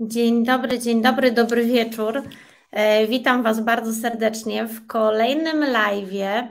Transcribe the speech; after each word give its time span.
Dzień 0.00 0.44
dobry, 0.44 0.78
dzień 0.78 1.02
dobry, 1.02 1.32
dobry 1.32 1.64
wieczór. 1.64 2.22
E, 2.70 3.06
witam 3.06 3.42
Was 3.42 3.60
bardzo 3.60 3.92
serdecznie 3.92 4.66
w 4.66 4.86
kolejnym 4.86 5.64
live 5.64 6.48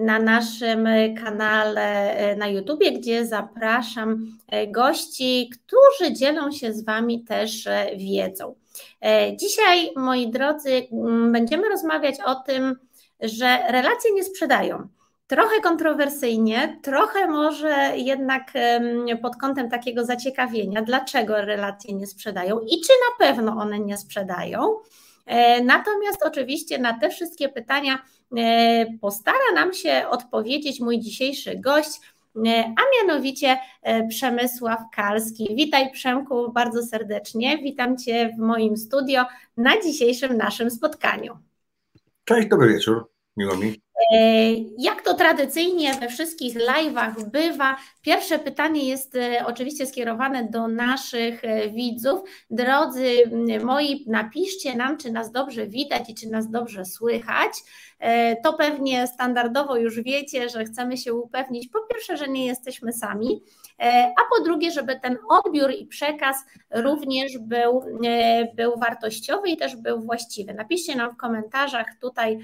na 0.00 0.18
naszym 0.18 0.88
kanale 1.22 2.16
e, 2.16 2.36
na 2.36 2.48
YouTube, 2.48 2.84
gdzie 2.98 3.26
zapraszam 3.26 4.26
e, 4.46 4.66
gości, 4.66 5.50
którzy 5.50 6.14
dzielą 6.14 6.52
się 6.52 6.72
z 6.72 6.84
Wami 6.84 7.24
też 7.24 7.68
wiedzą. 7.96 8.54
Dzisiaj, 9.36 9.90
moi 9.96 10.30
drodzy, 10.30 10.86
będziemy 11.32 11.68
rozmawiać 11.68 12.14
o 12.24 12.34
tym, 12.34 12.76
że 13.20 13.58
relacje 13.68 14.14
nie 14.14 14.24
sprzedają. 14.24 14.88
Trochę 15.28 15.60
kontrowersyjnie, 15.60 16.78
trochę 16.82 17.26
może 17.26 17.92
jednak 17.96 18.52
pod 19.22 19.36
kątem 19.36 19.70
takiego 19.70 20.04
zaciekawienia, 20.04 20.82
dlaczego 20.82 21.40
relacje 21.40 21.94
nie 21.94 22.06
sprzedają 22.06 22.60
i 22.60 22.80
czy 22.80 22.92
na 22.92 23.26
pewno 23.26 23.52
one 23.52 23.80
nie 23.80 23.96
sprzedają. 23.96 24.76
E, 25.26 25.64
natomiast 25.64 26.22
oczywiście 26.22 26.78
na 26.78 26.98
te 26.98 27.10
wszystkie 27.10 27.48
pytania 27.48 27.98
e, 28.36 28.86
postara 29.00 29.52
nam 29.54 29.72
się 29.72 30.02
odpowiedzieć 30.10 30.80
mój 30.80 30.98
dzisiejszy 30.98 31.58
gość, 31.58 32.00
e, 32.46 32.74
a 32.76 32.82
mianowicie 33.06 33.58
Przemysław 34.08 34.80
Kalski. 34.92 35.48
Witaj 35.54 35.92
Przemku 35.92 36.52
bardzo 36.52 36.82
serdecznie. 36.82 37.58
Witam 37.58 37.98
Cię 37.98 38.34
w 38.36 38.38
moim 38.38 38.76
studio 38.76 39.24
na 39.56 39.82
dzisiejszym 39.82 40.36
naszym 40.36 40.70
spotkaniu. 40.70 41.38
Cześć, 42.24 42.48
dobry 42.48 42.68
wieczór. 42.68 43.10
Miło 43.36 43.56
mi. 43.56 43.87
E, 44.12 44.50
jak 44.78 45.02
to 45.02 45.14
tradycyjnie 45.14 45.94
we 45.94 46.08
wszystkich 46.08 46.56
live'ach 46.56 47.30
bywa, 47.30 47.76
pierwsze 48.02 48.38
pytanie 48.38 48.88
jest 48.88 49.16
e, 49.16 49.46
oczywiście 49.46 49.86
skierowane 49.86 50.44
do 50.44 50.68
naszych 50.68 51.44
e, 51.44 51.70
widzów. 51.70 52.20
Drodzy 52.50 53.14
moi, 53.64 54.04
napiszcie 54.06 54.76
nam, 54.76 54.96
czy 54.96 55.12
nas 55.12 55.32
dobrze 55.32 55.66
widać 55.66 56.10
i 56.10 56.14
czy 56.14 56.28
nas 56.28 56.50
dobrze 56.50 56.84
słychać. 56.84 57.52
To 58.44 58.52
pewnie 58.52 59.06
standardowo 59.06 59.76
już 59.76 60.00
wiecie, 60.00 60.48
że 60.48 60.64
chcemy 60.64 60.96
się 60.96 61.14
upewnić, 61.14 61.68
po 61.68 61.80
pierwsze, 61.80 62.16
że 62.16 62.28
nie 62.28 62.46
jesteśmy 62.46 62.92
sami, 62.92 63.42
a 64.16 64.36
po 64.36 64.44
drugie, 64.44 64.70
żeby 64.70 65.00
ten 65.00 65.18
odbiór 65.28 65.70
i 65.70 65.86
przekaz 65.86 66.36
również 66.70 67.38
był, 67.38 67.84
był 68.54 68.78
wartościowy 68.78 69.48
i 69.48 69.56
też 69.56 69.76
był 69.76 70.00
właściwy. 70.00 70.54
Napiszcie 70.54 70.96
nam 70.96 71.10
w 71.10 71.16
komentarzach 71.16 71.86
tutaj 72.00 72.38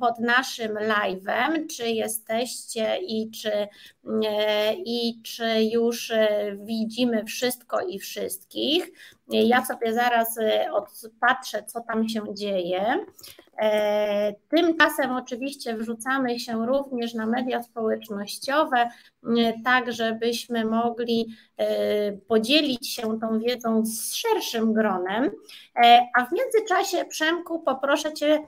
pod 0.00 0.18
naszym 0.18 0.74
live'em, 0.74 1.66
czy 1.76 1.88
jesteście 1.88 2.98
i 3.06 3.30
czy, 3.30 3.52
e, 3.52 3.68
i 4.76 5.22
czy 5.22 5.64
już 5.72 6.10
e, 6.10 6.56
widzimy 6.56 7.24
wszystko 7.24 7.80
i 7.80 7.98
wszystkich. 7.98 8.90
Ja 9.28 9.64
sobie 9.64 9.94
zaraz 9.94 10.38
e, 10.38 10.66
patrzę, 11.20 11.62
co 11.62 11.80
tam 11.80 12.08
się 12.08 12.34
dzieje. 12.34 13.06
Tymczasem 14.48 15.12
oczywiście 15.12 15.76
wrzucamy 15.76 16.40
się 16.40 16.66
również 16.66 17.14
na 17.14 17.26
media 17.26 17.62
społecznościowe, 17.62 18.88
tak 19.64 19.92
żebyśmy 19.92 20.64
mogli 20.64 21.26
podzielić 22.28 22.90
się 22.90 23.20
tą 23.20 23.38
wiedzą 23.38 23.86
z 23.86 24.14
szerszym 24.14 24.72
gronem. 24.72 25.30
A 26.16 26.26
w 26.26 26.32
międzyczasie, 26.32 27.04
Przemku, 27.04 27.60
poproszę 27.60 28.12
Cię 28.12 28.24
E, 28.34 28.46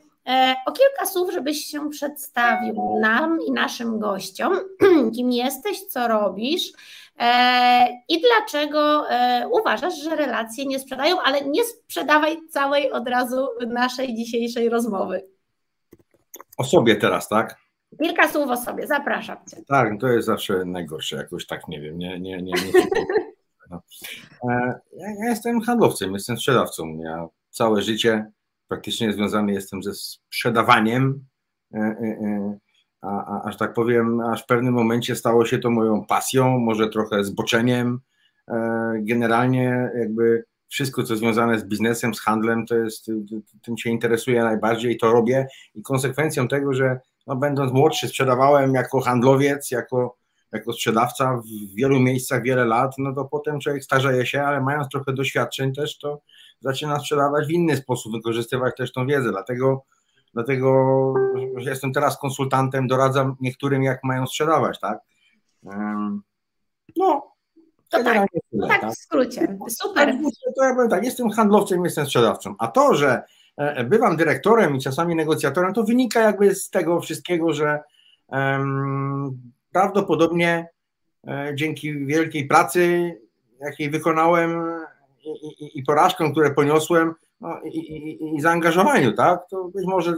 o 0.67 0.73
kilka 0.73 1.07
słów, 1.07 1.33
żebyś 1.33 1.65
się 1.65 1.91
przedstawił 1.91 2.99
nam 3.01 3.39
i 3.47 3.53
naszym 3.53 3.99
gościom, 3.99 4.57
kim 5.17 5.33
jesteś, 5.33 5.85
co 5.85 6.09
robisz 6.09 6.73
e, 7.19 7.89
i 8.09 8.21
dlaczego 8.21 9.11
e, 9.11 9.49
uważasz, 9.49 10.03
że 10.03 10.17
relacje 10.17 10.67
nie 10.67 10.79
sprzedają, 10.79 11.17
ale 11.25 11.45
nie 11.45 11.65
sprzedawaj 11.65 12.49
całej 12.49 12.93
od 12.93 13.09
razu 13.09 13.49
naszej 13.67 14.15
dzisiejszej 14.15 14.69
rozmowy. 14.69 15.27
O 16.59 16.65
sobie 16.65 16.97
teraz, 16.97 17.29
tak? 17.29 17.57
Kilka 18.03 18.29
słów 18.29 18.51
o 18.51 18.57
sobie, 18.57 18.87
zapraszam 18.87 19.37
Cię. 19.51 19.57
Tak, 19.69 19.89
to 20.01 20.09
jest 20.09 20.27
zawsze 20.27 20.65
najgorsze, 20.65 21.17
jakoś 21.17 21.47
tak, 21.47 21.69
nie 21.69 21.81
wiem, 21.81 21.99
nie, 21.99 22.21
nie, 22.21 22.37
nie. 22.37 22.53
nie 22.53 22.73
no. 23.71 23.81
ja, 24.93 25.09
ja 25.23 25.31
jestem 25.31 25.61
handlowcem, 25.61 26.13
jestem 26.13 26.37
sprzedawcą. 26.37 26.99
Ja 26.99 27.29
całe 27.51 27.83
życie 27.83 28.33
praktycznie 28.69 29.13
związany 29.13 29.53
jestem 29.53 29.83
ze 29.83 29.95
sprzedawaniem, 29.95 31.25
e, 31.75 31.79
e, 31.79 31.83
e, 31.83 32.59
a, 33.03 33.09
a, 33.09 33.49
aż 33.49 33.57
tak 33.57 33.75
powiem, 33.75 34.21
aż 34.21 34.43
w 34.43 34.47
pewnym 34.47 34.75
momencie 34.75 35.17
stało 35.17 35.47
się 35.47 35.59
to 35.59 35.71
moją 35.71 36.07
pasją, 36.07 36.59
może 36.59 36.89
trochę 36.89 37.25
zboczeniem. 37.25 38.01
Generalnie 39.01 39.91
jakby 39.99 40.45
wszystko, 40.69 41.03
co 41.03 41.17
związane 41.17 41.59
z 41.59 41.65
biznesem, 41.65 42.15
z 42.15 42.21
handlem, 42.21 42.67
to 42.67 42.77
jest, 42.77 43.11
tym 43.63 43.79
się 43.79 43.91
interesuję 43.91 44.45
najbardziej 44.45 44.93
i 44.93 44.97
to 44.97 45.13
robię 45.13 45.47
i 45.75 45.83
konsekwencją 45.83 46.49
tego, 46.49 46.73
że 46.73 47.01
no, 47.27 47.37
będąc 47.37 47.73
młodszy 47.73 48.09
sprzedawałem 48.09 48.75
jako 48.75 49.01
handlowiec, 49.01 49.71
jako, 49.71 50.17
jako 50.53 50.73
sprzedawca 50.73 51.37
w 51.37 51.75
wielu 51.77 52.01
miejscach 52.01 52.43
wiele 52.43 52.65
lat, 52.65 52.93
no 52.99 53.15
to 53.15 53.25
potem 53.25 53.61
człowiek 53.61 53.85
starzeje 53.85 54.27
się, 54.27 54.43
ale 54.43 54.61
mając 54.61 54.89
trochę 54.89 55.13
doświadczeń 55.13 55.75
też, 55.75 55.99
to 55.99 56.21
zaczyna 56.61 56.99
sprzedawać 56.99 57.47
w 57.47 57.51
inny 57.51 57.77
sposób, 57.77 58.13
wykorzystywać 58.13 58.77
też 58.77 58.93
tą 58.93 59.07
wiedzę. 59.07 59.31
Dlatego, 59.31 59.85
dlatego 60.35 61.15
jestem 61.59 61.93
teraz 61.93 62.19
konsultantem, 62.19 62.87
doradzam 62.87 63.37
niektórym, 63.41 63.83
jak 63.83 64.05
mają 64.05 64.27
sprzedawać, 64.27 64.81
tak? 64.81 64.99
No. 66.97 67.37
To 67.91 68.05
tak, 68.05 68.29
tyle, 68.51 68.69
tak, 68.69 68.81
tak, 68.81 68.91
w 68.91 68.95
skrócie. 68.95 69.59
Super. 69.69 70.07
Tak, 70.07 70.55
to 70.57 70.65
ja 70.65 70.75
powiem 70.75 70.91
tak, 70.91 71.05
jestem 71.05 71.31
handlowcem, 71.31 71.85
jestem 71.85 72.07
sprzedawcą. 72.07 72.55
A 72.59 72.69
to, 72.69 72.95
że 72.95 73.23
e, 73.57 73.85
bywam 73.85 74.17
dyrektorem 74.17 74.77
i 74.77 74.81
czasami 74.81 75.15
negocjatorem, 75.15 75.75
to 75.75 75.85
wynika 75.85 76.21
jakby 76.21 76.55
z 76.55 76.71
tego 76.71 77.01
wszystkiego, 77.01 77.53
że 77.53 77.83
um, 78.29 79.53
prawdopodobnie 79.73 80.69
e, 81.29 81.53
dzięki 81.55 82.07
wielkiej 82.07 82.47
pracy, 82.47 83.15
jakiej 83.61 83.91
wykonałem, 83.91 84.81
i, 85.75 85.83
porażką, 85.83 86.33
które 86.33 86.51
poniosłem 86.51 87.15
no, 87.41 87.61
i, 87.65 87.79
i, 87.79 88.37
i 88.37 88.41
zaangażowaniu, 88.41 89.13
tak, 89.13 89.41
to 89.51 89.65
być 89.75 89.87
może 89.87 90.15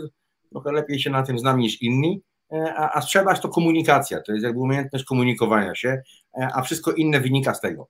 trochę 0.51 0.73
lepiej 0.73 1.01
się 1.01 1.11
na 1.11 1.23
tym 1.23 1.39
znam 1.39 1.59
niż 1.59 1.83
inni, 1.83 2.23
e, 2.53 2.75
a, 2.77 3.03
a 3.27 3.35
to 3.35 3.49
komunikacja, 3.49 4.21
to 4.23 4.33
jest 4.33 4.45
jakby 4.45 4.61
umiejętność 4.61 5.05
komunikowania 5.05 5.75
się, 5.75 6.03
e, 6.39 6.49
a 6.55 6.63
wszystko 6.63 6.93
inne 6.93 7.21
wynika 7.21 7.55
z 7.55 7.61
tego. 7.61 7.89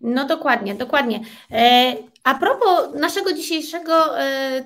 No 0.00 0.26
dokładnie, 0.26 0.74
dokładnie. 0.74 1.20
E, 1.50 1.94
a 2.24 2.34
propos 2.34 2.94
naszego 2.94 3.32
dzisiejszego 3.32 3.92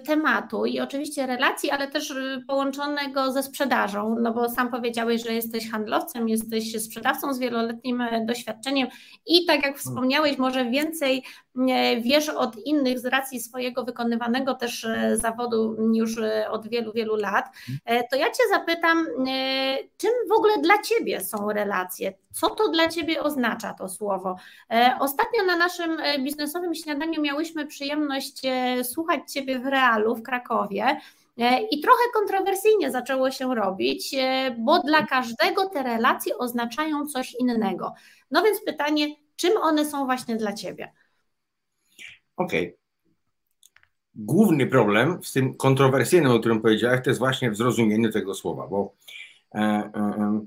tematu 0.07 0.67
i 0.67 0.81
oczywiście 0.81 1.27
relacji, 1.27 1.71
ale 1.71 1.89
też 1.89 2.15
połączonego 2.49 3.33
ze 3.33 3.43
sprzedażą, 3.43 4.17
no 4.21 4.35
bo 4.35 4.49
sam 4.49 4.71
powiedziałeś, 4.71 5.25
że 5.25 5.35
jesteś 5.35 5.71
handlowcem, 5.71 6.29
jesteś 6.29 6.83
sprzedawcą 6.83 7.35
z 7.35 7.39
wieloletnim 7.39 8.03
doświadczeniem 8.25 8.89
i 9.27 9.47
tak 9.47 9.63
jak 9.63 9.79
wspomniałeś, 9.79 10.39
może 10.39 10.65
więcej 10.65 11.23
wiesz 12.03 12.29
od 12.29 12.57
innych 12.57 12.99
z 12.99 13.07
racji 13.07 13.41
swojego 13.41 13.85
wykonywanego 13.85 14.55
też 14.55 14.87
zawodu 15.15 15.77
już 15.95 16.17
od 16.51 16.69
wielu, 16.69 16.93
wielu 16.93 17.17
lat, 17.17 17.47
to 18.11 18.17
ja 18.17 18.27
Cię 18.27 18.43
zapytam, 18.51 19.07
czym 19.97 20.11
w 20.29 20.33
ogóle 20.33 20.59
dla 20.59 20.83
Ciebie 20.83 21.21
są 21.21 21.53
relacje? 21.53 22.15
Co 22.33 22.51
to 22.51 22.69
dla 22.69 22.89
Ciebie 22.89 23.23
oznacza 23.23 23.75
to 23.75 23.89
słowo? 23.89 24.37
Ostatnio 25.01 25.45
na 25.47 25.57
naszym 25.57 25.99
biznesowym 26.25 26.75
śniadaniu 26.75 27.23
miałyśmy 27.23 27.67
przyjemność 27.67 28.41
e, 28.45 28.85
słuchać 28.85 29.33
Ciebie 29.33 29.59
w 29.59 29.67
realu 29.67 30.15
w 30.15 30.23
Krakowie. 30.23 31.01
E, 31.39 31.63
I 31.63 31.81
trochę 31.81 32.03
kontrowersyjnie 32.15 32.91
zaczęło 32.91 33.31
się 33.31 33.55
robić, 33.55 34.15
e, 34.15 34.51
bo 34.59 34.79
dla 34.79 35.07
każdego 35.07 35.69
te 35.69 35.83
relacje 35.83 36.39
oznaczają 36.39 37.07
coś 37.07 37.35
innego. 37.35 37.95
No 38.31 38.43
więc 38.43 38.65
pytanie, 38.65 39.07
czym 39.37 39.53
one 39.63 39.85
są 39.85 40.05
właśnie 40.05 40.37
dla 40.37 40.53
Ciebie? 40.53 40.93
Okej. 42.41 42.67
Okay. 42.67 42.81
Główny 44.15 44.67
problem 44.67 45.25
z 45.25 45.33
tym 45.33 45.55
kontrowersyjnym, 45.55 46.33
o 46.33 46.39
którym 46.39 46.61
powiedziałeś, 46.61 47.01
to 47.05 47.11
jest 47.11 47.19
właśnie 47.19 47.51
w 47.51 47.57
zrozumieniu 47.57 48.13
tego 48.13 48.35
słowa, 48.35 48.67
bo 48.67 48.95
e, 49.55 49.59
e, 49.59 50.47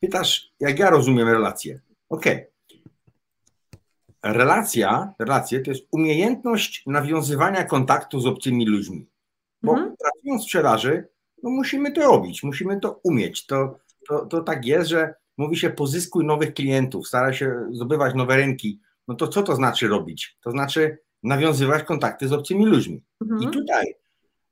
pytasz, 0.00 0.52
jak 0.60 0.78
ja 0.78 0.90
rozumiem 0.90 1.28
relacje. 1.28 1.80
Okej. 2.08 2.34
Okay 2.34 2.56
relacja, 4.32 5.14
relacje 5.18 5.60
to 5.60 5.70
jest 5.70 5.86
umiejętność 5.90 6.82
nawiązywania 6.86 7.64
kontaktu 7.64 8.20
z 8.20 8.26
obcymi 8.26 8.66
ludźmi. 8.66 9.06
Bo 9.62 9.72
mhm. 9.72 9.96
pracując 9.96 10.42
w 10.42 10.44
sprzedaży, 10.44 11.08
no 11.42 11.50
musimy 11.50 11.92
to 11.92 12.00
robić, 12.00 12.42
musimy 12.42 12.80
to 12.80 13.00
umieć. 13.02 13.46
To, 13.46 13.78
to, 14.08 14.26
to 14.26 14.40
tak 14.40 14.66
jest, 14.66 14.88
że 14.88 15.14
mówi 15.36 15.56
się 15.56 15.70
pozyskuj 15.70 16.24
nowych 16.24 16.54
klientów, 16.54 17.08
staraj 17.08 17.34
się 17.34 17.54
zdobywać 17.72 18.14
nowe 18.14 18.36
rynki. 18.36 18.80
No 19.08 19.14
to 19.14 19.28
co 19.28 19.42
to 19.42 19.56
znaczy 19.56 19.88
robić? 19.88 20.36
To 20.40 20.50
znaczy 20.50 20.98
nawiązywać 21.22 21.82
kontakty 21.82 22.28
z 22.28 22.32
obcymi 22.32 22.66
ludźmi. 22.66 23.02
Mhm. 23.22 23.42
I 23.42 23.48
tutaj 23.50 23.94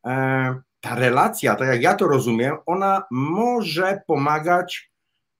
e, 0.06 0.54
ta 0.80 0.94
relacja, 0.94 1.56
tak 1.56 1.68
jak 1.68 1.82
ja 1.82 1.94
to 1.94 2.08
rozumiem, 2.08 2.56
ona 2.66 3.02
może 3.10 4.02
pomagać 4.06 4.90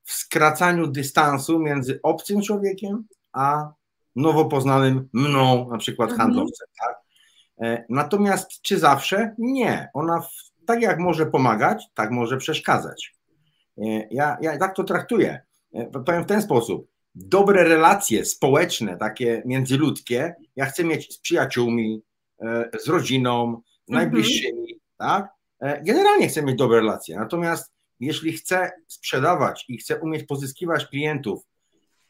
w 0.05 0.13
skracaniu 0.13 0.87
dystansu 0.87 1.59
między 1.59 2.01
obcym 2.03 2.43
człowiekiem 2.43 3.05
a 3.33 3.73
nowo 4.17 4.45
poznanym 4.45 5.09
mną, 5.13 5.69
na 5.71 5.79
przykład 5.79 6.11
mhm. 6.11 6.29
handlowcem. 6.29 6.69
Tak? 6.81 6.97
E, 7.61 7.85
natomiast 7.89 8.63
czy 8.63 8.79
zawsze? 8.79 9.35
Nie. 9.39 9.91
Ona 9.95 10.21
w, 10.21 10.31
tak 10.67 10.83
jak 10.83 10.99
może 10.99 11.27
pomagać, 11.27 11.85
tak 11.95 12.11
może 12.11 12.37
przeszkadzać. 12.37 13.15
E, 13.79 13.83
ja, 14.11 14.37
ja 14.41 14.59
tak 14.59 14.77
to 14.77 14.85
traktuję. 14.85 15.41
Powiem 16.07 16.23
w 16.23 16.27
ten 16.27 16.43
sposób. 16.43 16.94
Dobre 17.15 17.65
relacje 17.65 18.25
społeczne, 18.25 18.97
takie 18.97 19.43
międzyludzkie, 19.47 20.35
ja 20.57 20.67
chcę 20.67 20.85
mieć 20.85 21.15
z 21.15 21.19
przyjaciółmi, 21.19 22.03
z 22.81 22.89
rodziną, 22.89 23.63
z 23.87 23.91
mhm. 23.91 24.11
najbliższymi, 24.11 24.81
tak? 24.99 25.29
Generalnie 25.83 26.29
chcę 26.29 26.43
mieć 26.43 26.57
dobre 26.57 26.81
relacje. 26.81 27.17
Natomiast 27.17 27.75
jeśli 28.01 28.33
chcę 28.33 28.73
sprzedawać 28.89 29.65
i 29.69 29.79
chcę 29.79 30.01
umieć 30.01 30.25
pozyskiwać 30.25 30.87
klientów, 30.87 31.43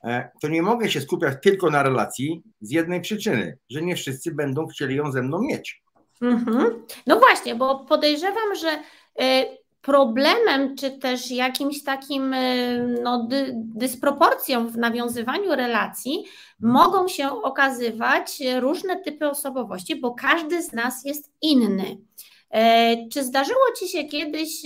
e, 0.05 0.31
to 0.41 0.49
nie 0.49 0.63
mogę 0.63 0.91
się 0.91 1.01
skupiać 1.01 1.35
tylko 1.43 1.71
na 1.71 1.83
relacji 1.83 2.43
z 2.61 2.71
jednej 2.71 3.01
przyczyny, 3.01 3.59
że 3.71 3.83
nie 3.83 3.97
wszyscy 3.97 4.35
będą 4.35 4.67
chcieli 4.67 4.97
ją 4.97 5.13
ze 5.13 5.23
mną 5.23 5.43
mieć. 5.43 5.83
Mhm. 6.23 6.83
No 7.07 7.21
właśnie, 7.21 7.55
bo 7.55 7.85
podejrzewam, 7.85 8.55
że 8.61 8.83
e, 9.21 9.47
problemem, 9.85 10.77
czy 10.77 10.91
też 10.91 11.31
jakimś 11.31 11.83
takim 11.83 12.35
e, 12.35 12.79
no, 13.03 13.27
dy, 13.27 13.53
dysproporcją 13.55 14.69
w 14.69 14.77
nawiązywaniu 14.77 15.51
relacji 15.55 16.25
mogą 16.61 17.09
się 17.09 17.31
okazywać 17.43 18.39
różne 18.61 18.97
typy 18.97 19.31
osobowości, 19.31 19.97
bo 19.97 20.15
każdy 20.15 20.63
z 20.63 20.73
nas 20.73 21.05
jest 21.05 21.33
inny. 21.43 21.99
Czy 23.13 23.25
zdarzyło 23.25 23.61
Ci 23.79 23.89
się 23.89 24.05
kiedyś 24.05 24.63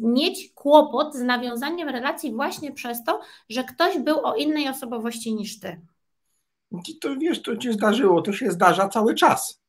mieć 0.00 0.52
kłopot 0.54 1.14
z 1.14 1.20
nawiązaniem 1.20 1.88
relacji 1.88 2.32
właśnie 2.32 2.72
przez 2.72 3.04
to, 3.04 3.20
że 3.48 3.64
ktoś 3.64 3.98
był 3.98 4.26
o 4.26 4.34
innej 4.34 4.68
osobowości 4.68 5.34
niż 5.34 5.60
ty. 5.60 5.80
To 7.00 7.16
wiesz, 7.16 7.42
to 7.42 7.56
ci 7.56 7.72
zdarzyło, 7.72 8.22
to 8.22 8.32
się 8.32 8.50
zdarza 8.50 8.88
cały 8.88 9.14
czas. 9.14 9.62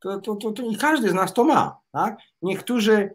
To, 0.00 0.20
to, 0.20 0.36
to, 0.36 0.52
to 0.52 0.62
każdy 0.80 1.08
z 1.08 1.14
nas 1.14 1.34
to 1.34 1.44
ma. 1.44 1.78
Tak? 1.92 2.18
Niektórzy, 2.42 2.92
e, 2.92 3.10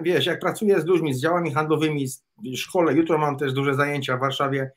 wiesz, 0.00 0.26
jak 0.26 0.40
pracuję 0.40 0.80
z 0.80 0.86
ludźmi, 0.86 1.14
z 1.14 1.20
działami 1.20 1.52
handlowymi, 1.52 2.06
w 2.54 2.56
szkole, 2.56 2.94
jutro 2.94 3.18
mam 3.18 3.36
też 3.36 3.52
duże 3.52 3.74
zajęcia 3.74 4.16
w 4.16 4.20
Warszawie, 4.20 4.70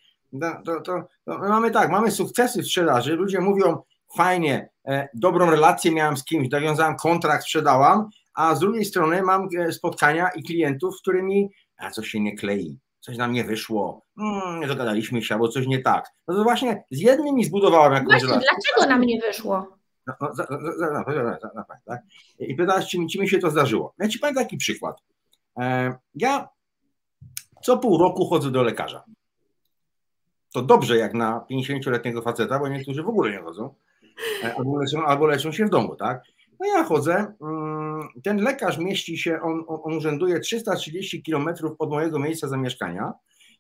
to, 0.66 0.82
to, 0.82 1.08
to 1.26 1.38
mamy 1.38 1.72
tak, 1.72 1.92
mamy 1.92 2.12
sukcesy 2.12 2.62
w 2.62 2.66
sprzedaży, 2.66 3.16
ludzie 3.16 3.42
mówią, 3.42 3.78
fajnie, 4.18 4.70
e, 4.88 5.10
dobrą 5.14 5.52
relację 5.52 5.92
miałem 5.92 6.18
z 6.18 6.24
kimś, 6.26 6.50
nawiązałem 6.50 6.96
kontrakt, 6.96 7.44
sprzedałam, 7.44 8.10
a 8.34 8.56
z 8.56 8.60
drugiej 8.60 8.86
strony 8.86 9.24
mam 9.24 9.48
e, 9.60 9.72
spotkania 9.72 10.30
i 10.36 10.44
klientów, 10.44 10.98
z 10.98 11.02
którymi 11.02 11.50
a 11.78 11.92
coś 11.92 12.08
się 12.08 12.20
nie 12.20 12.38
klei, 12.38 12.80
coś 13.00 13.18
nam 13.18 13.34
nie 13.34 13.44
wyszło, 13.44 14.06
hmm, 14.20 14.60
nie 14.60 14.68
dogadaliśmy 14.68 15.22
się, 15.22 15.36
albo 15.36 15.48
coś 15.48 15.68
nie 15.68 15.80
tak. 15.80 16.06
No 16.28 16.36
to 16.36 16.44
właśnie 16.44 16.84
z 16.92 17.00
jednym 17.00 17.36
mi 17.36 17.46
zbudowałem 17.46 17.94
jakąś 17.94 18.08
Właśnie, 18.08 18.28
relację. 18.28 18.50
dlaczego 18.52 18.94
nam 18.94 19.02
nie 19.02 19.22
wyszło? 19.22 19.78
No, 20.08 20.14
no, 20.22 20.36
za, 20.36 20.48
za, 20.78 21.40
za, 21.56 21.66
tak? 21.86 22.02
I 22.40 22.56
pytałaś, 22.56 22.88
czy, 22.88 22.98
czy 23.12 23.20
mi 23.20 23.30
się 23.30 23.40
to 23.40 23.50
zdarzyło. 23.50 23.94
Ja 24.00 24.08
ci 24.08 24.20
powiem 24.20 24.36
taki 24.36 24.58
przykład. 24.58 24.98
E, 25.60 25.96
ja 26.16 26.50
co 27.62 27.78
pół 27.78 27.98
roku 27.98 28.26
chodzę 28.26 28.52
do 28.52 28.64
lekarza. 28.64 29.04
To 30.54 30.62
dobrze 30.62 30.98
jak 30.98 31.14
na 31.14 31.46
50-letniego 31.52 32.22
faceta, 32.22 32.60
bo 32.60 32.68
niektórzy 32.68 33.04
w 33.04 33.10
ogóle 33.10 33.32
nie 33.32 33.42
chodzą. 33.42 33.76
E, 34.44 34.56
albo 34.56 34.78
leczą, 34.78 35.06
albo 35.06 35.28
leczą 35.28 35.52
się 35.52 35.66
w 35.66 35.70
domu, 35.70 35.96
tak? 35.96 36.24
No 36.60 36.68
ja 36.68 36.84
chodzę, 36.84 37.34
mm, 37.42 38.08
ten 38.24 38.38
lekarz 38.38 38.78
mieści 38.78 39.18
się, 39.18 39.42
on, 39.42 39.64
on 39.68 39.94
urzęduje 39.94 40.40
330 40.40 41.24
km 41.24 41.50
od 41.80 41.90
mojego 41.90 42.20
miejsca 42.20 42.48
zamieszkania. 42.48 43.14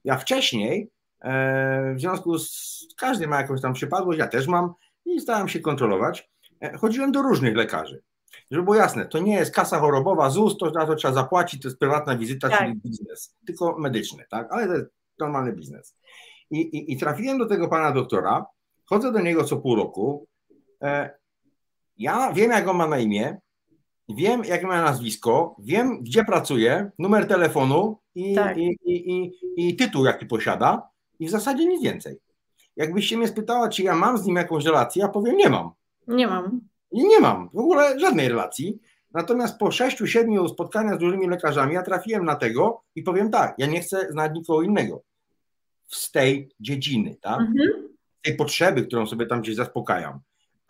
Ja 0.04 0.18
wcześniej, 0.18 0.92
e, 1.22 1.94
w 1.96 2.00
związku 2.00 2.40
z, 2.40 2.80
każdy 2.98 3.28
ma 3.28 3.42
jakąś 3.42 3.62
tam 3.62 3.74
przypadłość, 3.74 4.20
ja 4.20 4.28
też 4.28 4.48
mam 4.48 4.74
i 5.06 5.22
starałem 5.22 5.48
się 5.48 5.60
kontrolować, 5.60 6.31
chodziłem 6.80 7.12
do 7.12 7.22
różnych 7.22 7.56
lekarzy. 7.56 8.02
Żeby 8.52 8.64
było 8.64 8.76
jasne, 8.76 9.06
to 9.06 9.20
nie 9.20 9.34
jest 9.34 9.56
kasa 9.56 9.80
chorobowa, 9.80 10.30
ZUS, 10.30 10.58
to 10.58 10.72
to 10.72 10.96
trzeba 10.96 11.14
zapłacić, 11.14 11.62
to 11.62 11.68
jest 11.68 11.80
prywatna 11.80 12.18
wizyta, 12.18 12.50
tak. 12.50 12.60
czyli 12.60 12.76
biznes, 12.76 13.36
tylko 13.46 13.78
medyczny, 13.80 14.26
tak? 14.30 14.52
Ale 14.52 14.68
to 14.68 14.74
jest 14.74 14.86
normalny 15.20 15.54
biznes. 15.54 15.96
I, 16.52 16.60
i, 16.62 16.94
I 16.94 16.98
trafiłem 16.98 17.38
do 17.38 17.46
tego 17.46 17.68
pana 17.68 17.92
doktora, 17.92 18.46
chodzę 18.86 19.12
do 19.12 19.22
niego 19.22 19.44
co 19.44 19.58
pół 19.58 19.76
roku, 19.76 20.28
e, 20.82 21.10
ja 21.98 22.34
wiem, 22.34 22.52
jak 22.52 22.68
on 22.68 22.78
ma 22.78 22.88
na 22.88 23.00
imię, 23.00 23.38
wiem, 24.10 24.46
jakie 24.46 24.68
ma 24.68 24.82
nazwisko, 24.82 25.56
wiem, 25.60 26.04
gdzie 26.04 26.26
pracuje, 26.26 26.92
numer 27.00 27.28
telefonu 27.28 28.00
i, 28.16 28.36
tak. 28.36 28.58
i, 28.58 28.78
i, 28.86 29.12
i, 29.12 29.32
i 29.58 29.76
tytuł, 29.76 30.06
jaki 30.06 30.26
posiada, 30.26 30.90
i 31.20 31.28
w 31.28 31.30
zasadzie 31.30 31.66
nic 31.66 31.84
więcej. 31.84 32.18
Jakbyście 32.76 33.18
mnie 33.18 33.28
spytała, 33.28 33.70
czy 33.70 33.84
ja 33.84 33.96
mam 33.96 34.18
z 34.18 34.26
nim 34.26 34.36
jakąś 34.36 34.66
relację, 34.66 35.02
ja 35.02 35.08
powiem, 35.08 35.38
nie 35.38 35.50
mam. 35.50 35.72
Nie 36.08 36.28
mam. 36.28 36.62
I 36.92 37.08
nie 37.08 37.20
mam 37.20 37.50
w 37.54 37.58
ogóle 37.58 38.00
żadnej 38.00 38.30
relacji. 38.30 38.80
Natomiast 39.14 39.58
po 39.58 39.72
sześciu, 39.72 40.08
siedmiu 40.08 40.48
spotkaniach 40.48 40.96
z 40.96 41.00
dużymi 41.00 41.28
lekarzami 41.28 41.74
ja 41.74 41.84
trafiłem 41.84 42.26
na 42.26 42.36
tego 42.36 42.84
i 42.96 43.04
powiem 43.04 43.32
tak, 43.32 43.56
ja 43.58 43.68
nie 43.68 43.82
chcę 43.82 44.08
znać 44.12 44.32
nikogo 44.36 44.62
innego 44.62 45.02
z 45.88 46.12
tej 46.12 46.50
dziedziny, 46.60 47.18
tak? 47.22 47.40
Mhm. 47.40 47.70
tej 48.22 48.36
potrzeby, 48.36 48.84
którą 48.84 49.08
sobie 49.08 49.26
tam 49.26 49.42
gdzieś 49.42 49.56
zaspokajam 49.56 50.20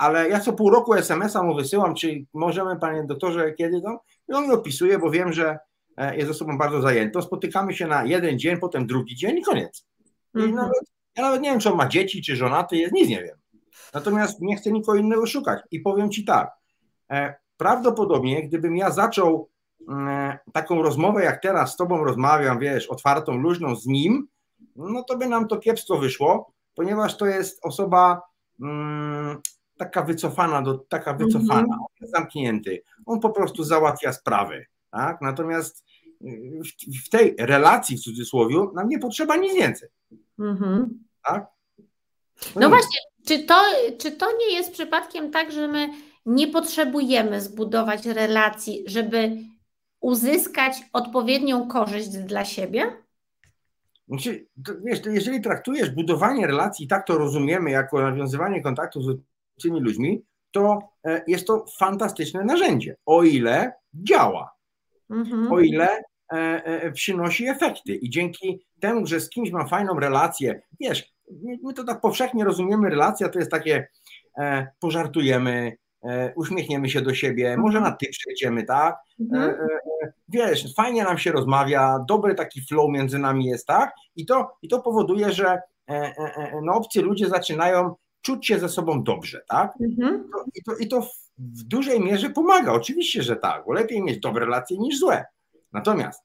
ale 0.01 0.29
ja 0.29 0.39
co 0.39 0.53
pół 0.53 0.69
roku 0.69 0.93
SMS-a 0.93 1.43
mu 1.43 1.55
wysyłam, 1.55 1.95
czy 1.95 2.25
możemy, 2.33 2.79
panie 2.79 3.03
doktorze, 3.03 3.53
kiedy 3.53 3.81
to? 3.81 4.03
I 4.29 4.33
on 4.33 4.47
mi 4.47 4.51
opisuje, 4.51 4.99
bo 4.99 5.11
wiem, 5.11 5.33
że 5.33 5.59
e, 5.97 6.17
jest 6.17 6.31
osobą 6.31 6.57
bardzo 6.57 6.81
zajętą. 6.81 7.21
Spotykamy 7.21 7.73
się 7.73 7.87
na 7.87 8.05
jeden 8.05 8.39
dzień, 8.39 8.57
potem 8.57 8.87
drugi 8.87 9.15
dzień 9.15 9.37
i 9.37 9.41
koniec. 9.41 9.85
I 10.35 10.37
-hmm. 10.37 10.53
nawet, 10.53 10.91
ja 11.17 11.23
nawet 11.23 11.41
nie 11.41 11.49
wiem, 11.49 11.59
czy 11.59 11.69
on 11.69 11.77
ma 11.77 11.87
dzieci, 11.87 12.21
czy 12.21 12.35
żonaty 12.35 12.77
jest, 12.77 12.93
nic 12.93 13.09
nie 13.09 13.23
wiem. 13.23 13.37
Natomiast 13.93 14.41
nie 14.41 14.55
chcę 14.55 14.71
nikogo 14.71 14.97
innego 14.97 15.27
szukać. 15.27 15.61
I 15.71 15.79
powiem 15.79 16.11
ci 16.11 16.25
tak, 16.25 16.51
e, 17.11 17.35
prawdopodobnie 17.57 18.47
gdybym 18.47 18.75
ja 18.75 18.91
zaczął 18.91 19.49
e, 19.89 20.39
taką 20.53 20.81
rozmowę, 20.81 21.23
jak 21.23 21.41
teraz 21.41 21.73
z 21.73 21.75
tobą 21.75 22.03
rozmawiam, 22.03 22.59
wiesz, 22.59 22.87
otwartą, 22.87 23.37
luźną 23.37 23.75
z 23.75 23.85
nim, 23.85 24.27
no 24.75 25.03
to 25.03 25.17
by 25.17 25.27
nam 25.27 25.47
to 25.47 25.57
kiepsko 25.57 25.97
wyszło, 25.97 26.53
ponieważ 26.75 27.17
to 27.17 27.25
jest 27.25 27.59
osoba 27.65 28.21
mm, 28.61 29.41
taka 29.77 30.01
wycofana, 30.01 30.61
do, 30.61 30.77
taka 30.77 31.13
wycofana, 31.13 31.59
mm 31.59 31.69
-hmm. 31.69 31.81
on 31.81 31.87
jest 32.01 32.13
zamknięty, 32.13 32.83
on 33.05 33.19
po 33.19 33.29
prostu 33.29 33.63
załatwia 33.63 34.13
sprawy, 34.13 34.65
tak? 34.91 35.21
Natomiast 35.21 35.83
w, 36.21 37.05
w 37.05 37.09
tej 37.09 37.35
relacji 37.39 37.97
w 37.97 38.01
cudzysłowie 38.01 38.55
nam 38.75 38.89
nie 38.89 38.99
potrzeba 38.99 39.35
nic 39.35 39.53
więcej. 39.55 39.89
Mm 40.39 40.57
-hmm. 40.57 40.85
Tak? 41.25 41.47
No, 42.55 42.61
no 42.61 42.69
właśnie, 42.69 42.99
czy 43.27 43.43
to, 43.43 43.55
czy 43.99 44.11
to 44.11 44.25
nie 44.37 44.55
jest 44.55 44.71
przypadkiem 44.71 45.31
tak, 45.31 45.51
że 45.51 45.67
my 45.67 45.89
nie 46.25 46.47
potrzebujemy 46.47 47.41
zbudować 47.41 48.05
relacji, 48.05 48.83
żeby 48.87 49.37
uzyskać 49.99 50.73
odpowiednią 50.93 51.67
korzyść 51.67 52.09
dla 52.09 52.45
siebie? 52.45 52.97
Znaczy, 54.07 54.47
wiesz, 54.85 55.01
jeżeli 55.05 55.41
traktujesz 55.41 55.89
budowanie 55.89 56.47
relacji, 56.47 56.87
tak 56.87 57.07
to 57.07 57.17
rozumiemy, 57.17 57.71
jako 57.71 58.01
nawiązywanie 58.01 58.61
kontaktu 58.61 59.01
z 59.01 59.17
tymi 59.61 59.79
ludźmi, 59.79 60.23
to 60.51 60.79
e, 61.05 61.23
jest 61.27 61.47
to 61.47 61.65
fantastyczne 61.79 62.43
narzędzie, 62.43 62.95
o 63.05 63.23
ile 63.23 63.73
działa, 63.93 64.51
mhm. 65.09 65.51
o 65.51 65.59
ile 65.59 65.89
e, 66.33 66.65
e, 66.65 66.91
przynosi 66.91 67.47
efekty. 67.47 67.95
I 67.95 68.09
dzięki 68.09 68.65
temu, 68.79 69.05
że 69.05 69.19
z 69.19 69.29
kimś 69.29 69.51
mam 69.51 69.67
fajną 69.67 69.99
relację, 69.99 70.61
wiesz, 70.79 71.13
my 71.63 71.73
to 71.73 71.83
tak 71.83 72.01
powszechnie 72.01 72.43
rozumiemy, 72.43 72.89
relacja 72.89 73.29
to 73.29 73.39
jest 73.39 73.51
takie, 73.51 73.87
pożartujemy, 74.79 75.77
uśmiechniemy 76.35 76.89
się 76.89 77.01
do 77.01 77.13
siebie, 77.13 77.57
może 77.57 77.77
mhm. 77.77 77.93
na 77.93 77.97
ty 77.97 78.07
przejdziemy, 78.11 78.63
tak? 78.63 78.97
Mhm. 79.19 79.55
Wiesz, 80.29 80.75
fajnie 80.75 81.03
nam 81.03 81.17
się 81.17 81.31
rozmawia, 81.31 81.99
dobry 82.07 82.35
taki 82.35 82.61
flow 82.61 82.89
między 82.89 83.19
nami 83.19 83.45
jest, 83.45 83.67
tak? 83.67 83.93
I 84.15 84.25
to, 84.25 84.51
i 84.61 84.67
to 84.67 84.81
powoduje, 84.81 85.31
że 85.31 85.59
no, 86.63 86.73
obcy 86.73 87.01
ludzie 87.01 87.29
zaczynają 87.29 87.95
czuć 88.21 88.47
się 88.47 88.59
ze 88.59 88.69
sobą 88.69 89.03
dobrze, 89.03 89.41
tak? 89.49 89.73
Mhm. 89.81 90.29
I, 90.55 90.63
to, 90.63 90.75
I 90.75 90.87
to 90.87 91.01
w 91.37 91.63
dużej 91.63 91.99
mierze 91.99 92.29
pomaga, 92.29 92.73
oczywiście, 92.73 93.23
że 93.23 93.35
tak, 93.35 93.65
bo 93.65 93.73
lepiej 93.73 94.03
mieć 94.03 94.19
dobre 94.19 94.45
relacje 94.45 94.77
niż 94.77 94.99
złe. 94.99 95.25
Natomiast 95.73 96.23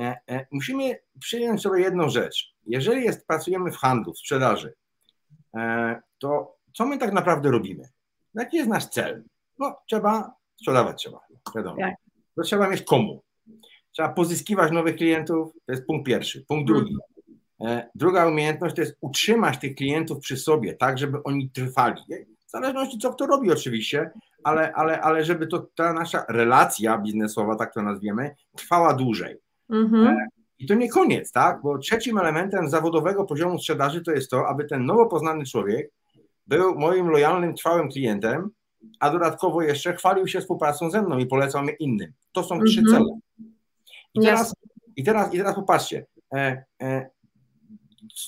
e, 0.00 0.16
e, 0.28 0.46
musimy 0.52 0.98
przyjąć 1.20 1.62
sobie 1.62 1.82
jedną 1.82 2.08
rzecz. 2.08 2.55
Jeżeli 2.66 3.04
jest, 3.04 3.26
pracujemy 3.26 3.70
w 3.70 3.76
handlu, 3.76 4.12
w 4.12 4.18
sprzedaży, 4.18 4.74
e, 5.56 6.02
to 6.18 6.56
co 6.74 6.86
my 6.86 6.98
tak 6.98 7.12
naprawdę 7.12 7.50
robimy? 7.50 7.88
Jaki 8.34 8.56
jest 8.56 8.68
nasz 8.68 8.86
cel? 8.86 9.24
No, 9.58 9.76
trzeba 9.86 10.34
sprzedawać, 10.56 10.98
trzeba, 10.98 11.20
wiadomo. 11.56 11.76
Tak. 11.80 11.94
To 12.36 12.42
trzeba 12.42 12.68
mieć 12.68 12.82
komu. 12.82 13.22
Trzeba 13.92 14.08
pozyskiwać 14.08 14.72
nowych 14.72 14.96
klientów, 14.96 15.52
to 15.66 15.72
jest 15.72 15.86
punkt 15.86 16.06
pierwszy. 16.06 16.44
Punkt 16.48 16.66
drugi, 16.66 16.92
mhm. 16.92 17.16
E, 17.60 17.90
druga 17.94 18.26
umiejętność 18.26 18.76
to 18.76 18.80
jest 18.82 18.96
utrzymać 19.00 19.58
tych 19.58 19.74
klientów 19.74 20.18
przy 20.18 20.36
sobie, 20.36 20.74
tak, 20.74 20.98
żeby 20.98 21.22
oni 21.22 21.50
trwali. 21.50 22.02
W 22.46 22.50
zależności 22.50 22.98
co 22.98 23.12
kto 23.12 23.26
robi 23.26 23.52
oczywiście, 23.52 24.10
ale, 24.44 24.72
ale, 24.72 25.00
ale 25.00 25.24
żeby 25.24 25.46
to 25.46 25.66
ta 25.74 25.92
nasza 25.92 26.24
relacja 26.28 26.98
biznesowa, 26.98 27.56
tak 27.56 27.74
to 27.74 27.82
nazwiemy, 27.82 28.34
trwała 28.56 28.94
dłużej. 28.94 29.36
Mhm. 29.70 30.28
I 30.58 30.66
to 30.66 30.74
nie 30.74 30.88
koniec, 30.88 31.32
tak? 31.32 31.62
Bo 31.62 31.78
trzecim 31.78 32.18
elementem 32.18 32.68
zawodowego 32.68 33.24
poziomu 33.24 33.58
sprzedaży 33.58 34.00
to 34.00 34.12
jest 34.12 34.30
to, 34.30 34.48
aby 34.48 34.64
ten 34.64 34.86
nowo 34.86 35.06
poznany 35.06 35.44
człowiek 35.44 35.90
był 36.46 36.78
moim 36.78 37.08
lojalnym, 37.08 37.54
trwałym 37.54 37.88
klientem, 37.88 38.50
a 39.00 39.10
dodatkowo 39.10 39.62
jeszcze 39.62 39.96
chwalił 39.96 40.28
się 40.28 40.40
współpracą 40.40 40.90
ze 40.90 41.02
mną 41.02 41.18
i 41.18 41.26
polecał 41.26 41.62
mnie 41.62 41.72
innym. 41.72 42.12
To 42.32 42.44
są 42.44 42.60
trzy 42.64 42.80
mm 42.80 42.92
-hmm. 42.92 42.96
cele. 42.96 43.18
I 44.14 44.20
teraz, 44.20 44.54
i 44.96 45.04
teraz, 45.04 45.34
i 45.34 45.38
teraz 45.38 45.54
popatrzcie, 45.54 46.06
e, 46.34 46.64
e, 46.82 47.10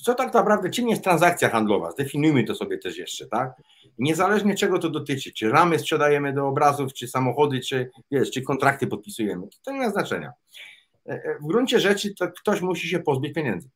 co 0.04 0.14
tak 0.14 0.34
naprawdę, 0.34 0.70
czym 0.70 0.88
jest 0.88 1.04
transakcja 1.04 1.48
handlowa? 1.48 1.90
Zdefiniujmy 1.90 2.44
to 2.44 2.54
sobie 2.54 2.78
też 2.78 2.98
jeszcze, 2.98 3.26
tak? 3.26 3.62
Niezależnie 3.98 4.54
czego 4.54 4.78
to 4.78 4.90
dotyczy, 4.90 5.32
czy 5.32 5.50
ramy 5.50 5.78
sprzedajemy 5.78 6.32
do 6.32 6.48
obrazów, 6.48 6.92
czy 6.92 7.08
samochody, 7.08 7.60
czy, 7.60 7.90
wiesz, 8.10 8.30
czy 8.30 8.42
kontrakty 8.42 8.86
podpisujemy, 8.86 9.46
to 9.62 9.72
nie 9.72 9.78
ma 9.78 9.90
znaczenia. 9.90 10.32
E, 11.08 11.12
e, 11.12 11.38
w 11.40 11.46
gruncie 11.46 11.80
rzeczy 11.80 12.14
to 12.14 12.28
ktoś 12.28 12.60
musi 12.60 12.88
się 12.88 12.98
pozbyć 12.98 13.34
pieniędzy. 13.34 13.68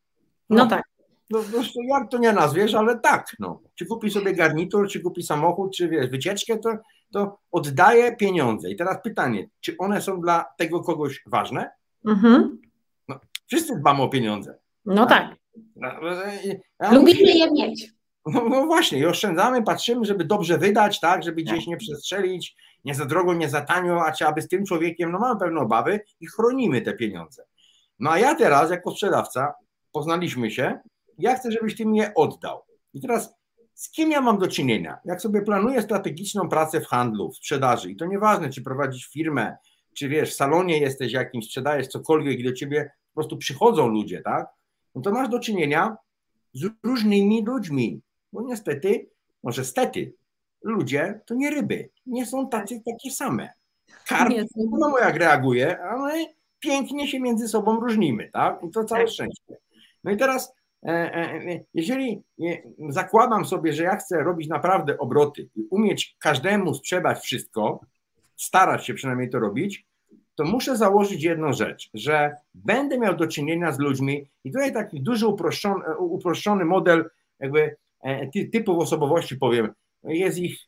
No, 0.50 0.56
no 0.56 0.66
tak. 0.66 0.82
No, 1.30 1.38
no, 1.52 1.62
jak 1.98 2.10
to 2.10 2.18
nie 2.18 2.32
nazwiesz, 2.32 2.74
ale 2.74 2.98
tak, 2.98 3.36
no. 3.38 3.62
Czy 3.74 3.86
kupi 3.86 4.10
sobie 4.10 4.34
garnitur, 4.34 4.88
czy 4.88 5.00
kupi 5.00 5.22
samochód, 5.22 5.76
czy 5.76 5.88
wiesz, 5.88 6.10
wycieczkę, 6.10 6.58
to, 6.58 6.76
to 7.12 7.38
oddaje 7.52 8.16
pieniądze. 8.16 8.70
I 8.70 8.76
teraz 8.76 8.96
pytanie, 9.04 9.48
czy 9.60 9.74
one 9.78 10.02
są 10.02 10.20
dla 10.20 10.44
tego 10.58 10.80
kogoś 10.80 11.22
ważne? 11.26 11.70
Mhm. 12.06 12.60
No, 13.08 13.20
wszyscy 13.46 13.76
dbamy 13.76 14.02
o 14.02 14.08
pieniądze. 14.08 14.58
No 14.84 15.06
tak. 15.06 15.34
tak. 15.80 16.00
Ja 16.80 16.92
Lubimy 16.92 17.32
je 17.32 17.50
mieć. 17.50 17.92
No, 18.26 18.48
no, 18.48 18.66
właśnie, 18.66 18.98
i 18.98 19.06
oszczędzamy, 19.06 19.62
patrzymy, 19.62 20.04
żeby 20.04 20.24
dobrze 20.24 20.58
wydać, 20.58 21.00
tak, 21.00 21.22
żeby 21.22 21.42
gdzieś 21.42 21.58
tak. 21.58 21.66
nie 21.66 21.76
przestrzelić, 21.76 22.56
nie 22.84 22.94
za 22.94 23.04
drogo, 23.04 23.34
nie 23.34 23.48
za 23.48 23.60
tanio, 23.60 24.04
a 24.04 24.12
trzeba 24.12 24.32
by 24.32 24.42
z 24.42 24.48
tym 24.48 24.64
człowiekiem, 24.64 25.12
no 25.12 25.18
mamy 25.18 25.40
pewne 25.40 25.60
obawy 25.60 26.00
i 26.20 26.26
chronimy 26.26 26.80
te 26.80 26.92
pieniądze. 26.92 27.44
No 27.98 28.10
a 28.10 28.18
ja 28.18 28.34
teraz, 28.34 28.70
jako 28.70 28.90
sprzedawca, 28.90 29.54
poznaliśmy 29.92 30.50
się, 30.50 30.78
ja 31.18 31.34
chcę, 31.34 31.52
żebyś 31.52 31.76
ty 31.76 31.86
mi 31.86 31.98
je 31.98 32.12
oddał. 32.14 32.62
I 32.94 33.00
teraz 33.00 33.34
z 33.74 33.90
kim 33.90 34.10
ja 34.10 34.20
mam 34.20 34.38
do 34.38 34.48
czynienia? 34.48 34.98
Jak 35.04 35.22
sobie 35.22 35.42
planuję 35.42 35.82
strategiczną 35.82 36.48
pracę 36.48 36.80
w 36.80 36.86
handlu, 36.86 37.30
w 37.30 37.36
sprzedaży, 37.36 37.90
i 37.90 37.96
to 37.96 38.06
nieważne, 38.06 38.50
czy 38.50 38.62
prowadzisz 38.62 39.06
firmę, 39.06 39.56
czy 39.94 40.08
wiesz, 40.08 40.30
w 40.30 40.36
salonie 40.36 40.78
jesteś 40.78 41.12
jakimś, 41.12 41.44
sprzedajesz 41.44 41.86
cokolwiek 41.86 42.40
i 42.40 42.44
do 42.44 42.52
ciebie 42.52 42.90
po 43.12 43.14
prostu 43.14 43.36
przychodzą 43.36 43.88
ludzie, 43.88 44.22
tak? 44.22 44.46
No 44.94 45.02
to 45.02 45.12
masz 45.12 45.28
do 45.28 45.40
czynienia 45.40 45.96
z 46.54 46.66
różnymi 46.82 47.44
ludźmi. 47.46 48.00
Bo 48.32 48.42
niestety, 48.42 49.10
może 49.42 49.64
stety, 49.64 50.12
ludzie 50.62 51.20
to 51.26 51.34
nie 51.34 51.50
ryby. 51.50 51.90
Nie 52.06 52.26
są 52.26 52.48
tacy 52.48 52.82
takie 52.86 53.10
same. 53.10 53.48
Karp, 54.06 54.34
no 54.56 54.98
jak 54.98 55.16
reaguje, 55.16 55.78
ale 55.82 56.24
pięknie 56.60 57.08
się 57.08 57.20
między 57.20 57.48
sobą 57.48 57.80
różnimy, 57.80 58.30
tak? 58.32 58.64
I 58.64 58.70
to 58.70 58.84
całe 58.84 59.04
tak. 59.04 59.12
szczęście. 59.12 59.56
No 60.04 60.10
i 60.10 60.16
teraz, 60.16 60.54
e, 60.86 60.88
e, 60.88 61.52
e, 61.52 61.64
jeżeli 61.74 62.22
zakładam 62.88 63.44
sobie, 63.44 63.72
że 63.72 63.82
ja 63.82 63.96
chcę 63.96 64.22
robić 64.22 64.48
naprawdę 64.48 64.98
obroty 64.98 65.48
i 65.56 65.66
umieć 65.70 66.16
każdemu 66.20 66.74
sprzedać 66.74 67.18
wszystko, 67.18 67.80
starać 68.36 68.86
się 68.86 68.94
przynajmniej 68.94 69.30
to 69.30 69.38
robić, 69.38 69.86
to 70.34 70.44
muszę 70.44 70.76
założyć 70.76 71.22
jedną 71.22 71.52
rzecz, 71.52 71.90
że 71.94 72.36
będę 72.54 72.98
miał 72.98 73.16
do 73.16 73.26
czynienia 73.26 73.72
z 73.72 73.78
ludźmi 73.78 74.30
i 74.44 74.52
tutaj 74.52 74.72
taki 74.72 75.02
duży 75.02 75.26
uproszczony, 75.26 75.96
uproszczony 75.98 76.64
model 76.64 77.10
jakby 77.40 77.76
typów 78.52 78.78
osobowości 78.78 79.36
powiem, 79.36 79.72
jest 80.04 80.38
ich, 80.38 80.58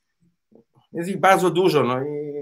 jest 0.93 1.09
ich 1.09 1.21
bardzo 1.21 1.50
dużo. 1.50 1.83
No 1.83 2.03
i 2.03 2.35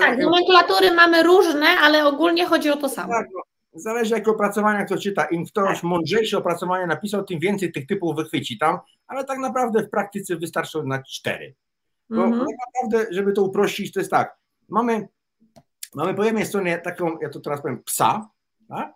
tak, 0.00 0.18
nomenklatury 0.18 0.94
mamy 0.94 1.22
różne, 1.22 1.66
ale 1.66 2.06
ogólnie 2.06 2.46
chodzi 2.46 2.70
o 2.70 2.76
to 2.76 2.88
samo. 2.88 3.12
Tak, 3.12 3.26
no, 3.34 3.42
zależy 3.74 4.14
jakie 4.14 4.30
opracowania 4.30 4.84
kto 4.84 4.98
czyta. 4.98 5.24
Im 5.24 5.44
ktoś 5.44 5.74
tak. 5.74 5.82
mądrzejsze 5.82 6.38
opracowanie 6.38 6.86
napisał, 6.86 7.24
tym 7.24 7.40
więcej 7.40 7.72
tych 7.72 7.86
typów 7.86 8.16
wychwyci 8.16 8.58
tam, 8.58 8.78
ale 9.06 9.24
tak 9.24 9.38
naprawdę 9.38 9.82
w 9.82 9.90
praktyce 9.90 10.36
wystarczy 10.36 10.82
na 10.84 11.02
cztery. 11.02 11.54
Bo 12.10 12.16
-hmm. 12.16 12.38
tak 12.38 12.56
naprawdę, 12.66 13.14
żeby 13.14 13.32
to 13.32 13.42
uprościć, 13.42 13.92
to 13.92 14.00
jest 14.00 14.10
tak. 14.10 14.36
Mamy, 14.68 15.08
mamy 15.94 16.14
po 16.14 16.24
jednej 16.24 16.46
stronie 16.46 16.78
taką, 16.78 17.18
ja 17.22 17.28
to 17.28 17.40
teraz 17.40 17.62
powiem, 17.62 17.82
psa, 17.82 18.28
tak? 18.68 18.94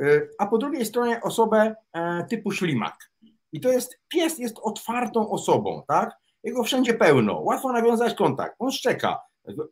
Y, 0.00 0.30
a 0.38 0.46
po 0.46 0.58
drugiej 0.58 0.86
stronie 0.86 1.20
osobę 1.22 1.74
e, 1.92 2.24
typu 2.24 2.52
ślimak. 2.52 3.10
I 3.52 3.60
to 3.60 3.68
jest, 3.68 3.98
pies 4.08 4.38
jest 4.38 4.58
otwartą 4.62 5.30
osobą, 5.30 5.82
tak? 5.88 6.17
Jego 6.42 6.62
wszędzie 6.64 6.94
pełno, 6.94 7.40
łatwo 7.40 7.72
nawiązać 7.72 8.14
kontakt, 8.14 8.56
on 8.58 8.70
szczeka, 8.70 9.18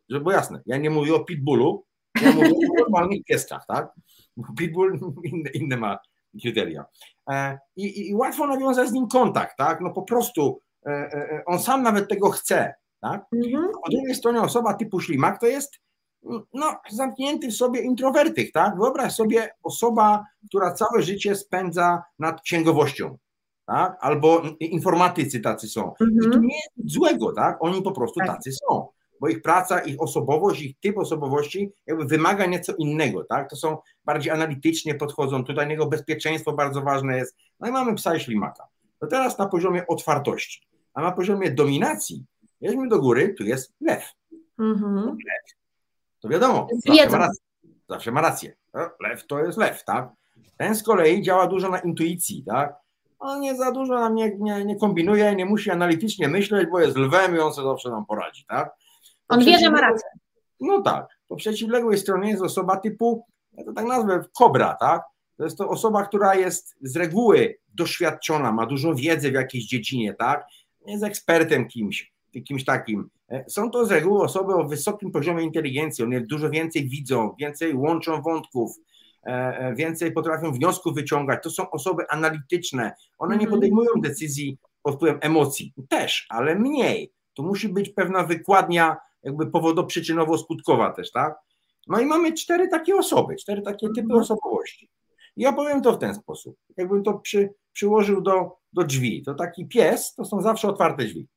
żeby 0.09 0.19
było 0.19 0.31
jasne, 0.31 0.61
ja 0.65 0.77
nie 0.77 0.89
mówię 0.89 1.15
o 1.15 1.19
pitbullu, 1.19 1.85
ja 2.21 2.31
mówię 2.31 2.49
o 2.49 2.79
normalnych 2.79 3.23
pieskach, 3.23 3.65
tak? 3.67 3.91
Pitbull 4.57 4.99
inne, 5.23 5.49
inne 5.49 5.77
ma 5.77 5.97
kryteria. 6.41 6.85
E, 7.29 7.59
I, 7.75 8.09
I, 8.09 8.15
łatwo 8.15 8.47
nawiązać 8.47 8.89
z 8.89 8.91
nim 8.91 9.07
kontakt, 9.07 9.57
tak? 9.57 9.81
No 9.81 9.93
po 9.93 10.01
prostu 10.01 10.61
e, 10.85 10.89
e, 10.89 11.43
on 11.45 11.59
sam 11.59 11.83
nawet 11.83 12.09
tego 12.09 12.29
chce, 12.29 12.73
tak? 13.01 13.25
Mhm. 13.33 13.65
A 13.65 13.81
po 13.83 13.91
drugiej 13.91 14.15
stronie 14.15 14.41
osoba 14.41 14.73
typu 14.73 15.01
ślimak 15.01 15.39
to 15.39 15.47
jest 15.47 15.79
no, 16.53 16.75
zamknięty 16.89 17.47
w 17.47 17.53
sobie 17.53 17.81
introwertyk, 17.81 18.51
tak? 18.51 18.77
Wyobraź 18.77 19.13
sobie 19.13 19.49
osoba, 19.63 20.25
która 20.47 20.73
całe 20.73 21.01
życie 21.01 21.35
spędza 21.35 22.03
nad 22.19 22.41
księgowością, 22.41 23.17
tak? 23.67 23.97
Albo 24.01 24.41
informatycy 24.59 25.39
tacy 25.39 25.67
są. 25.67 25.93
Mhm. 26.01 26.17
I 26.17 26.31
to 26.31 26.39
nie 26.39 26.55
jest 26.55 26.93
złego, 26.93 27.33
tak? 27.33 27.57
Oni 27.59 27.81
po 27.81 27.91
prostu 27.91 28.19
tak. 28.19 28.27
tacy 28.27 28.51
są 28.51 28.87
bo 29.21 29.27
ich 29.27 29.41
praca, 29.41 29.79
ich 29.79 30.01
osobowość, 30.01 30.61
ich 30.61 30.79
typ 30.79 30.97
osobowości 30.97 31.71
jakby 31.87 32.05
wymaga 32.05 32.45
nieco 32.45 32.73
innego, 32.75 33.23
tak? 33.23 33.49
To 33.49 33.55
są 33.55 33.77
bardziej 34.05 34.31
analitycznie 34.31 34.95
podchodzą, 34.95 35.43
tutaj 35.43 35.67
niego 35.67 35.85
bezpieczeństwo 35.85 36.53
bardzo 36.53 36.81
ważne 36.81 37.17
jest. 37.17 37.35
No 37.59 37.67
i 37.67 37.71
mamy 37.71 37.95
psa 37.95 38.15
i 38.15 38.19
ślimaka. 38.19 38.67
To 38.99 39.07
teraz 39.07 39.37
na 39.37 39.47
poziomie 39.47 39.87
otwartości, 39.87 40.67
a 40.93 41.01
na 41.01 41.11
poziomie 41.11 41.51
dominacji, 41.51 42.25
jedźmy 42.61 42.87
do 42.87 42.99
góry, 42.99 43.33
tu 43.37 43.43
jest 43.43 43.73
lew. 43.81 44.13
Mhm. 44.59 45.05
lew. 45.05 45.57
To 46.19 46.29
wiadomo, 46.29 46.67
zawsze 46.85 47.09
ma, 47.09 47.17
rację, 47.17 47.43
zawsze 47.89 48.11
ma 48.11 48.21
rację. 48.21 48.55
Lew 48.99 49.27
to 49.27 49.39
jest 49.39 49.57
lew, 49.57 49.83
tak? 49.83 50.09
Ten 50.57 50.75
z 50.75 50.83
kolei 50.83 51.21
działa 51.21 51.47
dużo 51.47 51.69
na 51.69 51.79
intuicji, 51.79 52.43
tak? 52.43 52.75
On 53.19 53.39
nie 53.41 53.55
za 53.55 53.71
dużo 53.71 53.93
nam 53.93 54.15
nie, 54.15 54.35
nie, 54.39 54.65
nie 54.65 54.75
kombinuje, 54.75 55.35
nie 55.35 55.45
musi 55.45 55.71
analitycznie 55.71 56.27
myśleć, 56.27 56.69
bo 56.71 56.79
jest 56.79 56.97
lwem 56.97 57.35
i 57.35 57.39
on 57.39 57.53
sobie 57.53 57.67
zawsze 57.67 57.89
nam 57.89 58.05
poradzi, 58.05 58.45
tak? 58.47 58.75
On 59.29 59.45
wie, 59.45 59.59
że 59.59 59.69
ma 59.69 59.81
rację. 59.81 60.09
No 60.59 60.81
tak. 60.81 61.07
Po 61.27 61.35
przeciwległej 61.35 61.97
stronie 61.97 62.29
jest 62.29 62.41
osoba 62.41 62.77
typu, 62.77 63.25
ja 63.53 63.63
to 63.63 63.73
tak 63.73 63.85
nazwę, 63.85 64.23
kobra, 64.37 64.75
tak? 64.79 65.03
To 65.37 65.43
jest 65.43 65.57
to 65.57 65.69
osoba, 65.69 66.05
która 66.05 66.35
jest 66.35 66.75
z 66.81 66.95
reguły 66.95 67.57
doświadczona, 67.75 68.51
ma 68.51 68.65
dużą 68.65 68.95
wiedzę 68.95 69.31
w 69.31 69.33
jakiejś 69.33 69.65
dziedzinie, 69.65 70.13
tak? 70.13 70.45
Jest 70.85 71.03
ekspertem 71.03 71.67
kimś, 71.67 72.13
kimś 72.45 72.65
takim. 72.65 73.09
E, 73.29 73.49
są 73.49 73.71
to 73.71 73.85
z 73.85 73.91
reguły 73.91 74.23
osoby 74.23 74.53
o 74.55 74.63
wysokim 74.63 75.11
poziomie 75.11 75.43
inteligencji, 75.43 76.03
one 76.03 76.21
dużo 76.21 76.49
więcej 76.49 76.89
widzą, 76.89 77.35
więcej 77.39 77.75
łączą 77.75 78.21
wątków, 78.21 78.71
więcej 79.75 80.11
potrafią 80.11 80.51
wniosków 80.51 80.95
wyciągać. 80.95 81.43
To 81.43 81.49
są 81.49 81.69
osoby 81.69 82.03
analityczne. 82.09 82.95
One 83.17 83.35
nie 83.37 83.43
mhm. 83.43 83.51
podejmują 83.51 83.89
decyzji 84.01 84.57
pod 84.81 84.95
wpływem 84.95 85.19
emocji. 85.21 85.73
Też, 85.89 86.25
ale 86.29 86.55
mniej. 86.55 87.13
To 87.33 87.43
musi 87.43 87.69
być 87.69 87.89
pewna 87.89 88.23
wykładnia 88.23 88.97
jakby 89.23 89.45
powodoprzyczynowo-skutkowa 89.45 90.93
też, 90.93 91.11
tak? 91.11 91.35
No 91.87 91.99
i 91.99 92.05
mamy 92.05 92.33
cztery 92.33 92.67
takie 92.67 92.95
osoby, 92.95 93.35
cztery 93.35 93.61
takie 93.61 93.87
typy 93.87 94.01
mhm. 94.01 94.19
osobowości. 94.21 94.89
I 95.35 95.41
ja 95.41 95.53
powiem 95.53 95.81
to 95.81 95.93
w 95.93 95.99
ten 95.99 96.15
sposób. 96.15 96.57
Jakbym 96.77 97.03
to 97.03 97.13
przy, 97.13 97.53
przyłożył 97.73 98.21
do, 98.21 98.57
do 98.73 98.83
drzwi, 98.83 99.23
to 99.23 99.33
taki 99.33 99.67
pies 99.67 100.13
to 100.15 100.25
są 100.25 100.41
zawsze 100.41 100.67
otwarte 100.67 101.03
drzwi. 101.03 101.27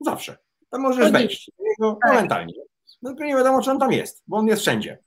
Zawsze. 0.00 0.38
Tam 0.70 0.80
możesz 0.80 1.12
wejść. 1.12 1.50
Tak. 2.00 2.12
momentalnie. 2.12 2.54
No 3.02 3.10
tylko 3.10 3.24
nie 3.24 3.36
wiadomo, 3.36 3.62
czy 3.62 3.70
on 3.70 3.78
tam 3.78 3.92
jest, 3.92 4.22
bo 4.26 4.36
on 4.36 4.46
jest 4.46 4.62
wszędzie. 4.62 4.98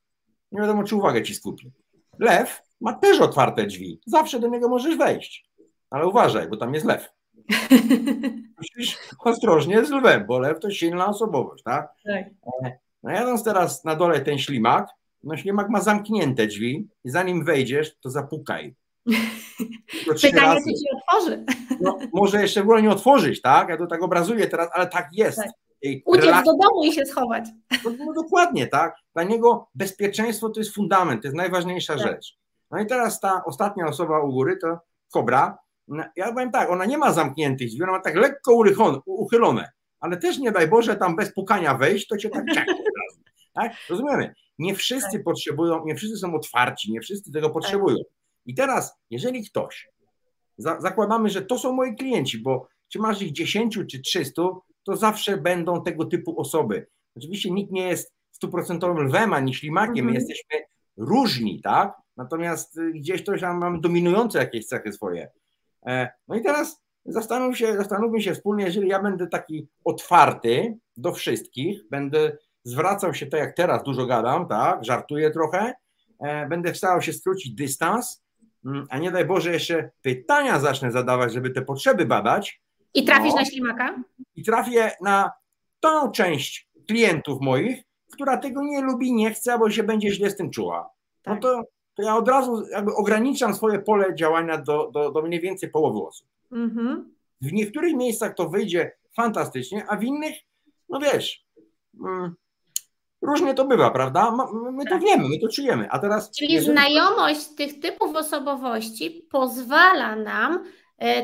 Nie 0.52 0.62
wiadomo, 0.62 0.84
czy 0.84 0.96
uwagę 0.96 1.24
ci 1.24 1.36
skupi. 1.36 1.72
Lew 2.20 2.62
ma 2.82 2.94
też 2.94 3.22
otwarte 3.22 3.66
drzwi. 3.66 4.00
Zawsze 4.06 4.40
do 4.40 4.48
niego 4.48 4.70
możesz 4.70 4.98
wejść. 4.98 5.50
Ale 5.90 6.08
uważaj, 6.08 6.50
bo 6.50 6.58
tam 6.58 6.74
jest 6.74 6.86
lew. 6.86 7.10
Musisz 8.58 8.98
ostrożnie 9.20 9.86
z 9.86 9.92
lwem, 9.92 10.26
bo 10.28 10.40
lew 10.40 10.60
to 10.60 10.72
silna 10.72 11.08
osobowość, 11.08 11.64
tak? 11.64 11.94
tak. 12.06 12.26
E, 12.64 12.80
no 13.04 13.12
jadąc 13.12 13.44
teraz 13.44 13.84
na 13.84 13.96
dole 13.96 14.22
ten 14.22 14.38
ślimak, 14.38 14.90
no 15.24 15.38
ślimak 15.38 15.70
ma 15.70 15.82
zamknięte 15.82 16.48
drzwi 16.48 16.88
i 17.04 17.10
zanim 17.10 17.46
wejdziesz, 17.46 17.98
to 18.00 18.10
zapukaj. 18.10 18.76
Pytanie, 20.22 20.62
czy 20.68 20.74
ci 20.74 20.86
otworzy. 20.96 21.46
No, 21.82 21.98
może 22.14 22.42
jeszcze 22.42 22.62
w 22.62 22.64
ogóle 22.64 22.82
nie 22.82 22.90
otworzyć, 22.90 23.42
tak? 23.42 23.70
Ja 23.70 23.78
to 23.78 23.88
tak 23.88 24.04
obrazuję 24.04 24.48
teraz, 24.48 24.70
ale 24.74 24.88
tak 24.88 25.10
jest. 25.12 25.38
Tak. 25.38 25.50
Uciec 26.06 26.26
relak... 26.26 26.46
do 26.46 26.52
domu 26.52 26.84
i 26.84 26.94
się 26.94 27.06
schować. 27.06 27.46
No, 27.84 27.92
no, 28.06 28.14
dokładnie, 28.14 28.68
tak. 28.68 28.96
Dla 29.14 29.24
niego 29.24 29.68
bezpieczeństwo 29.76 30.50
to 30.50 30.60
jest 30.60 30.76
fundament, 30.76 31.22
to 31.22 31.28
jest 31.28 31.38
najważniejsza 31.38 31.94
tak. 31.94 32.08
rzecz. 32.08 32.38
No 32.72 32.80
i 32.80 32.86
teraz 32.86 33.20
ta 33.20 33.44
ostatnia 33.46 33.86
osoba 33.86 34.20
u 34.20 34.32
góry 34.32 34.58
to 34.62 34.80
kobra, 35.14 35.58
no, 35.88 36.04
ja 36.16 36.34
powiem 36.34 36.52
tak, 36.52 36.70
ona 36.70 36.86
nie 36.86 36.98
ma 36.98 37.14
zamkniętych 37.14 37.68
drzwi, 37.68 37.84
ona 37.84 37.92
ma 37.92 38.02
tak 38.02 38.16
lekko 38.16 38.64
uchylone, 39.06 39.72
ale 40.00 40.18
też 40.18 40.38
nie 40.38 40.52
daj 40.52 40.68
Boże 40.68 40.96
tam 40.96 41.16
bez 41.16 41.34
pukania 41.34 41.74
wejść, 41.74 42.08
to 42.08 42.18
cię 42.18 42.30
tak 42.30 42.46
czeka. 42.54 42.74
tak? 43.54 43.74
Rozumiemy? 43.90 44.34
Nie 44.60 44.76
wszyscy 44.76 45.18
tak. 45.18 45.24
potrzebują, 45.24 45.86
nie 45.86 45.96
wszyscy 45.96 46.18
są 46.18 46.36
otwarci, 46.36 46.92
nie 46.92 47.02
wszyscy 47.02 47.32
tego 47.32 47.50
potrzebują. 47.50 47.98
I 48.46 48.56
teraz, 48.56 48.94
jeżeli 49.10 49.50
ktoś, 49.50 49.90
za, 50.58 50.82
zakładamy, 50.82 51.30
że 51.30 51.42
to 51.42 51.60
są 51.60 51.74
moi 51.74 51.96
klienci, 51.96 52.40
bo 52.40 52.68
czy 52.88 53.00
masz 53.00 53.22
ich 53.22 53.32
10 53.32 53.80
czy 53.92 54.02
300, 54.02 54.42
to 54.86 54.96
zawsze 54.96 55.38
będą 55.38 55.84
tego 55.84 56.06
typu 56.06 56.40
osoby. 56.40 56.88
Oczywiście 57.16 57.52
nikt 57.52 57.72
nie 57.72 57.88
jest 57.88 58.14
stuprocentowym 58.32 59.08
lwem 59.08 59.34
ani 59.34 59.54
ślimakiem, 59.54 60.08
mhm. 60.08 60.08
my 60.08 60.14
jesteśmy 60.14 60.68
różni, 60.98 61.62
tak? 61.62 61.94
Natomiast 62.18 62.78
y, 62.78 62.92
gdzieś 62.92 63.24
to 63.24 63.38
tam 63.38 63.58
mam 63.58 63.82
dominujące 63.82 64.40
jakieś 64.40 64.66
cechy 64.66 64.94
swoje. 64.94 65.30
E, 65.86 66.10
no 66.28 66.36
i 66.36 66.42
teraz 66.42 66.82
zastanów 67.06 67.58
się, 67.58 67.78
zastanówmy 67.78 68.22
się 68.22 68.34
wspólnie, 68.34 68.66
jeżeli 68.66 68.88
ja 68.88 69.04
będę 69.04 69.28
taki 69.28 69.68
otwarty 69.84 70.78
do 70.98 71.14
wszystkich, 71.14 71.90
będę 71.90 72.38
zwracał 72.64 73.14
się 73.14 73.26
tak 73.26 73.40
jak 73.40 73.56
teraz, 73.56 73.84
dużo 73.84 74.06
gadam, 74.06 74.48
tak? 74.48 74.86
Żartuję 74.86 75.32
trochę, 75.32 75.74
e, 76.20 76.48
będę 76.48 76.76
starał 76.76 77.02
się 77.02 77.14
skrócić 77.14 77.56
dystans, 77.56 78.24
mm, 78.66 78.86
a 78.90 78.98
nie 78.98 79.12
daj 79.12 79.26
Boże 79.26 79.52
jeszcze 79.52 79.90
pytania 80.02 80.60
zacznę 80.60 80.92
zadawać, 80.92 81.34
żeby 81.34 81.50
te 81.50 81.62
potrzeby 81.62 82.06
badać. 82.06 82.62
I 82.96 83.04
trafisz 83.04 83.34
no, 83.34 83.40
na 83.40 83.46
ślimaka? 83.46 84.04
I 84.36 84.44
trafię 84.44 84.92
na 85.02 85.32
tą 85.80 86.12
część 86.12 86.70
klientów 86.88 87.42
moich, 87.42 87.84
która 88.14 88.38
tego 88.38 88.64
nie 88.64 88.82
lubi, 88.82 89.14
nie 89.14 89.34
chce, 89.34 89.54
albo 89.54 89.70
się 89.70 89.84
będzie 89.84 90.12
źle 90.12 90.30
z 90.30 90.36
tym 90.36 90.50
czuła. 90.50 90.90
No 91.28 91.34
tak. 91.34 91.36
No 91.36 91.42
to, 91.42 91.64
to 91.96 92.04
ja 92.04 92.16
od 92.16 92.28
razu 92.28 92.68
jakby 92.72 92.96
ograniczam 92.96 93.56
swoje 93.56 93.80
pole 93.80 94.16
działania 94.16 94.58
do, 94.58 94.92
do, 94.94 95.12
do 95.12 95.22
mniej 95.22 95.42
więcej 95.42 95.70
połowy 95.70 96.08
osób. 96.08 96.28
Mhm. 96.52 97.14
W 97.42 97.54
niektórych 97.54 97.96
miejscach 97.96 98.36
to 98.36 98.50
wyjdzie 98.50 98.92
fantastycznie, 99.16 99.86
a 99.90 99.98
w 99.98 100.04
innych, 100.04 100.36
no 100.90 101.00
wiesz, 101.00 101.46
mm, 102.00 102.36
różnie 103.22 103.54
to 103.54 103.66
bywa, 103.66 103.92
prawda? 103.92 104.38
My 104.72 104.84
to 104.84 104.90
tak. 104.90 105.02
wiemy, 105.02 105.30
my 105.30 105.40
to 105.40 105.48
czujemy. 105.48 105.90
A 105.92 106.00
teraz. 106.00 106.32
Czyli 106.32 106.54
jeżeli... 106.54 106.72
znajomość 106.78 107.48
tych 107.48 107.80
typów 107.80 108.16
osobowości 108.16 109.28
pozwala 109.32 110.16
nam 110.16 110.64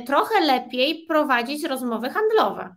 trochę 0.06 0.40
lepiej 0.46 1.06
prowadzić 1.08 1.64
rozmowy 1.64 2.10
handlowe. 2.10 2.76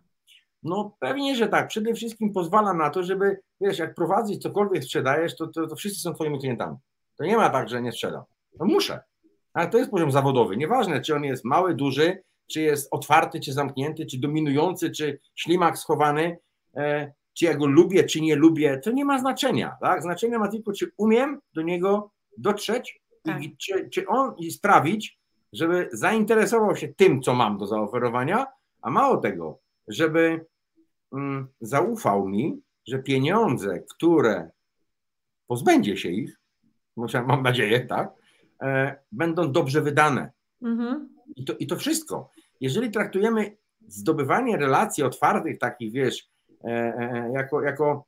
No 0.63 0.95
pewnie, 0.99 1.35
że 1.35 1.47
tak. 1.47 1.67
Przede 1.67 1.93
wszystkim 1.93 2.33
pozwala 2.33 2.73
na 2.73 2.89
to, 2.89 3.03
żeby, 3.03 3.39
wiesz, 3.61 3.79
jak 3.79 3.95
prowadzić 3.95 4.41
cokolwiek 4.41 4.83
sprzedajesz, 4.83 5.35
to, 5.35 5.47
to, 5.47 5.67
to 5.67 5.75
wszyscy 5.75 6.01
są 6.01 6.13
twoimi 6.13 6.39
klientami. 6.39 6.77
To 7.17 7.25
nie 7.25 7.37
ma 7.37 7.49
tak, 7.49 7.69
że 7.69 7.81
nie 7.81 7.91
sprzedam. 7.91 8.23
No 8.59 8.65
muszę. 8.65 8.99
Ale 9.53 9.67
to 9.67 9.77
jest 9.77 9.91
poziom 9.91 10.11
zawodowy. 10.11 10.57
Nieważne, 10.57 11.01
czy 11.01 11.15
on 11.15 11.23
jest 11.23 11.45
mały, 11.45 11.75
duży, 11.75 12.23
czy 12.51 12.61
jest 12.61 12.87
otwarty, 12.91 13.39
czy 13.39 13.53
zamknięty, 13.53 14.05
czy 14.05 14.19
dominujący, 14.19 14.91
czy 14.91 15.19
ślimak 15.35 15.77
schowany, 15.77 16.37
e, 16.75 17.13
czy 17.33 17.45
ja 17.45 17.53
go 17.53 17.65
lubię, 17.65 18.03
czy 18.03 18.21
nie 18.21 18.35
lubię, 18.35 18.79
to 18.83 18.91
nie 18.91 19.05
ma 19.05 19.19
znaczenia. 19.19 19.77
Tak? 19.81 20.01
Znaczenie 20.01 20.37
ma 20.37 20.47
tylko, 20.47 20.73
czy 20.73 20.91
umiem 20.97 21.39
do 21.53 21.61
niego 21.61 22.11
dotrzeć 22.37 23.01
tak. 23.23 23.43
i 23.43 23.57
czy, 23.57 23.89
czy 23.89 24.07
on 24.07 24.35
i 24.37 24.51
sprawić, 24.51 25.19
żeby 25.53 25.89
zainteresował 25.91 26.75
się 26.75 26.87
tym, 26.87 27.21
co 27.21 27.33
mam 27.33 27.57
do 27.57 27.67
zaoferowania, 27.67 28.45
a 28.81 28.89
mało 28.89 29.17
tego, 29.17 29.59
żeby 29.87 30.45
Mm, 31.15 31.47
zaufał 31.61 32.27
mi, 32.27 32.61
że 32.87 32.99
pieniądze, 32.99 33.83
które 33.95 34.49
pozbędzie 35.47 35.97
się 35.97 36.09
ich, 36.09 36.39
mam 37.27 37.43
nadzieję, 37.43 37.79
tak, 37.79 38.11
e, 38.61 38.95
będą 39.11 39.51
dobrze 39.51 39.81
wydane. 39.81 40.31
Mhm. 40.61 41.09
I, 41.35 41.45
to, 41.45 41.53
I 41.53 41.67
to 41.67 41.75
wszystko. 41.75 42.29
Jeżeli 42.61 42.91
traktujemy 42.91 43.57
zdobywanie 43.87 44.57
relacji 44.57 45.03
otwartych, 45.03 45.59
takich, 45.59 45.91
wiesz, 45.91 46.29
e, 46.63 46.67
e, 46.67 47.31
jako, 47.33 47.61
jako, 47.61 48.05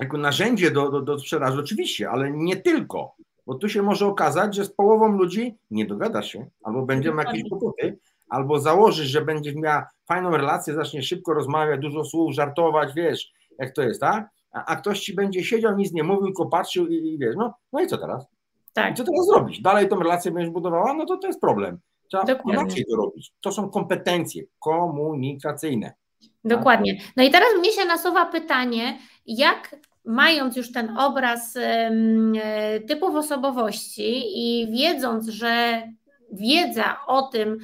jako 0.00 0.18
narzędzie 0.18 0.70
do, 0.70 0.90
do, 0.90 1.02
do 1.02 1.18
sprzedaży, 1.18 1.60
oczywiście, 1.60 2.10
ale 2.10 2.30
nie 2.30 2.56
tylko. 2.56 3.14
Bo 3.46 3.54
tu 3.54 3.68
się 3.68 3.82
może 3.82 4.06
okazać, 4.06 4.54
że 4.54 4.64
z 4.64 4.72
połową 4.72 5.08
ludzi 5.08 5.56
nie 5.70 5.86
dogada 5.86 6.22
się, 6.22 6.46
albo 6.62 6.82
będzie 6.82 7.08
miał 7.08 7.18
jakieś 7.18 7.42
kłopoty, 7.48 7.98
albo 8.28 8.60
założysz, 8.60 9.08
że 9.08 9.24
będziesz 9.24 9.54
miała 9.54 9.86
fajną 10.08 10.30
relację, 10.30 10.74
zacznie 10.74 11.02
szybko 11.02 11.34
rozmawiać, 11.34 11.80
dużo 11.80 12.04
słów, 12.04 12.34
żartować, 12.34 12.94
wiesz, 12.94 13.32
jak 13.58 13.74
to 13.74 13.82
jest, 13.82 14.00
tak? 14.00 14.28
A, 14.52 14.64
a 14.64 14.76
ktoś 14.76 15.00
ci 15.00 15.14
będzie 15.14 15.44
siedział, 15.44 15.76
nic 15.76 15.92
nie 15.92 16.02
mówił, 16.02 16.26
tylko 16.26 16.46
patrzył 16.46 16.86
i, 16.86 16.94
i 16.94 17.18
wiesz, 17.18 17.34
no, 17.36 17.54
no 17.72 17.80
i 17.80 17.86
co 17.86 17.98
teraz? 17.98 18.26
Tak. 18.72 18.92
I 18.92 18.94
co 18.94 19.04
teraz 19.04 19.26
zrobić? 19.26 19.62
Dalej 19.62 19.88
tą 19.88 19.98
relację 19.98 20.30
będziesz 20.30 20.52
budowała? 20.52 20.94
No 20.94 21.06
to 21.06 21.16
to 21.16 21.26
jest 21.26 21.40
problem. 21.40 21.78
Trzeba 22.08 22.24
Dokładnie. 22.24 22.62
inaczej 22.62 22.84
to 22.90 22.96
robić. 22.96 23.32
To 23.40 23.52
są 23.52 23.70
kompetencje 23.70 24.42
komunikacyjne. 24.58 25.92
Dokładnie. 26.44 27.00
No 27.16 27.22
i 27.22 27.30
teraz 27.30 27.48
mnie 27.58 27.72
się 27.72 27.84
nasuwa 27.84 28.26
pytanie, 28.26 28.98
jak 29.26 29.76
mając 30.04 30.56
już 30.56 30.72
ten 30.72 30.98
obraz 30.98 31.56
e, 31.56 31.90
typów 32.88 33.14
osobowości 33.14 34.22
i 34.34 34.72
wiedząc, 34.72 35.28
że 35.28 35.82
wiedza 36.32 36.96
o 37.06 37.22
tym, 37.22 37.58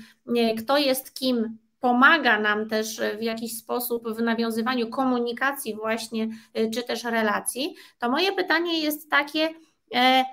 kto 0.59 0.79
jest 0.79 1.15
kim, 1.15 1.59
pomaga 1.81 2.41
nam 2.41 2.69
też 2.69 3.01
w 3.19 3.23
jakiś 3.23 3.59
sposób 3.59 4.09
w 4.09 4.23
nawiązywaniu 4.23 4.91
komunikacji, 4.91 5.75
właśnie, 5.75 6.29
y, 6.59 6.71
czy 6.71 6.83
też 6.83 7.05
relacji, 7.05 7.75
to 7.99 8.11
moje 8.11 8.33
pytanie 8.33 8.81
jest 8.81 9.11
takie, 9.11 9.49
e, 9.95 10.25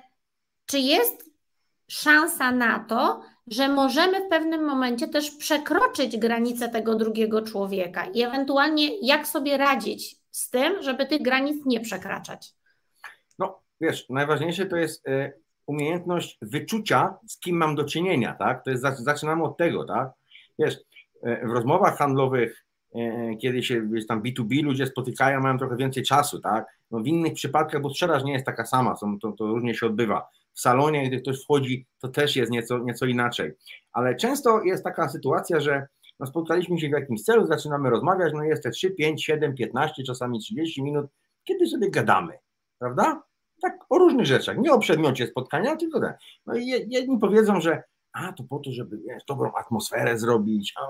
czy 0.65 0.79
jest 0.79 1.31
szansa 1.87 2.51
na 2.51 2.79
to, 2.79 3.21
że 3.47 3.67
możemy 3.67 4.25
w 4.25 4.29
pewnym 4.29 4.65
momencie 4.65 5.07
też 5.07 5.31
przekroczyć 5.31 6.17
granicę 6.17 6.69
tego 6.69 6.95
drugiego 6.95 7.41
człowieka 7.41 8.05
i 8.05 8.21
ewentualnie 8.21 9.07
jak 9.07 9.27
sobie 9.27 9.57
radzić 9.57 10.15
z 10.35 10.49
tym, 10.49 10.83
żeby 10.83 11.05
tych 11.05 11.21
granic 11.21 11.65
nie 11.65 11.79
przekraczać? 11.79 12.53
No, 13.39 13.61
wiesz, 13.81 14.09
najważniejsze 14.09 14.65
to 14.65 14.77
jest 14.77 15.07
y, 15.07 15.33
umiejętność 15.65 16.37
wyczucia, 16.41 17.17
z 17.27 17.39
kim 17.39 17.57
mam 17.57 17.75
do 17.75 17.83
czynienia, 17.83 18.35
tak? 18.39 18.63
To 18.63 18.71
jest, 18.71 18.83
zaczynamy 18.97 19.43
od 19.43 19.57
tego, 19.57 19.85
tak? 19.85 20.09
Wiesz, 20.59 20.77
e, 21.23 21.47
w 21.47 21.51
rozmowach 21.51 21.97
handlowych, 21.97 22.65
e, 22.95 23.35
kiedy 23.35 23.63
się 23.63 23.87
wiesz, 23.87 24.07
tam 24.07 24.21
B2B 24.21 24.63
ludzie 24.63 24.85
spotykają, 24.87 25.39
mają 25.39 25.57
trochę 25.57 25.77
więcej 25.77 26.03
czasu, 26.03 26.39
tak? 26.39 26.65
No 26.91 26.99
w 26.99 27.07
innych 27.07 27.33
przypadkach, 27.33 27.81
bo 27.81 27.89
sprzedaż 27.89 28.23
nie 28.23 28.33
jest 28.33 28.45
taka 28.45 28.65
sama, 28.65 28.95
to, 29.21 29.31
to 29.31 29.47
różnie 29.47 29.75
się 29.75 29.85
odbywa. 29.85 30.27
W 30.53 30.59
salonie, 30.59 31.07
gdy 31.09 31.21
ktoś 31.21 31.43
wchodzi, 31.43 31.87
to 31.99 32.07
też 32.07 32.35
jest 32.35 32.51
nieco, 32.51 32.77
nieco 32.79 33.05
inaczej. 33.05 33.51
Ale 33.91 34.15
często 34.15 34.63
jest 34.63 34.83
taka 34.83 35.09
sytuacja, 35.09 35.59
że 35.59 35.87
no, 36.19 36.25
spotkaliśmy 36.25 36.79
się 36.79 36.87
w 36.87 36.91
jakimś 36.91 37.23
celu, 37.23 37.45
zaczynamy 37.45 37.89
rozmawiać, 37.89 38.33
no 38.33 38.43
jest 38.43 38.63
te 38.63 38.69
3, 38.69 38.91
5, 38.91 39.23
7, 39.23 39.55
15, 39.55 40.03
czasami 40.03 40.39
30 40.39 40.83
minut, 40.83 41.05
kiedy 41.43 41.67
sobie 41.67 41.89
gadamy, 41.89 42.33
prawda? 42.79 43.23
tak 43.61 43.85
o 43.89 43.97
różnych 43.97 44.25
rzeczach, 44.25 44.57
nie 44.57 44.73
o 44.73 44.79
przedmiocie 44.79 45.27
spotkania, 45.27 45.75
tylko 45.75 46.01
tak. 46.01 46.17
No 46.45 46.55
i 46.55 46.67
jedni 46.67 47.19
powiedzą, 47.19 47.61
że 47.61 47.83
a 48.13 48.33
to 48.33 48.43
po 48.43 48.59
to, 48.59 48.71
żeby 48.71 48.97
wiesz, 48.97 49.23
dobrą 49.27 49.51
atmosferę 49.53 50.19
zrobić, 50.19 50.73
a, 50.77 50.87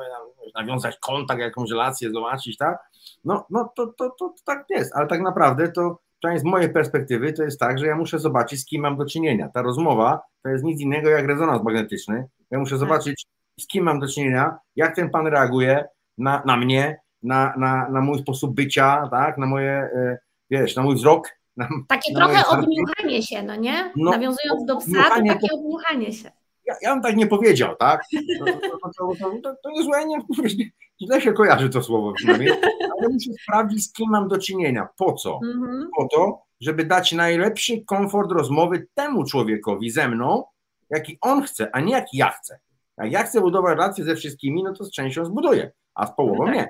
nawiązać 0.59 0.97
kontakt, 0.99 1.39
jakąś 1.39 1.69
relację, 1.69 2.11
zobaczyć, 2.11 2.57
tak? 2.57 2.77
No, 3.23 3.45
no 3.49 3.71
to, 3.75 3.88
to, 3.88 4.09
to, 4.09 4.29
to 4.29 4.33
tak 4.45 4.65
jest, 4.69 4.95
ale 4.95 5.07
tak 5.07 5.21
naprawdę 5.21 5.71
to 5.71 5.99
przynajmniej 6.19 6.41
z 6.41 6.51
mojej 6.51 6.73
perspektywy 6.73 7.33
to 7.33 7.43
jest 7.43 7.59
tak, 7.59 7.79
że 7.79 7.88
ja 7.88 7.95
muszę 7.95 8.19
zobaczyć, 8.19 8.59
z 8.59 8.65
kim 8.65 8.81
mam 8.81 8.97
do 8.97 9.05
czynienia. 9.05 9.49
Ta 9.49 9.61
rozmowa 9.61 10.21
to 10.43 10.49
jest 10.49 10.63
nic 10.63 10.81
innego 10.81 11.09
jak 11.09 11.27
rezonans 11.27 11.63
magnetyczny. 11.63 12.27
Ja 12.51 12.59
muszę 12.59 12.77
zobaczyć, 12.77 13.25
z 13.59 13.67
kim 13.67 13.83
mam 13.83 13.99
do 13.99 14.07
czynienia, 14.07 14.57
jak 14.75 14.95
ten 14.95 15.09
pan 15.09 15.27
reaguje 15.27 15.87
na, 16.17 16.43
na 16.45 16.57
mnie, 16.57 16.99
na, 17.23 17.53
na, 17.57 17.89
na 17.89 18.01
mój 18.01 18.19
sposób 18.19 18.55
bycia, 18.55 19.07
tak, 19.11 19.37
na 19.37 19.45
moje, 19.45 19.71
e, 19.71 20.17
wiesz, 20.49 20.75
na 20.75 20.83
mój 20.83 20.95
wzrok, 20.95 21.29
na, 21.57 21.69
takie 21.87 22.13
na 22.13 22.19
trochę 22.19 22.47
odmuchanie 22.47 23.23
się, 23.23 23.43
no 23.43 23.55
nie? 23.55 23.91
No, 23.95 24.11
Nawiązując 24.11 24.65
do 24.65 24.77
psa, 24.77 25.03
to 25.03 25.23
takie 25.27 25.53
odmuchanie 25.53 26.13
się. 26.13 26.31
Ja, 26.65 26.75
ja 26.81 26.93
bym 26.93 27.03
tak 27.03 27.15
nie 27.15 27.27
powiedział, 27.27 27.75
tak? 27.75 28.03
To, 28.39 28.45
to, 28.45 29.15
to, 29.43 29.55
to 29.63 29.69
jest 29.69 29.85
złe, 29.85 30.05
nie, 30.05 30.17
źle 31.01 31.21
się 31.21 31.33
kojarzy 31.33 31.69
to 31.69 31.83
słowo 31.83 32.13
przynajmniej, 32.13 32.51
ale 32.97 33.09
muszę 33.09 33.31
sprawdzić, 33.43 33.85
z 33.85 33.93
kim 33.93 34.09
mam 34.09 34.27
do 34.27 34.37
czynienia. 34.37 34.87
Po 34.97 35.13
co? 35.13 35.39
Mhm. 35.43 35.89
Po 35.97 36.07
to, 36.07 36.41
żeby 36.61 36.85
dać 36.85 37.11
najlepszy 37.11 37.81
komfort 37.85 38.31
rozmowy 38.31 38.87
temu 38.93 39.25
człowiekowi 39.25 39.89
ze 39.89 40.07
mną, 40.07 40.43
jaki 40.89 41.17
on 41.21 41.43
chce, 41.43 41.69
a 41.73 41.79
nie 41.79 41.91
jaki 41.91 42.17
ja 42.17 42.29
chcę. 42.29 42.59
Jak 42.97 43.12
ja 43.12 43.23
chcę 43.23 43.41
budować 43.41 43.71
relacje 43.71 44.03
ze 44.03 44.15
wszystkimi, 44.15 44.63
no 44.63 44.73
to 44.73 44.86
z 44.86 44.91
częścią 44.91 45.25
zbuduję, 45.25 45.71
a 45.93 46.08
z 46.08 46.15
połową 46.15 46.39
no 46.39 46.45
tak. 46.45 46.55
nie. 46.55 46.67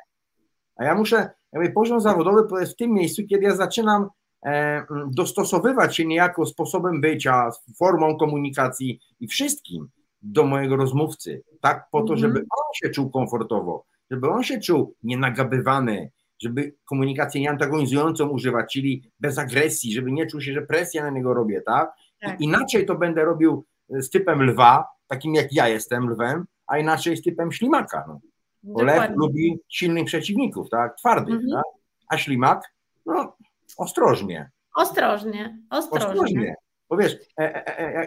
A 0.76 0.86
ja 0.86 0.96
muszę, 0.96 1.30
jakby 1.54 1.72
poziom 1.72 2.02
zawodowy 2.02 2.50
to 2.50 2.60
jest 2.60 2.74
w 2.74 2.76
tym 2.76 2.94
miejscu, 2.94 3.22
kiedy 3.28 3.44
ja 3.44 3.56
zaczynam 3.56 4.10
E, 4.46 4.86
dostosowywać 5.12 5.98
się 5.98 6.06
niejako 6.06 6.46
sposobem 6.46 7.02
bycia, 7.02 7.50
formą 7.78 8.18
komunikacji 8.18 9.00
i 9.20 9.28
wszystkim 9.28 9.88
do 10.22 10.44
mojego 10.44 10.76
rozmówcy, 10.76 11.44
tak 11.62 11.88
po 11.92 12.04
to, 12.04 12.14
mhm. 12.14 12.20
żeby 12.20 12.40
on 12.40 12.74
się 12.74 12.90
czuł 12.90 13.10
komfortowo, 13.10 13.86
żeby 14.12 14.30
on 14.30 14.44
się 14.44 14.60
czuł 14.60 14.96
nienagabywany, 15.04 16.12
żeby 16.42 16.76
komunikację 16.90 17.42
nieantagonizującą 17.42 18.30
używać, 18.30 18.74
czyli 18.74 19.12
bez 19.20 19.38
agresji, 19.38 19.94
żeby 19.94 20.12
nie 20.12 20.28
czuł 20.28 20.42
się, 20.42 20.54
że 20.54 20.62
presję 20.62 21.04
na 21.04 21.10
niego 21.10 21.34
robię, 21.34 21.62
tak? 21.62 21.94
tak. 22.22 22.42
inaczej 22.42 22.86
to 22.86 22.96
będę 22.96 23.26
robił 23.26 23.66
z 23.90 24.10
typem 24.10 24.44
lwa, 24.44 24.86
takim 25.08 25.36
jak 25.36 25.54
ja 25.54 25.68
jestem 25.68 26.10
lwem, 26.10 26.46
a 26.68 26.78
inaczej 26.78 27.18
z 27.18 27.22
typem 27.22 27.52
ślimaka. 27.52 28.06
No. 28.08 28.20
Bo 28.64 28.84
lew 28.84 29.12
lubi 29.16 29.60
silnych 29.70 30.06
przeciwników, 30.06 30.70
tak? 30.70 30.98
Twardych, 30.98 31.36
mhm. 31.36 31.54
tak? 31.54 31.64
A 32.10 32.18
ślimak, 32.18 32.74
no 33.06 33.38
ostrożnie. 33.78 34.52
Ostrożnie, 34.76 35.60
ostrożnie. 35.70 36.08
ostrożnie. 36.08 36.56
Bo 36.90 36.98
wiesz, 36.98 37.18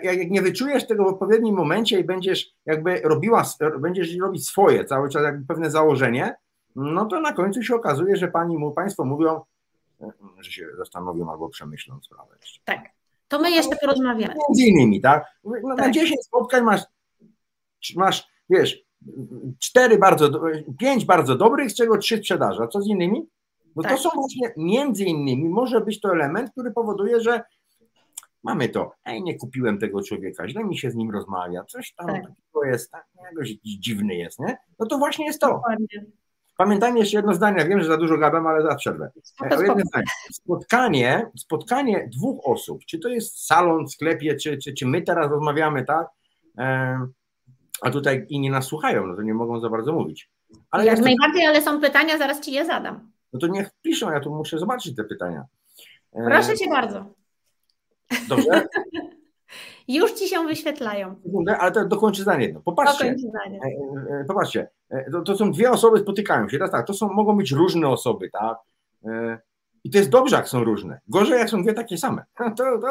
jak 0.02 0.30
nie 0.30 0.42
wyczujesz 0.42 0.86
tego 0.86 1.04
w 1.04 1.06
odpowiednim 1.06 1.54
momencie 1.54 2.00
i 2.00 2.04
będziesz 2.04 2.50
jakby 2.66 3.00
robiła, 3.00 3.44
będziesz 3.80 4.16
robić 4.16 4.48
swoje 4.48 4.84
cały 4.84 5.08
czas, 5.08 5.22
jakby 5.22 5.46
pewne 5.46 5.70
założenie, 5.70 6.34
no 6.76 7.06
to 7.06 7.20
na 7.20 7.32
końcu 7.32 7.62
się 7.62 7.74
okazuje, 7.74 8.16
że 8.16 8.28
pani, 8.28 8.72
państwo 8.76 9.04
mówią, 9.04 9.40
że 10.38 10.52
się 10.52 10.66
zastanowią 10.76 11.30
albo 11.30 11.48
przemyślą 11.48 12.00
sprawę. 12.02 12.36
Tak. 12.64 12.80
To 13.28 13.38
my 13.38 13.50
jeszcze 13.50 13.76
porozmawiamy. 13.76 14.34
Między 14.48 14.62
innymi, 14.62 15.00
tak? 15.00 15.26
No, 15.44 15.76
tak. 15.76 15.86
Na 15.86 15.90
10 15.90 16.24
spotkań 16.24 16.64
masz, 16.64 16.82
masz, 17.96 18.28
wiesz, 18.50 18.84
cztery 19.58 19.98
bardzo, 19.98 20.30
pięć 20.78 21.04
bardzo 21.04 21.36
dobrych, 21.36 21.70
z 21.70 21.74
czego 21.74 21.98
trzy 21.98 22.18
sprzedaży. 22.18 22.62
A 22.62 22.68
co 22.68 22.82
z 22.82 22.86
innymi? 22.88 23.26
No 23.76 23.82
tak. 23.82 23.92
to 23.92 23.98
są 23.98 24.10
właśnie 24.14 24.52
między 24.56 25.04
innymi, 25.04 25.48
może 25.48 25.80
być 25.80 26.00
to 26.00 26.12
element, 26.12 26.50
który 26.50 26.70
powoduje, 26.70 27.20
że 27.20 27.42
mamy 28.42 28.68
to, 28.68 28.92
ej, 29.04 29.22
nie 29.22 29.38
kupiłem 29.38 29.78
tego 29.78 30.02
człowieka, 30.02 30.48
źle 30.48 30.64
mi 30.64 30.78
się 30.78 30.90
z 30.90 30.94
nim 30.94 31.10
rozmawia, 31.10 31.64
coś 31.64 31.94
tam 31.94 32.06
tak. 32.06 32.16
takiego 32.16 32.64
jest, 32.64 32.90
tak, 32.90 33.06
jakoś 33.24 33.48
dziwny 33.64 34.14
jest, 34.14 34.38
nie? 34.38 34.56
No 34.78 34.86
to 34.86 34.98
właśnie 34.98 35.26
jest 35.26 35.40
to. 35.40 35.48
Dokładnie. 35.48 36.06
Pamiętajmy 36.58 36.98
jeszcze 36.98 37.16
jedno 37.16 37.34
zdanie, 37.34 37.64
wiem, 37.64 37.80
że 37.80 37.88
za 37.88 37.96
dużo 37.96 38.18
gadam, 38.18 38.46
ale 38.46 38.62
za 38.62 38.74
przerwę. 38.74 39.10
Spotkanie, 40.32 41.30
spotkanie 41.36 42.08
dwóch 42.12 42.40
osób, 42.44 42.84
czy 42.84 42.98
to 42.98 43.08
jest 43.08 43.46
salon 43.46 43.88
sklepie, 43.88 44.36
czy, 44.36 44.58
czy, 44.58 44.72
czy 44.72 44.86
my 44.86 45.02
teraz 45.02 45.30
rozmawiamy, 45.30 45.84
tak? 45.84 46.06
A 47.82 47.90
tutaj 47.90 48.26
inni 48.28 48.50
nas 48.50 48.66
słuchają, 48.66 49.06
no 49.06 49.16
to 49.16 49.22
nie 49.22 49.34
mogą 49.34 49.60
za 49.60 49.68
bardzo 49.68 49.92
mówić. 49.92 50.30
Ale 50.70 50.84
Jak 50.84 51.00
najbardziej, 51.00 51.46
ale 51.46 51.62
są 51.62 51.80
pytania, 51.80 52.18
zaraz 52.18 52.40
ci 52.40 52.52
je 52.52 52.66
zadam. 52.66 53.10
No 53.32 53.38
to 53.38 53.46
niech 53.46 53.70
piszą, 53.82 54.12
ja 54.12 54.20
tu 54.20 54.34
muszę 54.34 54.58
zobaczyć 54.58 54.96
te 54.96 55.04
pytania. 55.04 55.44
Proszę 56.12 56.56
cię 56.56 56.70
bardzo. 56.70 57.14
Dobrze? 58.28 58.66
Już 59.88 60.12
ci 60.12 60.28
się 60.28 60.46
wyświetlają. 60.46 61.14
Ale 61.58 61.72
to 61.72 61.84
dokończę 61.84 62.22
zdanie 62.22 62.44
jedno. 62.44 62.60
Popatrzcie. 62.60 63.16
Zdanie. 63.18 63.60
E, 63.62 64.20
e, 64.20 64.24
popatrzcie. 64.24 64.70
E, 64.90 65.10
to, 65.10 65.22
to, 65.22 65.36
są 65.36 65.52
dwie 65.52 65.70
osoby, 65.70 65.98
spotykają 65.98 66.48
się. 66.48 66.58
Teraz 66.58 66.70
tak, 66.70 66.86
to 66.86 66.94
są, 66.94 67.08
mogą 67.08 67.36
być 67.36 67.52
różne 67.52 67.88
osoby, 67.88 68.30
tak? 68.30 68.58
I 69.84 69.90
to 69.90 69.98
jest 69.98 70.10
dobrze, 70.10 70.36
jak 70.36 70.48
są 70.48 70.64
różne. 70.64 71.00
Gorzej, 71.08 71.38
jak 71.38 71.50
są 71.50 71.62
dwie 71.62 71.74
takie 71.74 71.98
same. 71.98 72.24
To, 72.56 72.78
to, 72.78 72.90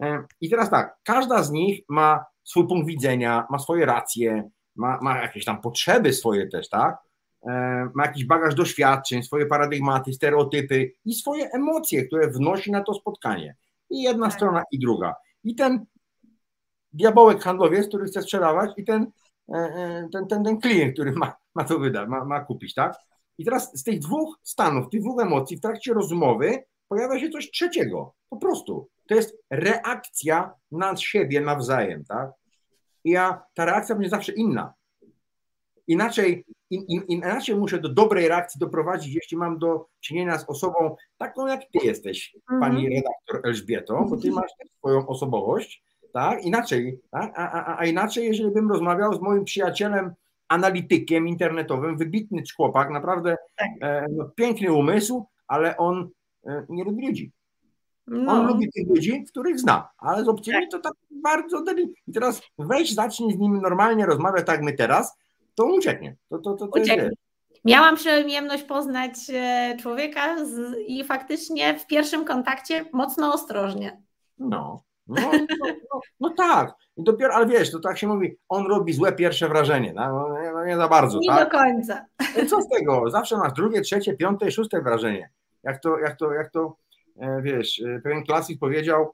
mhm. 0.00 0.26
I 0.40 0.50
teraz 0.50 0.70
tak, 0.70 0.96
każda 1.04 1.42
z 1.42 1.50
nich 1.50 1.80
ma 1.88 2.24
swój 2.44 2.68
punkt 2.68 2.86
widzenia, 2.86 3.46
ma 3.50 3.58
swoje 3.58 3.86
racje, 3.86 4.50
ma, 4.76 4.98
ma 5.02 5.18
jakieś 5.18 5.44
tam 5.44 5.60
potrzeby 5.60 6.12
swoje 6.12 6.48
też, 6.48 6.68
tak? 6.68 6.96
Ma 7.94 8.06
jakiś 8.06 8.24
bagaż 8.24 8.54
doświadczeń, 8.54 9.22
swoje 9.22 9.46
paradygmaty, 9.46 10.12
stereotypy 10.12 10.92
i 11.04 11.14
swoje 11.14 11.50
emocje, 11.50 12.06
które 12.06 12.28
wnosi 12.30 12.72
na 12.72 12.82
to 12.82 12.94
spotkanie. 12.94 13.56
I 13.90 14.02
jedna 14.02 14.26
tak. 14.26 14.34
strona, 14.34 14.62
i 14.72 14.78
druga. 14.78 15.14
I 15.46 15.54
ten 15.54 15.86
diabełek 16.92 17.42
handlowiec, 17.42 17.88
który 17.88 18.06
chce 18.06 18.22
sprzedawać, 18.22 18.70
i 18.76 18.84
ten, 18.84 19.06
e, 19.54 19.58
e, 19.58 20.08
ten, 20.12 20.26
ten, 20.26 20.44
ten 20.44 20.60
klient, 20.60 20.92
który 20.92 21.12
ma, 21.12 21.36
ma 21.54 21.64
to 21.64 21.78
wydać, 21.78 22.08
ma, 22.08 22.24
ma 22.24 22.44
kupić, 22.44 22.74
tak? 22.74 22.94
I 23.38 23.44
teraz 23.44 23.78
z 23.78 23.82
tych 23.82 23.98
dwóch 23.98 24.38
stanów, 24.42 24.90
tych 24.90 25.00
dwóch 25.00 25.22
emocji 25.22 25.56
w 25.56 25.60
trakcie 25.60 25.94
rozmowy 25.94 26.64
pojawia 26.88 27.20
się 27.20 27.30
coś 27.30 27.50
trzeciego. 27.50 28.14
Po 28.28 28.36
prostu. 28.36 28.88
To 29.08 29.14
jest 29.14 29.36
reakcja 29.50 30.54
na 30.70 30.96
siebie 30.96 31.40
nawzajem, 31.40 32.04
tak? 32.04 32.30
I 33.04 33.10
ja, 33.10 33.42
ta 33.54 33.64
reakcja 33.64 33.94
będzie 33.94 34.10
zawsze 34.10 34.32
inna. 34.32 34.74
Inaczej, 35.86 36.32
in, 36.32 36.38
in, 36.38 36.55
inaczej 36.70 37.56
muszę 37.56 37.78
do 37.78 37.88
dobrej 37.88 38.28
reakcji 38.28 38.58
doprowadzić, 38.58 39.14
jeśli 39.14 39.36
mam 39.36 39.58
do 39.58 39.86
czynienia 40.00 40.38
z 40.38 40.44
osobą 40.48 40.96
taką, 41.18 41.46
jak 41.46 41.60
ty 41.60 41.86
jesteś, 41.86 42.36
-hmm. 42.50 42.60
pani 42.60 42.88
redaktor 42.88 43.40
Elżbieto, 43.44 44.06
bo 44.10 44.16
ty 44.16 44.30
masz 44.30 44.50
swoją 44.78 45.06
osobowość, 45.06 45.84
tak? 46.12 46.44
Inaczej, 46.44 47.00
tak? 47.10 47.32
A, 47.36 47.50
a, 47.50 47.78
a 47.78 47.84
inaczej, 47.84 48.26
jeżeli 48.26 48.50
bym 48.50 48.70
rozmawiał 48.70 49.14
z 49.14 49.20
moim 49.20 49.44
przyjacielem, 49.44 50.14
analitykiem 50.48 51.28
internetowym, 51.28 51.96
wybitny 51.96 52.42
chłopak, 52.56 52.90
naprawdę 52.90 53.36
tak. 53.56 53.68
e, 53.80 54.06
no, 54.10 54.24
piękny 54.24 54.72
umysł, 54.72 55.26
ale 55.48 55.76
on 55.76 56.10
e, 56.46 56.66
nie 56.68 56.84
lubi 56.84 57.06
ludzi. 57.06 57.32
No. 58.06 58.32
On 58.32 58.46
lubi 58.46 58.72
tych 58.72 58.88
ludzi, 58.88 59.24
których 59.24 59.60
zna, 59.60 59.88
ale 59.98 60.24
z 60.24 60.28
obcymi 60.28 60.60
tak. 60.60 60.70
to 60.70 60.78
tak 60.78 60.92
bardzo 61.22 61.64
I 62.06 62.12
teraz 62.12 62.42
weź, 62.58 62.94
zacznij 62.94 63.32
z 63.32 63.38
nim 63.38 63.60
normalnie 63.60 64.06
rozmawiać, 64.06 64.46
tak 64.46 64.62
my 64.62 64.72
teraz, 64.72 65.16
to 65.56 65.64
ucieknie. 65.64 66.16
To, 66.28 66.38
to, 66.38 66.54
to, 66.54 66.68
to 66.68 66.80
ucieknie. 66.80 67.10
Miałam 67.64 67.96
przyjemność 67.96 68.62
poznać 68.62 69.12
e, 69.32 69.76
człowieka 69.80 70.44
z, 70.44 70.76
i 70.86 71.04
faktycznie 71.04 71.78
w 71.78 71.86
pierwszym 71.86 72.24
kontakcie 72.24 72.84
mocno 72.92 73.34
ostrożnie. 73.34 74.02
No, 74.38 74.84
no, 75.06 75.30
no, 75.32 75.66
no, 75.92 76.00
no 76.20 76.30
tak. 76.30 76.74
I 76.96 77.04
dopiero, 77.04 77.34
ale 77.34 77.46
wiesz, 77.46 77.70
to 77.70 77.80
tak 77.80 77.98
się 77.98 78.06
mówi, 78.06 78.36
on 78.48 78.66
robi 78.66 78.92
złe 78.92 79.12
pierwsze 79.12 79.48
wrażenie. 79.48 79.92
No, 79.96 80.28
no 80.28 80.42
nie, 80.42 80.52
no 80.52 80.64
nie 80.64 80.76
za 80.76 80.88
bardzo. 80.88 81.18
Nie 81.18 81.28
tak? 81.28 81.44
do 81.44 81.58
końca. 81.58 82.04
No 82.36 82.46
co 82.46 82.62
z 82.62 82.68
tego? 82.68 83.10
Zawsze 83.10 83.36
masz 83.36 83.52
drugie, 83.52 83.80
trzecie, 83.80 84.16
piąte, 84.16 84.50
szóste 84.50 84.82
wrażenie. 84.82 85.30
Jak 85.62 85.80
to, 85.80 85.98
jak 85.98 86.16
to, 86.16 86.32
jak 86.32 86.50
to 86.50 86.76
e, 87.20 87.42
wiesz, 87.42 87.80
e, 87.80 88.00
pewien 88.00 88.24
klasyk 88.24 88.58
powiedział, 88.58 89.12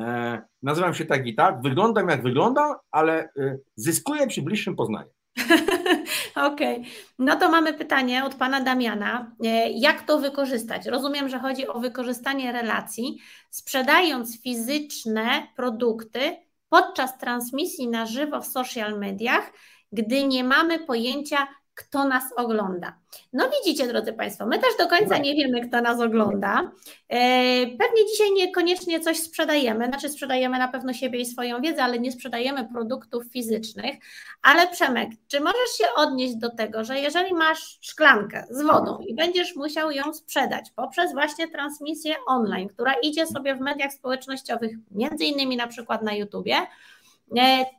e, 0.00 0.42
nazywam 0.62 0.94
się 0.94 1.04
tak 1.04 1.26
i 1.26 1.34
tak, 1.34 1.62
wyglądam 1.62 2.08
jak 2.08 2.22
wyglądam, 2.22 2.74
ale 2.90 3.24
e, 3.24 3.58
zyskuję 3.76 4.26
przy 4.26 4.42
bliższym 4.42 4.76
poznaniu. 4.76 5.10
Okej, 6.34 6.78
okay. 6.78 6.90
no 7.18 7.36
to 7.36 7.50
mamy 7.50 7.74
pytanie 7.74 8.24
od 8.24 8.34
pana 8.34 8.60
Damiana. 8.60 9.32
E, 9.44 9.70
jak 9.70 10.02
to 10.02 10.18
wykorzystać? 10.18 10.86
Rozumiem, 10.86 11.28
że 11.28 11.38
chodzi 11.38 11.68
o 11.68 11.80
wykorzystanie 11.80 12.52
relacji, 12.52 13.18
sprzedając 13.50 14.42
fizyczne 14.42 15.46
produkty 15.56 16.36
podczas 16.68 17.18
transmisji 17.18 17.88
na 17.88 18.06
żywo 18.06 18.40
w 18.40 18.46
social 18.46 18.98
mediach, 18.98 19.52
gdy 19.92 20.26
nie 20.26 20.44
mamy 20.44 20.78
pojęcia, 20.78 21.48
kto 21.78 22.04
nas 22.04 22.24
ogląda. 22.36 22.98
No 23.32 23.50
widzicie, 23.50 23.86
drodzy 23.88 24.12
Państwo, 24.12 24.46
my 24.46 24.58
też 24.58 24.76
do 24.78 24.86
końca 24.86 25.18
nie 25.18 25.34
wiemy, 25.34 25.68
kto 25.68 25.80
nas 25.80 26.00
ogląda. 26.00 26.70
E, 27.08 27.18
pewnie 27.66 28.06
dzisiaj 28.12 28.32
niekoniecznie 28.32 29.00
coś 29.00 29.18
sprzedajemy, 29.18 29.86
znaczy 29.86 30.08
sprzedajemy 30.08 30.58
na 30.58 30.68
pewno 30.68 30.92
siebie 30.92 31.20
i 31.20 31.26
swoją 31.26 31.60
wiedzę, 31.60 31.84
ale 31.84 31.98
nie 31.98 32.12
sprzedajemy 32.12 32.68
produktów 32.72 33.24
fizycznych. 33.32 33.96
Ale 34.42 34.68
Przemek, 34.68 35.10
czy 35.28 35.40
możesz 35.40 35.70
się 35.78 35.84
odnieść 35.96 36.36
do 36.36 36.50
tego, 36.50 36.84
że 36.84 37.00
jeżeli 37.00 37.34
masz 37.34 37.78
szklankę 37.80 38.46
z 38.50 38.62
wodą 38.62 38.98
i 38.98 39.14
będziesz 39.14 39.56
musiał 39.56 39.90
ją 39.90 40.12
sprzedać 40.14 40.70
poprzez 40.76 41.12
właśnie 41.12 41.48
transmisję 41.48 42.14
online, 42.26 42.68
która 42.68 42.94
idzie 43.02 43.26
sobie 43.26 43.54
w 43.54 43.60
mediach 43.60 43.92
społecznościowych, 43.92 44.72
między 44.90 45.24
innymi 45.24 45.56
na 45.56 45.66
przykład 45.66 46.02
na 46.02 46.14
YouTubie, 46.14 46.56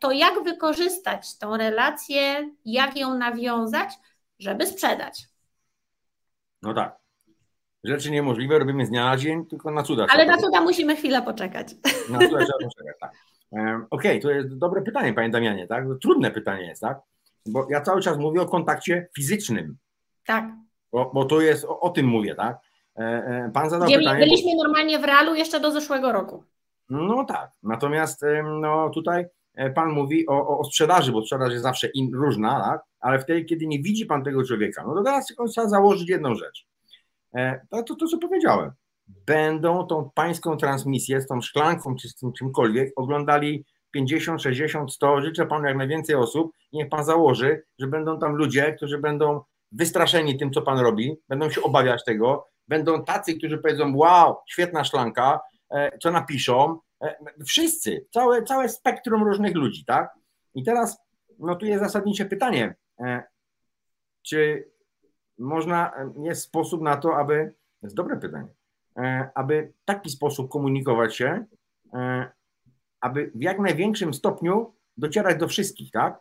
to 0.01 0.11
jak 0.11 0.43
wykorzystać 0.43 1.37
tą 1.37 1.57
relację, 1.57 2.51
jak 2.65 2.97
ją 2.97 3.17
nawiązać, 3.17 3.89
żeby 4.39 4.65
sprzedać? 4.65 5.27
No 6.61 6.73
tak. 6.73 6.99
Rzeczy 7.83 8.11
niemożliwe 8.11 8.59
robimy 8.59 8.85
z 8.85 8.89
dnia 8.89 9.05
na 9.05 9.17
dzień, 9.17 9.45
tylko 9.45 9.71
na 9.71 9.83
cuda. 9.83 10.05
Ale 10.09 10.25
na 10.25 10.37
cuda 10.37 10.61
musimy 10.61 10.95
chwilę 10.95 11.21
poczekać. 11.21 11.67
Na 12.09 12.19
cuda 12.19 12.45
trzeba 12.45 12.57
poczekać, 12.63 12.95
tak. 12.99 13.11
Okej, 13.89 14.11
okay, 14.11 14.19
to 14.19 14.31
jest 14.31 14.57
dobre 14.57 14.81
pytanie, 14.81 15.13
panie 15.13 15.29
Damianie, 15.29 15.67
tak? 15.67 15.83
Trudne 16.01 16.31
pytanie 16.31 16.65
jest, 16.65 16.81
tak? 16.81 16.99
Bo 17.45 17.67
ja 17.69 17.81
cały 17.81 18.01
czas 18.01 18.17
mówię 18.17 18.41
o 18.41 18.45
kontakcie 18.45 19.07
fizycznym. 19.15 19.77
Tak. 20.25 20.45
Bo, 20.91 21.11
bo 21.13 21.25
to 21.25 21.41
jest, 21.41 21.65
o, 21.65 21.79
o 21.79 21.89
tym 21.89 22.05
mówię, 22.05 22.35
tak? 22.35 22.57
E, 22.97 23.01
e, 23.01 23.51
pan 23.53 23.69
zadał 23.69 23.87
Gdzie 23.87 23.97
pytanie. 23.97 24.19
Byliśmy 24.19 24.51
bo... 24.57 24.63
normalnie 24.63 24.99
w 24.99 25.03
realu 25.03 25.35
jeszcze 25.35 25.59
do 25.59 25.71
zeszłego 25.71 26.11
roku. 26.11 26.43
No 26.89 27.25
tak, 27.25 27.51
natomiast 27.63 28.25
no 28.61 28.89
tutaj 28.89 29.25
E, 29.25 29.38
pan 29.75 29.89
mówi 29.89 30.27
o, 30.27 30.59
o 30.59 30.63
sprzedaży, 30.63 31.11
bo 31.11 31.21
sprzedaż 31.21 31.51
jest 31.51 31.63
zawsze 31.63 31.87
in, 31.87 32.13
różna, 32.13 32.61
tak? 32.61 32.81
ale 32.99 33.19
wtedy, 33.19 33.45
kiedy 33.45 33.67
nie 33.67 33.79
widzi 33.79 34.05
Pan 34.05 34.23
tego 34.23 34.43
człowieka, 34.43 34.83
no 34.87 34.95
to 34.95 35.03
teraz 35.03 35.27
tylko 35.27 35.47
trzeba 35.47 35.69
założyć 35.69 36.09
jedną 36.09 36.35
rzecz. 36.35 36.67
E, 37.35 37.61
to, 37.69 37.83
to, 37.83 37.95
to, 37.95 38.07
co 38.07 38.17
powiedziałem. 38.17 38.71
Będą 39.25 39.87
tą 39.87 40.09
pańską 40.13 40.57
transmisję 40.57 41.21
z 41.21 41.27
tą 41.27 41.41
szklanką 41.41 41.95
czy 41.95 42.09
z 42.09 42.15
tym 42.15 42.33
czymkolwiek 42.33 42.93
oglądali 42.95 43.65
50, 43.91 44.41
60, 44.41 44.93
100, 44.93 45.21
życzę 45.21 45.45
Panu 45.45 45.65
jak 45.65 45.77
najwięcej 45.77 46.15
osób, 46.15 46.51
niech 46.73 46.89
Pan 46.89 47.05
założy, 47.05 47.63
że 47.79 47.87
będą 47.87 48.19
tam 48.19 48.35
ludzie, 48.35 48.73
którzy 48.73 48.97
będą 48.97 49.41
wystraszeni 49.71 50.37
tym, 50.37 50.51
co 50.51 50.61
Pan 50.61 50.79
robi, 50.79 51.15
będą 51.29 51.49
się 51.49 51.61
obawiać 51.63 52.03
tego, 52.05 52.47
będą 52.67 53.03
tacy, 53.03 53.33
którzy 53.37 53.57
powiedzą, 53.57 53.95
wow, 53.95 54.35
świetna 54.47 54.83
szklanka, 54.83 55.39
e, 55.71 55.97
co 55.97 56.11
napiszą, 56.11 56.79
E, 56.79 56.88
wszyscy, 57.45 58.05
całe, 58.13 58.43
całe 58.43 58.69
spektrum 58.69 59.23
różnych 59.23 59.55
ludzi, 59.55 59.85
tak? 59.85 60.13
I 60.55 60.63
teraz, 60.63 60.97
no 61.39 61.55
tu 61.55 61.65
jest 61.65 61.83
zasadnicze 61.83 62.25
pytanie, 62.25 62.75
e, 62.99 63.23
czy 64.21 64.71
można, 65.37 65.91
e, 65.95 66.13
jest 66.23 66.41
sposób 66.41 66.81
na 66.81 66.97
to, 66.97 67.17
aby, 67.17 67.53
to 67.81 67.87
jest 67.87 67.95
dobre 67.95 68.17
pytanie, 68.17 68.47
aby 69.35 69.73
w 69.81 69.85
taki 69.85 70.09
sposób 70.09 70.51
komunikować 70.51 71.15
się, 71.15 71.45
aby 73.01 73.31
w 73.35 73.41
jak 73.41 73.59
największym 73.59 74.13
stopniu 74.13 74.75
docierać 74.97 75.39
do 75.39 75.47
wszystkich, 75.47 75.91
tak? 75.91 76.19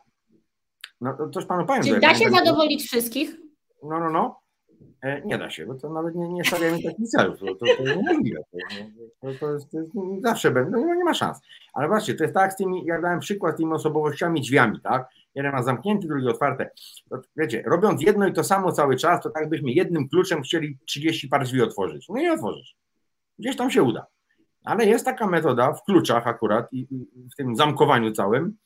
No 1.01 1.13
to 1.13 1.29
coś 1.29 1.45
panu 1.45 1.65
powiem. 1.65 1.83
Czy 1.83 1.99
da 1.99 2.15
się 2.15 2.29
zadowolić 2.29 2.83
wszystkich? 2.83 3.35
No, 3.83 3.99
no, 3.99 4.09
no. 4.09 4.41
E, 5.01 5.21
nie 5.25 5.37
da 5.37 5.49
się, 5.49 5.65
bo 5.65 5.75
to 5.75 5.89
nawet 5.89 6.15
nie, 6.15 6.29
nie 6.29 6.45
stawiamy 6.45 6.83
takich 6.83 7.07
celów. 7.07 7.39
To, 7.39 7.45
to, 7.45 7.55
to 7.59 7.83
jest 7.83 7.95
niemożliwe. 7.95 8.39
To, 9.21 9.27
to, 9.39 9.53
jest, 9.53 9.71
to 9.71 9.79
jest, 9.79 9.91
zawsze 10.21 10.51
będzie, 10.51 10.71
no 10.71 10.95
nie 10.95 11.03
ma 11.03 11.13
szans. 11.13 11.41
Ale 11.73 11.87
właśnie, 11.87 12.13
to 12.13 12.23
jest 12.23 12.33
tak 12.33 12.53
z 12.53 12.55
tymi, 12.55 12.85
ja 12.85 13.01
dałem 13.01 13.19
przykład 13.19 13.55
z 13.55 13.57
tymi 13.57 13.73
osobowościami, 13.73 14.41
drzwiami, 14.41 14.81
tak? 14.81 15.09
Jeden 15.35 15.51
ma 15.51 15.63
zamknięty, 15.63 16.07
drugi 16.07 16.27
otwarte. 16.27 16.69
To, 17.09 17.21
wiecie, 17.35 17.63
robiąc 17.65 18.01
jedno 18.01 18.27
i 18.27 18.33
to 18.33 18.43
samo 18.43 18.71
cały 18.71 18.95
czas, 18.95 19.23
to 19.23 19.29
tak 19.29 19.49
byśmy 19.49 19.71
jednym 19.71 20.09
kluczem 20.09 20.41
chcieli 20.41 20.77
30 20.85 21.27
par 21.27 21.43
drzwi 21.43 21.61
otworzyć. 21.61 22.09
No 22.09 22.15
nie 22.15 22.33
otworzysz. 22.33 22.75
Gdzieś 23.39 23.55
tam 23.55 23.71
się 23.71 23.83
uda. 23.83 24.05
Ale 24.65 24.85
jest 24.85 25.05
taka 25.05 25.27
metoda 25.27 25.73
w 25.73 25.83
kluczach 25.83 26.27
akurat 26.27 26.73
i, 26.73 26.79
i 26.79 27.29
w 27.33 27.35
tym 27.35 27.55
zamkowaniu 27.55 28.11
całym, 28.11 28.57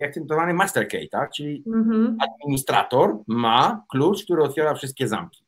jak 0.00 0.14
ten 0.14 0.24
zwany 0.24 0.54
master 0.54 0.88
key, 0.88 1.08
tak? 1.08 1.30
Czyli 1.30 1.62
mhm. 1.66 2.18
administrator 2.20 3.18
ma 3.26 3.84
klucz, 3.90 4.24
który 4.24 4.42
otwiera 4.42 4.74
wszystkie 4.74 5.08
zamki. 5.08 5.44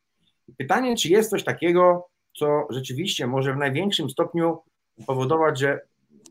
Pytanie, 0.58 0.96
czy 0.96 1.08
jest 1.08 1.30
coś 1.30 1.44
takiego, 1.44 2.08
co 2.36 2.66
rzeczywiście 2.70 3.26
może 3.26 3.54
w 3.54 3.56
największym 3.56 4.10
stopniu 4.10 4.58
powodować, 5.06 5.58
że 5.58 5.80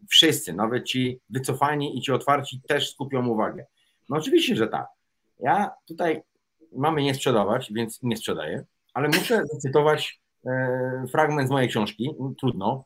wszyscy, 0.10 0.54
nawet 0.54 0.84
ci 0.84 1.20
wycofani 1.30 1.98
i 1.98 2.02
ci 2.02 2.12
otwarci 2.12 2.62
też 2.68 2.92
skupią 2.92 3.28
uwagę. 3.28 3.66
No 4.10 4.18
oczywiście, 4.18 4.56
że 4.56 4.68
tak. 4.68 4.88
Ja 5.40 5.72
tutaj 5.88 6.22
mamy 6.72 7.04
nie 7.04 7.16
sprzedawać, 7.16 7.74
więc 7.74 8.04
nie 8.04 8.18
sprzedaję, 8.18 8.64
ale 8.94 9.08
muszę 9.08 9.44
zacytować 9.54 10.22
e, 10.46 11.06
fragment 11.12 11.48
z 11.48 11.52
mojej 11.52 11.70
książki, 11.70 12.16
trudno, 12.40 12.84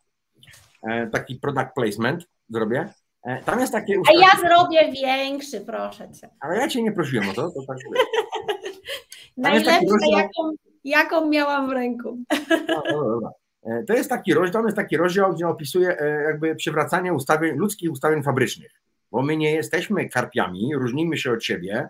e, 0.84 1.08
taki 1.08 1.36
product 1.36 1.74
placement 1.76 2.26
zrobię. 2.50 2.90
E, 3.24 3.44
tam 3.44 3.60
jest 3.60 3.74
takie. 3.74 3.94
A 3.94 4.20
ja 4.20 4.50
zrobię 4.50 4.92
większy, 4.92 5.62
proszę 5.62 6.12
cię. 6.12 6.30
Ale 6.40 6.58
ja 6.58 6.68
cię 6.68 6.84
nie 6.84 6.92
prosiłem 6.92 7.30
o 7.30 7.34
to. 7.34 7.52
to 7.52 7.60
tak 7.68 7.78
Najlepsze, 9.38 10.10
jaką, 10.12 10.52
jaką 10.84 11.30
miałam 11.30 11.70
w 11.70 11.72
ręku. 11.72 12.18
No, 12.68 12.84
dobra. 12.92 13.30
E, 13.64 13.84
to 13.84 13.94
jest 13.94 14.10
taki 14.10 14.34
rozdział, 14.34 14.66
jest 14.66 14.78
taki 14.78 14.98
rozdział, 14.98 15.34
gdzie 15.34 15.48
opisuje 15.48 16.00
e, 16.00 16.24
jakby 16.24 16.56
przywracanie 16.56 17.14
ustawień, 17.14 17.56
ludzkich 17.56 17.92
ustawień 17.92 18.24
fabrycznych, 18.24 18.72
bo 19.12 19.22
my 19.22 19.38
nie 19.38 19.52
jesteśmy 19.52 20.10
karpiami, 20.10 20.76
różnimy 20.76 21.18
się 21.18 21.32
od 21.32 21.44
siebie, 21.44 21.90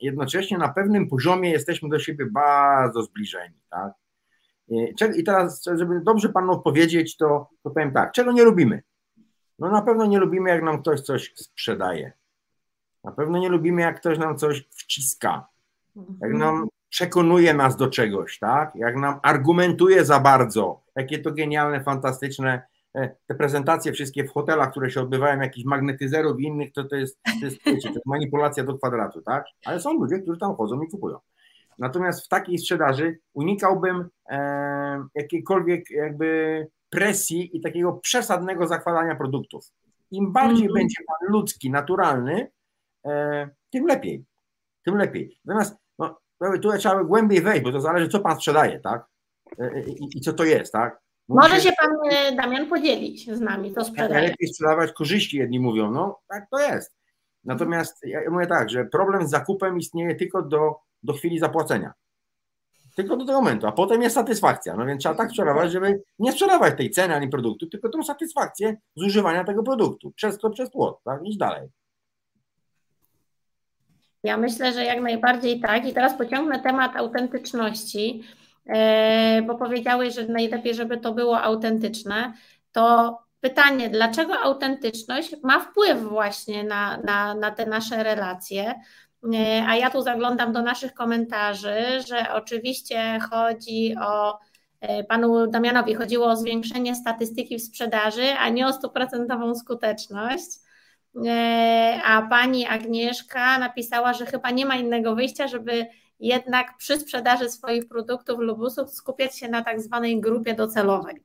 jednocześnie 0.00 0.58
na 0.58 0.68
pewnym 0.68 1.08
poziomie 1.08 1.50
jesteśmy 1.50 1.88
do 1.88 1.98
siebie 1.98 2.26
bardzo 2.26 3.02
zbliżeni, 3.02 3.60
tak? 3.70 3.92
I 5.16 5.24
teraz, 5.24 5.64
żeby 5.74 6.00
dobrze 6.00 6.28
panu 6.28 6.52
odpowiedzieć, 6.52 7.16
to, 7.16 7.48
to 7.62 7.70
powiem 7.70 7.92
tak, 7.92 8.12
czego 8.12 8.32
nie 8.32 8.42
lubimy? 8.42 8.82
No 9.58 9.70
na 9.70 9.82
pewno 9.82 10.06
nie 10.06 10.18
lubimy, 10.18 10.50
jak 10.50 10.62
nam 10.62 10.82
ktoś 10.82 11.00
coś 11.00 11.32
sprzedaje. 11.36 12.12
Na 13.04 13.12
pewno 13.12 13.38
nie 13.38 13.48
lubimy, 13.48 13.82
jak 13.82 14.00
ktoś 14.00 14.18
nam 14.18 14.38
coś 14.38 14.68
wciska. 14.70 15.46
Jak 16.20 16.32
nam 16.32 16.68
przekonuje 16.88 17.54
nas 17.54 17.76
do 17.76 17.90
czegoś, 17.90 18.38
tak? 18.38 18.74
Jak 18.74 18.96
nam 18.96 19.20
argumentuje 19.22 20.04
za 20.04 20.20
bardzo, 20.20 20.82
jakie 20.96 21.18
to 21.18 21.32
genialne, 21.32 21.84
fantastyczne 21.84 22.62
e, 22.94 23.16
te 23.26 23.34
prezentacje 23.34 23.92
wszystkie 23.92 24.24
w 24.24 24.32
hotelach, 24.32 24.70
które 24.70 24.90
się 24.90 25.00
odbywają, 25.00 25.40
jakichś 25.40 25.66
magnetyzerów 25.66 26.40
i 26.40 26.44
innych, 26.44 26.72
to, 26.72 26.84
to, 26.84 26.96
jest, 26.96 27.22
to, 27.40 27.46
jest, 27.46 27.56
wiecie, 27.66 27.88
to 27.88 27.94
jest 27.94 28.06
manipulacja 28.06 28.64
do 28.64 28.78
kwadratu, 28.78 29.22
tak? 29.22 29.44
Ale 29.64 29.80
są 29.80 29.92
ludzie, 29.92 30.18
którzy 30.18 30.38
tam 30.38 30.56
chodzą 30.56 30.82
i 30.82 30.88
kupują. 30.88 31.18
Natomiast 31.78 32.24
w 32.24 32.28
takiej 32.28 32.58
sprzedaży 32.58 33.18
unikałbym 33.34 34.08
e, 34.30 35.06
jakiejkolwiek 35.14 35.90
jakby 35.90 36.66
presji 36.90 37.56
i 37.56 37.60
takiego 37.60 37.92
przesadnego 37.92 38.66
zakładania 38.66 39.16
produktów. 39.16 39.72
Im 40.10 40.32
bardziej 40.32 40.64
mm 40.64 40.70
-hmm. 40.70 40.78
będzie 40.78 40.96
pan 41.06 41.32
ludzki, 41.32 41.70
naturalny, 41.70 42.50
e, 43.06 43.48
tym 43.70 43.86
lepiej. 43.86 44.24
Tym 44.84 44.96
lepiej. 44.96 45.40
Natomiast 45.44 45.76
no, 45.98 46.18
tu 46.62 46.78
trzeba 46.78 47.04
głębiej 47.04 47.42
wejść, 47.42 47.62
bo 47.62 47.72
to 47.72 47.80
zależy, 47.80 48.08
co 48.08 48.20
pan 48.20 48.36
sprzedaje, 48.36 48.80
tak? 48.80 49.06
E, 49.58 49.64
e, 49.64 49.80
I, 49.80 50.18
i 50.18 50.20
co 50.20 50.32
to 50.32 50.44
jest, 50.44 50.72
tak? 50.72 51.00
Mówi 51.28 51.42
Może 51.42 51.60
się 51.60 51.70
pan, 51.80 51.90
e, 52.10 52.36
Damian, 52.36 52.66
podzielić 52.66 53.30
z 53.30 53.40
nami, 53.40 53.74
to 53.74 53.84
sprzedaje. 53.84 54.14
Najlepiej 54.14 54.48
sprzedawać 54.48 54.92
korzyści, 54.92 55.36
jedni 55.36 55.60
mówią, 55.60 55.90
no 55.90 56.20
tak 56.28 56.46
to 56.50 56.58
jest. 56.58 56.96
Natomiast 57.44 57.98
ja 58.02 58.30
mówię 58.30 58.46
tak, 58.46 58.70
że 58.70 58.84
problem 58.84 59.26
z 59.26 59.30
zakupem 59.30 59.78
istnieje 59.78 60.14
tylko 60.14 60.42
do, 60.42 60.74
do 61.02 61.12
chwili 61.12 61.38
zapłacenia. 61.38 61.92
Tylko 62.96 63.16
do 63.16 63.24
tego 63.24 63.40
momentu, 63.40 63.66
a 63.66 63.72
potem 63.72 64.02
jest 64.02 64.14
satysfakcja. 64.14 64.76
No 64.76 64.86
więc 64.86 65.02
trzeba 65.02 65.14
tak 65.14 65.30
sprzedawać, 65.30 65.72
żeby 65.72 66.02
nie 66.18 66.32
sprzedawać 66.32 66.76
tej 66.76 66.90
ceny 66.90 67.14
ani 67.14 67.28
produktu, 67.28 67.66
tylko 67.66 67.88
tą 67.88 68.02
satysfakcję 68.02 68.76
z 68.96 69.02
używania 69.02 69.44
tego 69.44 69.62
produktu. 69.62 70.10
Przez 70.10 70.38
to, 70.38 70.50
przez 70.50 70.70
płot, 70.70 71.00
tak? 71.04 71.20
Iść 71.24 71.38
dalej. 71.38 71.68
Ja 74.22 74.36
myślę, 74.36 74.72
że 74.72 74.84
jak 74.84 75.00
najbardziej 75.00 75.60
tak. 75.60 75.88
I 75.88 75.92
teraz 75.92 76.18
pociągnę 76.18 76.60
temat 76.60 76.96
autentyczności, 76.96 78.22
e, 78.66 79.42
bo 79.42 79.54
powiedziałeś, 79.54 80.14
że 80.14 80.26
najlepiej, 80.26 80.74
żeby 80.74 80.98
to 80.98 81.12
było 81.14 81.40
autentyczne. 81.42 82.32
To 82.72 83.18
pytanie, 83.40 83.88
dlaczego 83.88 84.38
autentyczność 84.38 85.36
ma 85.42 85.60
wpływ 85.60 86.02
właśnie 86.02 86.64
na, 86.64 86.96
na, 86.96 87.34
na 87.34 87.50
te 87.50 87.66
nasze 87.66 88.02
relacje? 88.02 88.74
E, 89.34 89.64
a 89.68 89.76
ja 89.76 89.90
tu 89.90 90.02
zaglądam 90.02 90.52
do 90.52 90.62
naszych 90.62 90.94
komentarzy, 90.94 91.76
że 92.08 92.32
oczywiście 92.32 93.18
chodzi 93.30 93.94
o 94.00 94.38
e, 94.80 95.04
panu 95.04 95.46
Damianowi 95.46 95.94
chodziło 95.94 96.26
o 96.26 96.36
zwiększenie 96.36 96.94
statystyki 96.94 97.58
w 97.58 97.62
sprzedaży, 97.62 98.32
a 98.38 98.48
nie 98.48 98.66
o 98.66 98.72
stuprocentową 98.72 99.54
skuteczność. 99.54 100.50
E, 101.26 102.00
a 102.04 102.22
pani 102.22 102.66
Agnieszka 102.66 103.58
napisała, 103.58 104.12
że 104.12 104.26
chyba 104.26 104.50
nie 104.50 104.66
ma 104.66 104.76
innego 104.76 105.14
wyjścia, 105.14 105.48
żeby 105.48 105.86
jednak 106.20 106.76
przy 106.78 106.98
sprzedaży 106.98 107.50
swoich 107.50 107.88
produktów 107.88 108.38
lub 108.38 108.58
usług 108.58 108.90
skupiać 108.90 109.38
się 109.38 109.48
na 109.48 109.64
tak 109.64 109.80
zwanej 109.80 110.20
grupie 110.20 110.54
docelowej. 110.54 111.22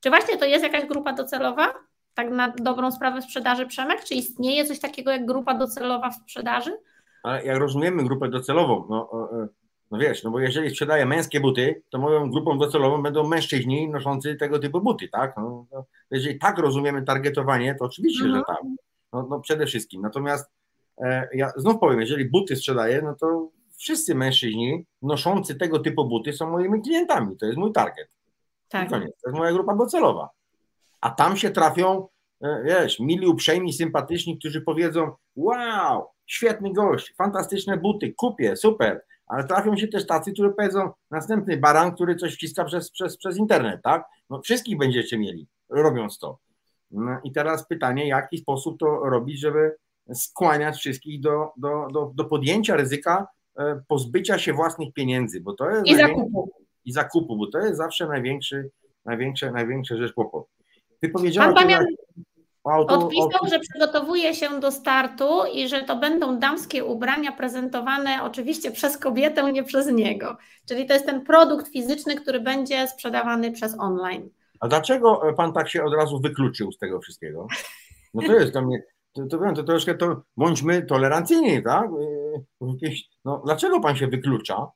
Czy 0.00 0.10
właśnie 0.10 0.36
to 0.36 0.44
jest 0.44 0.64
jakaś 0.64 0.84
grupa 0.84 1.12
docelowa? 1.12 1.74
Tak 2.14 2.30
na 2.30 2.48
dobrą 2.48 2.92
sprawę 2.92 3.22
sprzedaży 3.22 3.66
Przemek? 3.66 4.04
Czy 4.04 4.14
istnieje 4.14 4.64
coś 4.64 4.80
takiego 4.80 5.10
jak 5.10 5.26
grupa 5.26 5.54
docelowa 5.54 6.10
w 6.10 6.14
sprzedaży? 6.14 6.78
Ale 7.22 7.44
jak 7.44 7.58
rozumiemy 7.58 8.04
grupę 8.04 8.28
docelową, 8.28 8.86
no, 8.90 9.10
no 9.92 9.98
wiesz, 9.98 10.22
no 10.22 10.30
bo 10.30 10.40
jeżeli 10.40 10.70
sprzedaję 10.70 11.06
męskie 11.06 11.40
buty, 11.40 11.82
to 11.90 11.98
moją 11.98 12.30
grupą 12.30 12.58
docelową 12.58 13.02
będą 13.02 13.28
mężczyźni 13.28 13.88
noszący 13.88 14.36
tego 14.36 14.58
typu 14.58 14.80
buty, 14.80 15.08
tak? 15.08 15.36
No, 15.36 15.66
no 15.72 15.84
jeżeli 16.10 16.38
tak 16.38 16.58
rozumiemy 16.58 17.02
targetowanie, 17.02 17.74
to 17.74 17.84
oczywiście, 17.84 18.24
mhm. 18.24 18.40
że 18.40 18.54
tak. 18.54 18.62
No, 19.12 19.26
no 19.30 19.40
przede 19.40 19.66
wszystkim. 19.66 20.02
Natomiast 20.02 20.50
e, 20.98 21.28
ja 21.34 21.52
znów 21.56 21.78
powiem, 21.78 22.00
jeżeli 22.00 22.30
buty 22.30 22.56
sprzedaję, 22.56 23.02
no 23.04 23.14
to 23.14 23.48
wszyscy 23.76 24.14
mężczyźni 24.14 24.86
noszący 25.02 25.54
tego 25.54 25.78
typu 25.78 26.08
buty 26.08 26.32
są 26.32 26.50
moimi 26.50 26.82
klientami. 26.82 27.36
To 27.36 27.46
jest 27.46 27.58
mój 27.58 27.72
target. 27.72 28.08
Tak. 28.68 28.90
To 28.90 28.96
jest 28.96 29.32
moja 29.32 29.52
grupa 29.52 29.76
docelowa. 29.76 30.30
A 31.00 31.10
tam 31.10 31.36
się 31.36 31.50
trafią, 31.50 32.08
e, 32.42 32.62
wiesz, 32.64 33.00
mili, 33.00 33.26
uprzejmi, 33.26 33.72
sympatyczni, 33.72 34.38
którzy 34.38 34.60
powiedzą: 34.60 35.12
Wow, 35.36 36.06
świetny 36.26 36.72
gość, 36.72 37.14
fantastyczne 37.18 37.76
buty, 37.76 38.14
kupię, 38.16 38.56
super. 38.56 39.04
Ale 39.26 39.44
trafią 39.44 39.76
się 39.76 39.88
też 39.88 40.06
tacy, 40.06 40.32
którzy 40.32 40.50
powiedzą: 40.50 40.90
Następny 41.10 41.56
baran, 41.56 41.94
który 41.94 42.16
coś 42.16 42.34
wciska 42.34 42.64
przez, 42.64 42.90
przez, 42.90 43.16
przez 43.16 43.36
internet, 43.36 43.80
tak? 43.82 44.04
No, 44.30 44.40
wszystkich 44.40 44.78
będziecie 44.78 45.18
mieli, 45.18 45.46
robiąc 45.70 46.18
to. 46.18 46.38
No 46.90 47.20
I 47.24 47.32
teraz 47.32 47.68
pytanie, 47.68 48.04
w 48.04 48.06
jaki 48.06 48.38
sposób 48.38 48.78
to 48.78 48.86
robić, 48.86 49.40
żeby 49.40 49.76
skłaniać 50.14 50.76
wszystkich 50.76 51.20
do, 51.20 51.52
do, 51.56 51.88
do, 51.92 52.12
do 52.14 52.24
podjęcia 52.24 52.76
ryzyka 52.76 53.26
e, 53.58 53.82
pozbycia 53.88 54.38
się 54.38 54.52
własnych 54.52 54.94
pieniędzy, 54.94 55.40
bo 55.40 55.52
to 55.52 55.70
jest 55.70 55.86
i 55.86 55.96
zakupu. 55.96 56.50
I 56.84 56.92
zakupu, 56.92 57.36
bo 57.36 57.46
to 57.46 57.58
jest 57.58 57.76
zawsze 57.76 58.06
największy, 58.06 58.70
największa, 59.04 59.50
największa 59.50 59.96
rzecz 59.96 60.12
kłopot. 60.12 60.46
Ty 61.00 61.08
powiedziałeś, 61.08 61.54
Pan 61.54 61.68
auto, 62.64 62.94
odpisał, 62.94 63.50
że 63.50 63.58
przygotowuje 63.58 64.34
się 64.34 64.60
do 64.60 64.72
startu 64.72 65.28
i 65.54 65.68
że 65.68 65.82
to 65.82 65.96
będą 65.96 66.38
damskie 66.38 66.84
ubrania 66.84 67.32
prezentowane 67.32 68.22
oczywiście 68.22 68.70
przez 68.70 68.98
kobietę, 68.98 69.52
nie 69.52 69.64
przez 69.64 69.86
niego. 69.86 70.36
Czyli 70.68 70.86
to 70.86 70.94
jest 70.94 71.06
ten 71.06 71.24
produkt 71.24 71.72
fizyczny, 71.72 72.14
który 72.16 72.40
będzie 72.40 72.88
sprzedawany 72.88 73.52
przez 73.52 73.80
online. 73.80 74.30
A 74.60 74.68
dlaczego 74.68 75.28
e, 75.28 75.34
pan 75.34 75.52
tak 75.52 75.70
się 75.70 75.84
od 75.84 75.94
razu 75.94 76.20
wykluczył 76.20 76.72
z 76.72 76.78
tego 76.78 77.00
wszystkiego? 77.00 77.46
No 78.14 78.22
to 78.26 78.32
jest 78.32 78.52
dla 78.52 78.62
mnie, 78.62 78.82
to, 79.12 79.26
to, 79.26 79.38
to, 79.38 79.52
to 79.52 79.62
troszkę 79.62 79.94
to 79.94 80.22
bądźmy 80.36 80.82
tolerancyjni, 80.82 81.62
tak? 81.62 81.84
E, 81.84 82.68
no, 83.24 83.42
dlaczego 83.44 83.80
pan 83.80 83.96
się 83.96 84.06
wyklucza? 84.06 84.66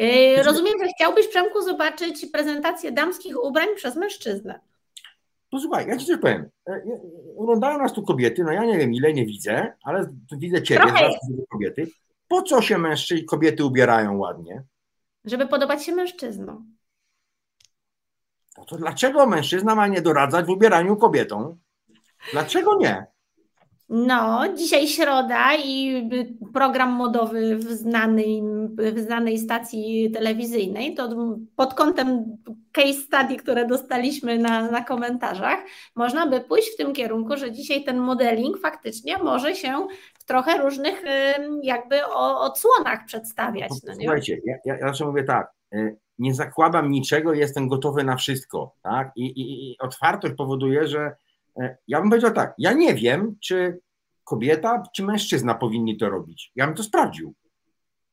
E, 0.00 0.42
rozumiem, 0.42 0.74
że 0.82 0.88
chciałbyś, 0.96 1.28
Przemku, 1.28 1.62
zobaczyć 1.62 2.26
prezentację 2.32 2.92
damskich 2.92 3.44
ubrań 3.44 3.68
przez 3.76 3.96
mężczyznę. 3.96 4.60
No 5.52 5.60
słuchaj, 5.60 5.88
ja 5.88 5.96
ci 5.96 6.06
coś 6.06 6.20
powiem. 6.20 6.50
Oglądają 7.36 7.78
nas 7.78 7.92
tu 7.92 8.02
kobiety, 8.02 8.44
no 8.44 8.52
ja 8.52 8.64
nie 8.64 8.78
wiem 8.78 8.94
ile, 8.94 9.12
nie 9.12 9.26
widzę, 9.26 9.72
ale 9.82 10.08
widzę 10.32 10.62
ciebie, 10.62 10.84
widzę 11.30 11.42
kobiety. 11.48 11.86
Po 12.28 12.42
co 12.42 12.62
się 12.62 12.78
mężczyźni, 12.78 13.24
kobiety 13.24 13.64
ubierają 13.64 14.18
ładnie? 14.18 14.62
Żeby 15.24 15.46
podobać 15.46 15.84
się 15.84 15.92
mężczyznom. 15.94 16.76
No 18.58 18.64
to 18.64 18.76
dlaczego 18.76 19.26
mężczyzna 19.26 19.74
ma 19.74 19.86
nie 19.86 20.02
doradzać 20.02 20.46
w 20.46 20.50
ubieraniu 20.50 20.96
kobietom? 20.96 21.58
Dlaczego 22.32 22.76
nie? 22.76 23.06
No, 23.88 24.44
dzisiaj 24.54 24.88
środa 24.88 25.56
i 25.64 26.08
program 26.52 26.92
modowy 26.92 27.56
w 27.56 27.62
znanej, 27.62 28.42
w 28.76 28.98
znanej 28.98 29.38
stacji 29.38 30.10
telewizyjnej. 30.10 30.94
To 30.94 31.08
pod 31.56 31.74
kątem 31.74 32.36
case 32.72 32.92
study, 32.92 33.36
które 33.36 33.66
dostaliśmy 33.66 34.38
na, 34.38 34.70
na 34.70 34.84
komentarzach, 34.84 35.58
można 35.96 36.26
by 36.26 36.40
pójść 36.40 36.74
w 36.74 36.76
tym 36.76 36.92
kierunku, 36.92 37.36
że 37.36 37.52
dzisiaj 37.52 37.84
ten 37.84 37.98
modeling 37.98 38.58
faktycznie 38.58 39.18
może 39.18 39.54
się 39.54 39.86
w 40.18 40.24
trochę 40.24 40.58
różnych 40.58 41.02
jakby 41.62 42.06
odsłonach 42.16 43.04
przedstawiać. 43.06 43.70
No, 43.86 43.94
słuchajcie, 43.94 44.40
ja, 44.44 44.56
ja 44.64 44.78
zawsze 44.78 45.04
mówię 45.04 45.24
tak, 45.24 45.52
y, 45.74 45.96
nie 46.18 46.34
zakładam 46.34 46.90
niczego, 46.90 47.32
jestem 47.32 47.68
gotowy 47.68 48.04
na 48.04 48.16
wszystko, 48.16 48.74
tak? 48.82 49.10
I, 49.16 49.26
i, 49.26 49.70
i 49.70 49.78
otwartość 49.78 50.34
powoduje, 50.34 50.88
że 50.88 51.16
ja 51.88 52.00
bym 52.00 52.10
powiedział 52.10 52.32
tak, 52.32 52.54
ja 52.58 52.72
nie 52.72 52.94
wiem, 52.94 53.36
czy 53.42 53.80
kobieta, 54.24 54.82
czy 54.94 55.04
mężczyzna 55.04 55.54
powinni 55.54 55.96
to 55.96 56.10
robić. 56.10 56.52
Ja 56.56 56.66
bym 56.66 56.76
to 56.76 56.82
sprawdził. 56.82 57.34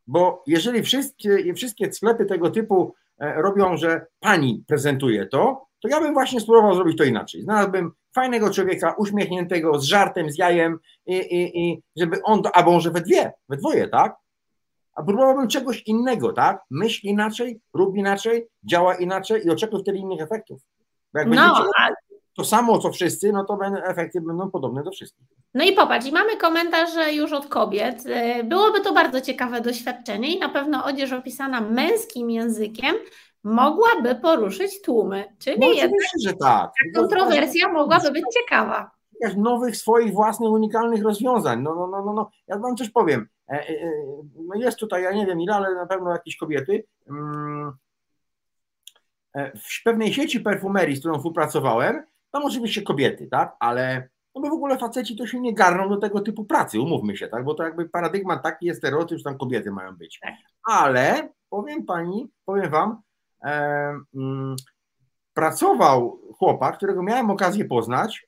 Bo 0.08 0.44
jeżeli 0.48 0.84
wszystkie, 0.84 1.54
wszystkie 1.54 1.94
sklepy 1.94 2.26
tego 2.26 2.52
typu 2.52 2.94
e, 3.20 3.42
robią, 3.42 3.78
że 3.78 4.06
pani 4.20 4.64
prezentuje 4.68 5.26
to, 5.26 5.66
to 5.82 5.88
ja 5.88 6.02
bym 6.02 6.14
właśnie 6.14 6.40
spróbował 6.40 6.76
zrobić 6.76 6.98
to 6.98 7.04
inaczej. 7.04 7.42
Znalazłbym 7.42 7.92
fajnego 8.16 8.50
człowieka, 8.50 8.96
uśmiechniętego, 8.98 9.80
z 9.80 9.84
żartem, 9.84 10.32
z 10.32 10.38
jajem, 10.38 10.80
i, 11.06 11.16
i, 11.16 11.60
i 11.60 11.82
żeby 11.96 12.24
on, 12.24 12.42
albo 12.54 12.72
może 12.72 12.92
we 12.92 13.02
dwie, 13.02 13.32
we 13.50 13.58
dwoje, 13.58 13.88
tak? 13.88 14.16
A 14.96 15.04
próbowałbym 15.04 15.48
czegoś 15.48 15.82
innego, 15.82 16.34
tak? 16.34 16.62
Myśl 16.72 17.08
inaczej, 17.08 17.60
rób 17.74 17.98
inaczej, 17.98 18.48
działa 18.64 18.96
inaczej 18.96 19.46
i 19.46 19.50
oczekuj 19.50 19.82
wtedy 19.82 19.98
innych 19.98 20.22
efektów. 20.22 20.62
Bo 21.14 21.20
jak 21.20 21.28
no, 21.28 21.36
będziecie... 21.36 21.70
to 22.36 22.44
samo 22.44 22.80
co 22.80 22.92
wszyscy, 22.92 23.32
no 23.32 23.44
to 23.44 23.60
efekty 23.86 24.22
będą 24.22 24.52
podobne 24.52 24.84
do 24.84 24.92
wszystkich. 24.92 25.28
No 25.54 25.64
i 25.64 25.74
popatrz, 25.74 26.08
i 26.08 26.12
mamy 26.12 26.38
komentarz 26.38 26.90
już 27.12 27.34
od 27.34 27.48
kobiet. 27.48 28.04
E, 28.06 28.44
byłoby 28.44 28.82
to 28.82 28.94
bardzo 28.94 29.22
ciekawe 29.22 29.62
doświadczenie 29.62 30.36
i 30.36 30.40
na 30.40 30.50
pewno 30.50 30.86
odzież 30.86 31.12
opisana 31.12 31.62
męskim 31.62 32.30
językiem 32.30 32.96
mogłaby 33.44 34.16
poruszyć 34.16 34.82
tłumy. 34.82 35.36
Czyli 35.40 35.60
no 35.60 35.68
jednak 35.68 36.00
że 36.24 36.34
tak. 36.34 36.40
ta 36.40 37.02
kontrowersja 37.02 37.68
mogłaby 37.74 38.12
być 38.12 38.24
ciekawa. 38.34 38.92
Nowych 39.38 39.78
swoich 39.78 40.14
własnych 40.14 40.52
unikalnych 40.52 41.04
rozwiązań. 41.04 41.62
No, 41.62 41.76
no, 41.76 41.88
no, 41.88 42.06
no, 42.06 42.14
no. 42.14 42.30
Ja 42.48 42.60
wam 42.60 42.76
coś 42.76 42.90
powiem. 42.90 43.28
E, 43.50 43.70
e, 43.70 43.92
no 44.48 44.56
jest 44.56 44.80
tutaj, 44.80 45.04
ja 45.04 45.12
nie 45.12 45.26
wiem 45.26 45.42
ile, 45.42 45.56
ale 45.56 45.76
na 45.76 45.86
pewno 45.86 46.12
jakieś 46.12 46.38
kobiety. 46.38 46.84
Mm, 47.10 47.72
w 49.56 49.84
pewnej 49.84 50.14
sieci 50.14 50.40
perfumerii, 50.40 50.96
z 50.96 51.00
którą 51.00 51.16
współpracowałem, 51.16 52.04
tam 52.36 52.46
oczywiście 52.46 52.82
kobiety, 52.82 53.28
tak, 53.28 53.56
ale 53.60 54.10
no 54.36 54.42
bo 54.42 54.50
w 54.50 54.54
ogóle 54.54 54.78
faceci 54.78 55.16
to 55.16 55.28
się 55.28 55.40
nie 55.40 55.54
garną 55.54 55.90
do 55.90 55.98
tego 55.98 56.20
typu 56.20 56.46
pracy, 56.46 56.80
umówmy 56.80 57.18
się, 57.18 57.28
tak, 57.28 57.44
bo 57.44 57.54
to 57.54 57.64
jakby 57.64 57.90
paradygmat 57.90 58.44
taki 58.44 58.66
jest 58.66 58.80
stereotyp, 58.80 59.18
że 59.18 59.24
tam 59.24 59.38
kobiety 59.38 59.72
mają 59.72 59.96
być. 59.96 60.20
Tak. 60.20 60.34
Ale 60.64 61.30
powiem 61.50 61.86
pani, 61.86 62.32
powiem 62.46 62.70
wam, 62.70 63.02
e, 63.44 63.52
mm, 64.16 64.56
pracował 65.34 66.20
chłopak, 66.38 66.78
którego 66.78 67.04
miałem 67.04 67.30
okazję 67.30 67.66
poznać. 67.66 68.28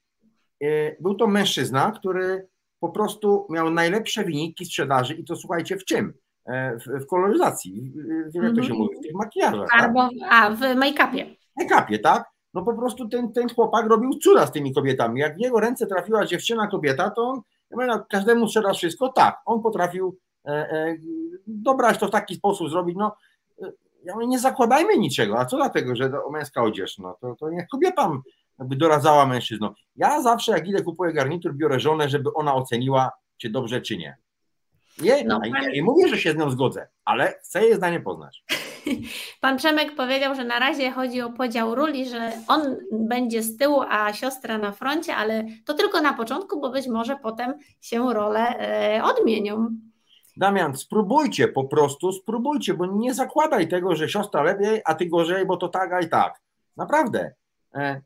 E, 0.64 1.02
był 1.02 1.16
to 1.16 1.28
mężczyzna, 1.28 1.92
który 1.92 2.48
po 2.80 2.90
prostu 2.90 3.48
miał 3.50 3.70
najlepsze 3.70 4.24
wyniki 4.24 4.66
sprzedaży 4.66 5.14
i 5.14 5.24
to 5.24 5.36
słuchajcie 5.36 5.78
w 5.78 5.86
czym? 5.86 6.14
E, 6.46 6.78
w, 6.80 7.04
w 7.04 7.08
koloryzacji, 7.08 7.94
w, 8.32 8.36
jak 8.36 8.56
to 8.56 8.64
się 8.64 8.74
mhm. 8.74 8.78
mówi, 8.78 8.98
w 8.98 9.02
tych 9.02 9.14
makijażach. 9.14 9.70
Albo, 9.72 10.10
tak? 10.10 10.30
a, 10.32 10.50
w 10.50 10.60
make-upie. 10.60 11.36
Make-upie, 11.60 12.00
tak? 12.00 12.37
No 12.58 12.64
po 12.64 12.74
prostu 12.74 13.10
ten, 13.10 13.34
ten 13.34 13.50
chłopak 13.50 13.86
robił 13.86 14.14
cuda 14.14 14.48
z 14.48 14.52
tymi 14.52 14.74
kobietami. 14.74 15.20
Jak 15.20 15.36
w 15.36 15.40
jego 15.40 15.60
ręce 15.60 15.88
trafiła 15.88 16.26
dziewczyna 16.26 16.68
kobieta, 16.68 17.10
to 17.10 17.22
on, 17.22 17.42
ja 17.70 17.78
mówię, 17.78 17.88
no, 17.88 18.06
każdemu 18.10 18.48
sprzeda 18.48 18.74
wszystko, 18.74 19.10
tak, 19.10 19.42
on 19.46 19.62
potrafił 19.62 20.18
e, 20.46 20.50
e, 20.50 20.96
dobrać 21.48 21.98
to 21.98 22.08
w 22.08 22.12
taki 22.12 22.36
sposób 22.36 22.70
zrobić, 22.70 22.96
no 22.98 23.16
e, 23.62 23.72
ja 24.04 24.14
mówię, 24.14 24.28
nie 24.28 24.40
zakładajmy 24.40 24.98
niczego, 24.98 25.40
a 25.40 25.46
co 25.46 25.58
dlatego, 25.58 25.96
że 25.96 26.10
to 26.10 26.30
męska 26.30 26.64
odzież, 26.64 26.98
no 26.98 27.18
to, 27.22 27.36
to 27.36 27.50
niech 27.50 27.68
kobieta 27.68 28.12
jakby 28.60 28.76
doradzała 28.76 29.26
mężczyznom. 29.26 29.74
Ja 29.96 30.22
zawsze 30.22 30.52
jak 30.52 30.68
idę 30.68 30.84
kupuję 30.84 31.14
garnitur, 31.14 31.54
biorę 31.54 31.80
żonę, 31.80 32.10
żeby 32.10 32.34
ona 32.34 32.56
oceniła, 32.56 33.12
czy 33.38 33.50
dobrze, 33.50 33.82
czy 33.82 33.98
nie. 33.98 34.18
Nie, 35.02 35.24
no, 35.24 35.40
nie, 35.40 35.72
nie 35.74 35.84
mówię, 35.84 36.08
że 36.08 36.18
się 36.18 36.32
z 36.32 36.36
nią 36.36 36.50
zgodzę, 36.50 36.88
ale 37.06 37.40
chcę 37.44 37.64
jej 37.64 37.76
zdanie 37.76 38.00
poznać. 38.00 38.44
Pan 39.42 39.58
Przemek 39.58 39.96
powiedział, 39.96 40.36
że 40.36 40.44
na 40.44 40.60
razie 40.60 40.92
chodzi 40.92 41.22
o 41.22 41.30
podział 41.30 41.76
ról 41.76 41.94
że 42.06 42.32
on 42.48 42.78
będzie 42.92 43.44
z 43.44 43.58
tyłu, 43.58 43.82
a 43.90 44.14
siostra 44.14 44.58
na 44.58 44.72
froncie, 44.72 45.16
ale 45.16 45.46
to 45.66 45.74
tylko 45.74 46.02
na 46.02 46.14
początku, 46.14 46.62
bo 46.62 46.70
być 46.70 46.88
może 46.88 47.16
potem 47.16 47.54
się 47.82 48.14
role 48.14 48.56
odmienią. 49.04 49.70
Damian, 50.38 50.76
spróbujcie 50.76 51.48
po 51.48 51.64
prostu, 51.64 52.12
spróbujcie, 52.12 52.74
bo 52.74 52.86
nie 52.86 53.14
zakładaj 53.14 53.68
tego, 53.68 53.96
że 53.96 54.10
siostra 54.10 54.44
lepiej, 54.44 54.82
a 54.86 54.96
ty 54.96 55.06
gorzej, 55.06 55.46
bo 55.46 55.58
to 55.58 55.68
tak, 55.68 55.94
a 55.94 56.00
i 56.00 56.10
tak. 56.10 56.42
Naprawdę. 56.78 57.34
E, 57.76 58.02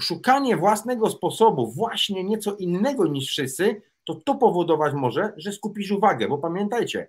szukanie 0.00 0.56
własnego 0.56 1.10
sposobu, 1.10 1.72
właśnie 1.72 2.24
nieco 2.24 2.54
innego 2.54 3.06
niż 3.06 3.28
wszyscy, 3.28 3.82
to 4.04 4.14
to 4.14 4.34
powodować 4.34 4.94
może, 4.94 5.32
że 5.36 5.52
skupisz 5.52 5.90
uwagę, 5.90 6.28
bo 6.28 6.38
pamiętajcie, 6.38 7.08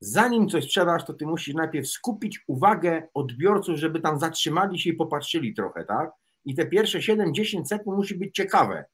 zanim 0.00 0.48
coś 0.48 0.64
sprzedasz, 0.64 1.04
to 1.04 1.14
ty 1.14 1.26
musisz 1.26 1.54
najpierw 1.54 1.88
skupić 1.88 2.44
uwagę 2.46 3.08
odbiorców, 3.14 3.76
żeby 3.76 4.00
tam 4.00 4.18
zatrzymali 4.18 4.78
się 4.78 4.90
i 4.90 4.94
popatrzyli 4.94 5.54
trochę, 5.54 5.84
tak? 5.84 6.10
I 6.44 6.54
te 6.54 6.66
pierwsze 6.66 6.98
7-10 6.98 7.64
sekund 7.64 7.96
musi 7.96 8.14
być 8.14 8.34
ciekawe. 8.34 8.84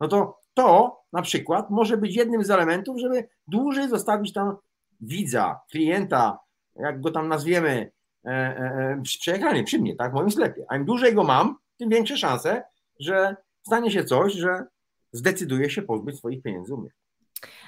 No 0.00 0.08
to 0.08 0.38
to 0.54 0.98
na 1.12 1.22
przykład 1.22 1.70
może 1.70 1.96
być 1.96 2.16
jednym 2.16 2.44
z 2.44 2.50
elementów, 2.50 3.00
żeby 3.00 3.28
dłużej 3.46 3.88
zostawić 3.88 4.32
tam 4.32 4.56
widza, 5.00 5.60
klienta, 5.70 6.38
jak 6.76 7.00
go 7.00 7.10
tam 7.10 7.28
nazwiemy, 7.28 7.90
e, 8.24 8.28
e, 8.28 8.98
e 8.98 9.02
przy 9.02 9.18
przy 9.64 9.78
mnie, 9.78 9.96
tak, 9.96 10.12
w 10.12 10.14
moim 10.14 10.30
sklepie. 10.30 10.64
A 10.68 10.76
im 10.76 10.84
dłużej 10.84 11.14
go 11.14 11.24
mam, 11.24 11.56
tym 11.78 11.88
większe 11.88 12.16
szanse, 12.16 12.62
że 13.00 13.36
stanie 13.66 13.90
się 13.90 14.04
coś, 14.04 14.32
że 14.32 14.66
zdecyduje 15.12 15.70
się 15.70 15.82
pozbyć 15.82 16.18
swoich 16.18 16.42
pieniędzy 16.42 16.74
u 16.74 16.76
mnie. 16.76 16.90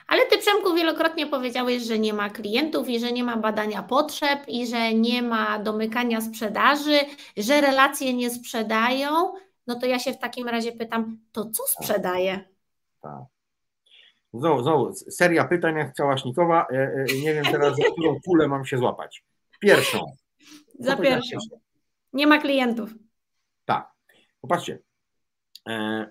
Ale 0.06 0.26
Ty, 0.26 0.38
Przemku, 0.38 0.74
wielokrotnie 0.74 1.26
powiedziałeś, 1.26 1.82
że 1.82 1.98
nie 1.98 2.12
ma 2.12 2.30
klientów 2.30 2.88
i 2.88 3.00
że 3.00 3.12
nie 3.12 3.24
ma 3.24 3.36
badania 3.36 3.82
potrzeb 3.82 4.48
i 4.48 4.66
że 4.66 4.94
nie 4.94 5.22
ma 5.22 5.58
domykania 5.58 6.20
sprzedaży, 6.20 6.98
że 7.36 7.60
relacje 7.60 8.14
nie 8.14 8.30
sprzedają. 8.30 9.32
No 9.66 9.74
to 9.80 9.86
ja 9.86 9.98
się 9.98 10.12
w 10.12 10.18
takim 10.18 10.48
razie 10.48 10.72
pytam, 10.72 11.18
to 11.32 11.50
co 11.50 11.62
sprzedaje? 11.66 12.44
Tak. 13.00 13.22
Znowu, 14.34 14.62
znowu, 14.62 14.92
seria 14.94 15.44
pytań 15.44 15.76
jak 15.76 15.94
całasznikowa. 15.94 16.66
E, 16.72 16.76
e, 16.76 17.04
nie 17.24 17.34
wiem 17.34 17.44
teraz, 17.44 17.76
za 17.76 17.82
którą 17.92 18.20
kulę 18.26 18.48
mam 18.48 18.64
się 18.64 18.78
złapać. 18.78 19.24
Pierwszą. 19.60 20.00
Za 20.78 20.96
pierwszą. 20.96 21.38
Nie 22.12 22.26
ma 22.26 22.38
klientów. 22.38 22.90
Tak. 23.64 23.90
Popatrzcie. 24.40 24.78
E, 25.68 26.06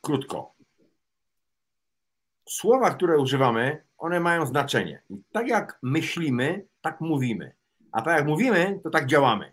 krótko. 0.00 0.54
Słowa, 2.48 2.90
które 2.90 3.18
używamy, 3.18 3.84
one 3.98 4.20
mają 4.20 4.46
znaczenie. 4.46 5.02
I 5.10 5.22
tak 5.32 5.48
jak 5.48 5.78
myślimy, 5.82 6.66
tak 6.80 7.00
mówimy. 7.00 7.54
A 7.92 8.02
tak 8.02 8.18
jak 8.18 8.26
mówimy, 8.26 8.80
to 8.84 8.90
tak 8.90 9.06
działamy. 9.06 9.52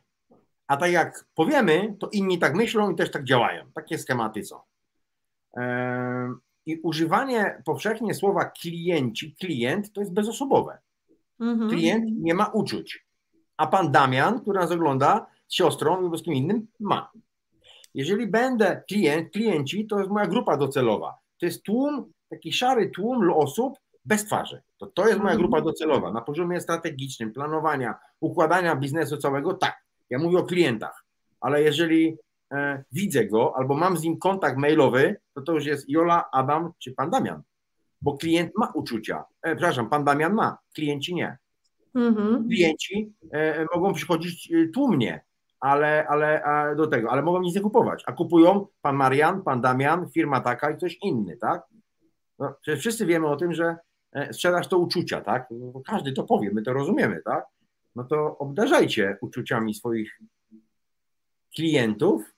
A 0.67 0.78
tak 0.78 0.91
jak 0.91 1.26
powiemy, 1.36 1.95
to 2.00 2.10
inni 2.10 2.39
tak 2.39 2.56
myślą 2.56 2.91
i 2.91 2.95
też 2.95 3.12
tak 3.12 3.24
działają. 3.24 3.71
Takie 3.74 3.98
schematy 3.98 4.43
są. 4.43 4.60
I 6.65 6.80
używanie 6.84 7.62
powszechnie 7.65 8.13
słowa 8.13 8.45
klienci, 8.45 9.36
klient 9.36 9.93
to 9.93 10.02
jest 10.02 10.13
bezosobowe. 10.13 10.78
Mhm. 11.39 11.69
Klient 11.69 12.06
nie 12.17 12.34
ma 12.34 12.45
uczuć. 12.45 13.06
A 13.58 13.67
pan 13.67 13.91
Damian, 13.91 14.39
który 14.41 14.60
nas 14.60 14.71
ogląda 14.71 15.26
z 15.48 15.54
siostrą 15.54 16.13
i 16.13 16.17
z 16.17 16.24
kim 16.24 16.34
innym, 16.34 16.67
ma. 16.80 17.12
Jeżeli 17.95 18.27
będę 18.27 18.84
klient, 18.88 19.31
klienci, 19.31 19.88
to 19.88 19.99
jest 19.99 20.12
moja 20.12 20.27
grupa 20.27 20.58
docelowa. 20.58 21.15
To 21.39 21.45
jest 21.45 21.63
tłum, 21.63 22.12
taki 22.29 22.53
szary 22.53 22.89
tłum 22.89 23.34
osób 23.34 23.77
bez 24.05 24.25
twarzy. 24.25 24.62
To, 24.77 24.88
to 24.88 25.08
jest 25.08 25.17
moja 25.17 25.31
mhm. 25.31 25.39
grupa 25.39 25.62
docelowa. 25.62 26.12
Na 26.12 26.21
poziomie 26.21 26.62
strategicznym, 26.62 27.34
planowania, 27.34 27.95
układania 28.19 28.75
biznesu 28.75 29.17
całego, 29.17 29.53
tak. 29.53 29.86
Ja 30.10 30.19
mówię 30.19 30.38
o 30.38 30.43
klientach, 30.43 31.05
ale 31.41 31.62
jeżeli 31.62 32.17
e, 32.52 32.83
widzę 32.91 33.25
go 33.25 33.54
albo 33.58 33.75
mam 33.75 33.98
z 33.98 34.04
nim 34.04 34.19
kontakt 34.19 34.58
mailowy, 34.58 35.15
to 35.33 35.41
to 35.41 35.54
już 35.54 35.65
jest 35.65 35.89
Jola, 35.89 36.29
Adam 36.31 36.71
czy 36.79 36.91
pan 36.91 37.10
Damian. 37.10 37.41
Bo 38.02 38.17
klient 38.17 38.52
ma 38.58 38.71
uczucia. 38.73 39.23
E, 39.41 39.56
przepraszam, 39.56 39.89
pan 39.89 40.04
Damian 40.04 40.33
ma, 40.33 40.58
klienci 40.73 41.15
nie. 41.15 41.37
Mhm. 41.96 42.48
Klienci 42.48 43.13
e, 43.31 43.65
mogą 43.75 43.93
przychodzić 43.93 44.52
e, 44.52 44.67
tłumnie, 44.67 45.21
ale, 45.65 46.07
ale 46.07 46.75
do 46.75 46.87
tego, 46.87 47.11
ale 47.11 47.21
mogą 47.21 47.41
nic 47.41 47.55
nie 47.55 47.61
kupować, 47.61 48.03
a 48.05 48.11
kupują 48.11 48.67
pan 48.81 48.95
Marian, 48.95 49.43
pan 49.43 49.61
Damian, 49.61 50.09
firma 50.09 50.41
taka 50.41 50.71
i 50.71 50.77
coś 50.77 50.97
inny, 51.01 51.37
tak? 51.37 51.63
No, 52.39 52.55
wszyscy 52.79 53.05
wiemy 53.05 53.27
o 53.27 53.35
tym, 53.35 53.53
że 53.53 53.77
e, 54.11 54.33
sprzedaż 54.33 54.67
to 54.67 54.77
uczucia, 54.77 55.21
tak? 55.21 55.47
No, 55.51 55.81
każdy 55.85 56.11
to 56.11 56.23
powie, 56.23 56.51
my 56.53 56.61
to 56.61 56.73
rozumiemy, 56.73 57.21
tak? 57.25 57.45
No 57.95 58.03
to 58.03 58.37
obdarzajcie 58.37 59.17
uczuciami 59.21 59.73
swoich 59.73 60.19
klientów 61.55 62.35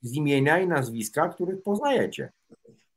z 0.00 0.14
imienia 0.14 0.58
i 0.58 0.68
nazwiska, 0.68 1.28
których 1.28 1.62
poznajecie. 1.62 2.32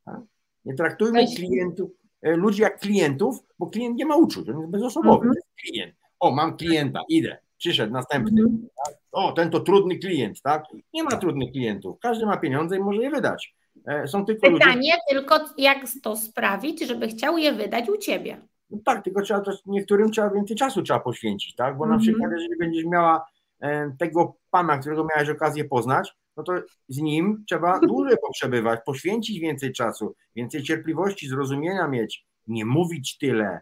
Tak? 0.05 0.19
Nie 0.65 0.73
traktujmy 0.73 1.25
klientów, 1.35 1.91
e, 2.21 2.35
ludzi 2.35 2.61
jak 2.61 2.79
klientów, 2.79 3.39
bo 3.59 3.67
klient 3.67 3.97
nie 3.97 4.05
ma 4.05 4.15
uczuć, 4.15 4.49
on 4.49 4.59
jest 4.59 4.71
bezosobowy. 4.71 5.27
Mhm. 5.27 5.43
Klient. 5.61 5.95
O, 6.19 6.31
mam 6.31 6.57
klienta, 6.57 7.01
idę. 7.09 7.37
Przyszedł 7.57 7.93
następny. 7.93 8.41
Mhm. 8.41 8.67
Tak? 8.85 8.95
O, 9.15 9.31
ten 9.31 9.49
to 9.49 9.59
trudny 9.59 9.97
klient, 9.97 10.41
tak? 10.41 10.63
Nie 10.93 11.03
ma 11.03 11.11
trudnych 11.11 11.51
klientów. 11.51 11.97
Każdy 12.01 12.25
ma 12.25 12.37
pieniądze 12.37 12.77
i 12.77 12.79
może 12.79 13.01
je 13.01 13.09
wydać. 13.09 13.55
E, 13.87 14.07
są 14.07 14.25
tylko 14.25 14.51
Pytanie 14.51 14.75
ludzie... 14.75 14.97
tylko, 15.09 15.39
jak 15.57 15.77
to 16.03 16.15
sprawić, 16.15 16.87
żeby 16.87 17.07
chciał 17.07 17.37
je 17.37 17.53
wydać 17.53 17.89
u 17.89 17.97
ciebie. 17.97 18.37
No 18.69 18.79
tak, 18.85 19.03
tylko 19.03 19.21
trzeba 19.21 19.39
to, 19.39 19.51
niektórym 19.65 20.11
trzeba 20.11 20.29
więcej 20.29 20.57
czasu 20.57 20.81
trzeba 20.81 20.99
poświęcić, 20.99 21.55
tak? 21.55 21.77
Bo 21.77 21.85
mm 21.85 21.87
-hmm. 21.87 21.89
na 21.89 21.95
mhm. 21.95 22.01
przykład, 22.01 22.31
jeżeli 22.31 22.59
będziesz 22.59 22.85
miała 22.85 23.25
e, 23.61 23.95
tego 23.99 24.35
pana, 24.51 24.77
którego 24.77 25.07
miałeś 25.15 25.29
okazję 25.29 25.65
poznać, 25.65 26.13
no 26.37 26.43
to 26.43 26.53
z 26.89 26.97
nim 26.97 27.43
trzeba 27.47 27.79
dłużej 27.79 28.17
poprzebywać, 28.21 28.79
poświęcić 28.85 29.39
więcej 29.39 29.73
czasu, 29.73 30.15
więcej 30.35 30.63
cierpliwości, 30.63 31.27
zrozumienia 31.27 31.87
mieć, 31.87 32.25
nie 32.47 32.65
mówić 32.65 33.17
tyle, 33.17 33.61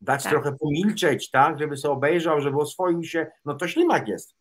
dać 0.00 0.22
tak. 0.22 0.32
trochę 0.32 0.56
pomilczeć, 0.60 1.30
tak, 1.30 1.58
żeby 1.58 1.76
sobie 1.76 1.92
obejrzał, 1.92 2.40
żeby 2.40 2.56
oswoił 2.56 3.02
się, 3.02 3.26
no 3.44 3.54
to 3.54 3.68
ślimak 3.68 4.08
jest. 4.08 4.34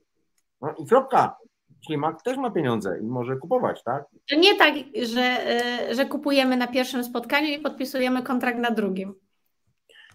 No 0.62 0.74
i 0.80 0.86
kropka. 0.86 1.38
Ślimak 1.86 2.22
też 2.22 2.38
ma 2.38 2.52
pieniądze 2.52 3.00
i 3.02 3.04
może 3.04 3.36
kupować, 3.36 3.84
tak? 3.84 4.06
To 4.30 4.36
nie 4.36 4.58
tak, 4.58 4.74
że, 5.04 5.22
e, 5.22 5.96
że 5.96 6.06
kupujemy 6.06 6.58
na 6.58 6.68
pierwszym 6.68 7.04
spotkaniu 7.04 7.48
i 7.48 7.60
podpisujemy 7.60 8.24
kontrakt 8.24 8.58
na 8.58 8.72
drugim. 8.72 9.16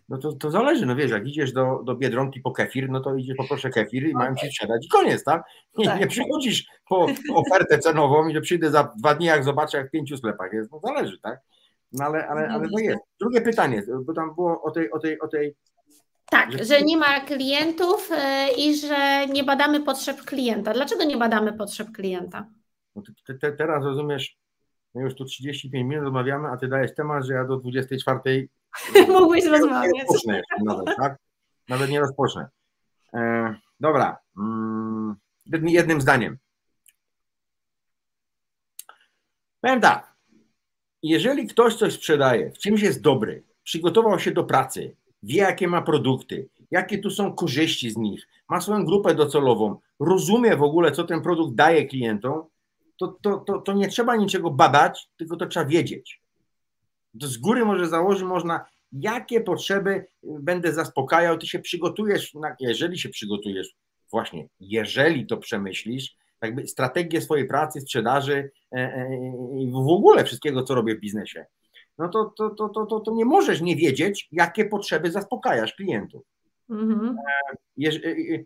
No 0.08 0.18
to, 0.18 0.32
to 0.32 0.50
zależy, 0.50 0.86
no 0.86 0.96
wiesz, 0.96 1.10
jak 1.10 1.26
idziesz 1.26 1.52
do, 1.52 1.82
do 1.84 1.94
Biedronki 1.94 2.40
po 2.40 2.52
kefir, 2.52 2.90
no 2.90 3.00
to 3.00 3.14
idziesz 3.14 3.36
poproszę 3.36 3.70
kefir 3.70 4.08
i 4.08 4.12
mają 4.12 4.34
ci 4.34 4.46
sprzedać 4.46 4.86
i 4.86 4.88
koniec, 4.88 5.24
tak? 5.24 5.42
Nie, 5.78 5.86
tak. 5.86 6.00
nie 6.00 6.06
przychodzisz 6.06 6.66
po 6.88 7.06
ofertę 7.34 7.78
cenową 7.78 8.28
i 8.28 8.34
że 8.34 8.40
przyjdę 8.40 8.70
za 8.70 8.92
dwa 8.98 9.14
dni, 9.14 9.26
jak 9.26 9.44
zobaczę, 9.44 9.78
jak 9.78 9.88
w 9.88 9.90
pięciu 9.90 10.16
sklepach 10.16 10.52
jest, 10.52 10.72
no 10.72 10.80
zależy, 10.80 11.18
tak? 11.18 11.40
No 11.92 12.04
ale, 12.04 12.28
ale, 12.28 12.48
ale 12.48 12.68
to 12.68 12.78
jest. 12.78 12.98
Drugie 13.20 13.40
pytanie, 13.40 13.82
bo 14.04 14.12
tam 14.12 14.34
było 14.34 14.62
o 14.62 14.70
tej, 14.70 14.90
o 14.90 14.98
tej, 14.98 15.20
o 15.20 15.28
tej 15.28 15.54
tak, 16.30 16.64
że... 16.64 16.82
nie 16.82 16.96
ma 16.96 17.20
klientów 17.20 18.10
e, 18.12 18.48
i 18.52 18.76
że 18.76 19.26
nie 19.26 19.44
badamy 19.44 19.80
potrzeb 19.80 20.22
klienta. 20.22 20.72
Dlaczego 20.72 21.04
nie 21.04 21.16
badamy 21.16 21.52
potrzeb 21.52 21.88
klienta? 21.92 22.46
No 22.96 23.02
te, 23.26 23.34
te, 23.34 23.52
teraz 23.52 23.84
rozumiesz, 23.84 24.38
my 24.94 25.02
już 25.02 25.14
tu 25.14 25.24
35 25.24 25.88
minut 25.88 26.04
rozmawiamy, 26.04 26.48
a 26.48 26.56
ty 26.56 26.68
dajesz 26.68 26.94
temat, 26.94 27.24
że 27.24 27.34
ja 27.34 27.44
do 27.44 27.56
24 27.56 28.48
Mógłbyś 29.08 29.44
rozmawiać. 29.44 29.92
Nie 29.94 30.02
rozpocznę 30.02 30.42
nawet, 30.64 30.96
tak? 30.96 31.18
Nawet 31.68 31.90
nie 31.90 32.00
rozpocznę. 32.00 32.48
E, 33.14 33.54
dobra. 33.80 34.18
Mm, 34.38 35.16
jednym 35.62 36.00
zdaniem. 36.00 36.38
Powiem 39.60 39.80
tak. 39.80 40.10
Jeżeli 41.02 41.46
ktoś 41.46 41.74
coś 41.74 41.92
sprzedaje, 41.92 42.50
w 42.50 42.58
czymś 42.58 42.82
jest 42.82 43.00
dobry, 43.00 43.44
przygotował 43.62 44.18
się 44.18 44.30
do 44.30 44.44
pracy, 44.44 44.96
wie 45.22 45.38
jakie 45.38 45.68
ma 45.68 45.82
produkty, 45.82 46.48
jakie 46.70 46.98
tu 46.98 47.10
są 47.10 47.34
korzyści 47.34 47.90
z 47.90 47.96
nich, 47.96 48.28
ma 48.48 48.60
swoją 48.60 48.84
grupę 48.84 49.14
docelową, 49.14 49.78
rozumie 50.00 50.56
w 50.56 50.62
ogóle, 50.62 50.92
co 50.92 51.04
ten 51.04 51.22
produkt 51.22 51.54
daje 51.54 51.86
klientom, 51.86 52.42
to, 52.96 53.08
to, 53.22 53.36
to, 53.36 53.58
to 53.58 53.72
nie 53.72 53.88
trzeba 53.88 54.16
niczego 54.16 54.50
badać, 54.50 55.08
tylko 55.16 55.36
to 55.36 55.46
trzeba 55.46 55.66
wiedzieć. 55.66 56.20
To 57.20 57.26
z 57.26 57.36
góry 57.36 57.64
może 57.64 57.88
założyć 57.88 58.22
można, 58.22 58.64
jakie 58.92 59.40
potrzeby 59.40 60.06
będę 60.22 60.72
zaspokajał, 60.72 61.38
ty 61.38 61.46
się 61.46 61.58
przygotujesz, 61.58 62.32
jeżeli 62.60 62.98
się 62.98 63.08
przygotujesz, 63.08 63.74
właśnie, 64.10 64.48
jeżeli 64.60 65.26
to 65.26 65.36
przemyślisz, 65.36 66.16
jakby 66.42 66.66
strategię 66.66 67.20
swojej 67.20 67.48
pracy, 67.48 67.80
sprzedaży 67.80 68.50
e, 68.72 68.76
e, 68.76 69.10
i 69.58 69.70
w 69.70 69.76
ogóle 69.76 70.24
wszystkiego, 70.24 70.62
co 70.62 70.74
robię 70.74 70.94
w 70.94 71.00
biznesie, 71.00 71.46
no 72.00 72.08
to, 72.08 72.24
to, 72.24 72.50
to, 72.50 72.86
to, 72.86 73.00
to, 73.00 73.12
nie 73.14 73.24
możesz 73.24 73.60
nie 73.60 73.76
wiedzieć, 73.76 74.28
jakie 74.32 74.64
potrzeby 74.64 75.10
zaspokajasz 75.10 75.74
klientów. 75.74 76.22
Mhm. 76.70 77.16
E, 77.84 78.04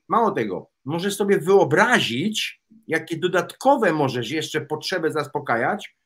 mało 0.09 0.31
tego, 0.31 0.71
możesz 0.85 1.17
sobie 1.17 1.39
wyobrazić, 1.39 2.63
jakie 2.89 3.17
dodatkowe 3.17 3.93
możesz 3.93 4.31
jeszcze 4.31 4.61
potrzeby 4.61 5.13
zaspokajać, 5.13 5.97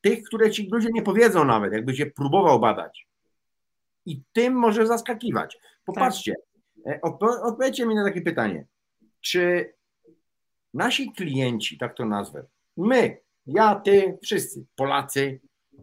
tych, 0.00 0.22
które 0.22 0.50
ci 0.50 0.68
ludzie 0.72 0.88
nie 0.92 1.02
powiedzą 1.02 1.44
nawet, 1.44 1.72
jakbyś 1.72 1.98
je 1.98 2.10
próbował 2.10 2.60
badać. 2.60 3.08
I 4.06 4.22
tym 4.32 4.54
może 4.54 4.86
zaskakiwać. 4.86 5.58
Popatrzcie, 5.84 6.34
odpowiedzcie 7.42 7.86
mi 7.86 7.94
na 7.94 8.04
takie 8.04 8.20
pytanie. 8.20 8.66
Czy 9.20 9.72
nasi 10.74 11.12
klienci, 11.12 11.78
tak 11.78 11.96
to 11.96 12.04
nazwę, 12.04 12.46
my, 12.76 13.18
ja, 13.46 13.74
ty, 13.74 14.18
wszyscy, 14.22 14.66
Polacy, 14.76 15.40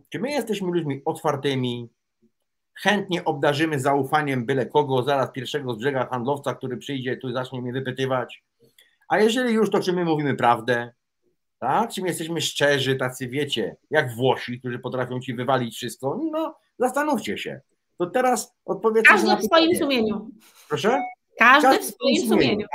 czy 0.10 0.20
my 0.20 0.32
jesteśmy 0.32 0.72
ludźmi 0.72 1.02
otwartymi, 1.06 1.90
chętnie 2.74 3.26
obdarzymy 3.26 3.80
zaufaniem 3.80 4.46
byle 4.46 4.66
kogo, 4.66 5.04
zaraz 5.04 5.32
pierwszego 5.32 5.74
z 5.74 5.78
brzega 5.78 6.06
handlowca, 6.06 6.56
który 6.56 6.78
przyjdzie 6.78 7.18
tu 7.18 7.32
zacznie 7.32 7.62
mnie 7.62 7.74
wypytywać. 7.74 8.44
A 9.08 9.20
jeżeli 9.20 9.54
już, 9.54 9.70
to 9.70 9.80
czy 9.80 9.94
my 9.94 10.06
mówimy 10.06 10.36
prawdę? 10.36 10.94
Tak? 11.60 11.92
Czy 11.92 12.02
my 12.02 12.08
jesteśmy 12.08 12.42
szczerzy, 12.42 12.96
tacy 12.96 13.28
wiecie, 13.28 13.76
jak 13.90 14.16
Włosi, 14.16 14.60
którzy 14.60 14.80
potrafią 14.80 15.20
ci 15.20 15.34
wywalić 15.34 15.76
wszystko? 15.76 16.20
No, 16.32 16.56
zastanówcie 16.80 17.38
się. 17.38 17.62
To 17.98 18.06
teraz 18.06 18.56
odpowiedzcie 18.66 19.12
Każdy 19.14 19.38
w 19.38 19.44
swoim 19.44 19.76
sumieniu. 19.76 20.30
Proszę? 20.70 21.02
Każdy, 21.40 21.68
Każdy 21.68 21.84
w 21.84 21.96
swoim 21.96 22.16
sumieniu. 22.16 22.30
sumieniu. 22.30 22.68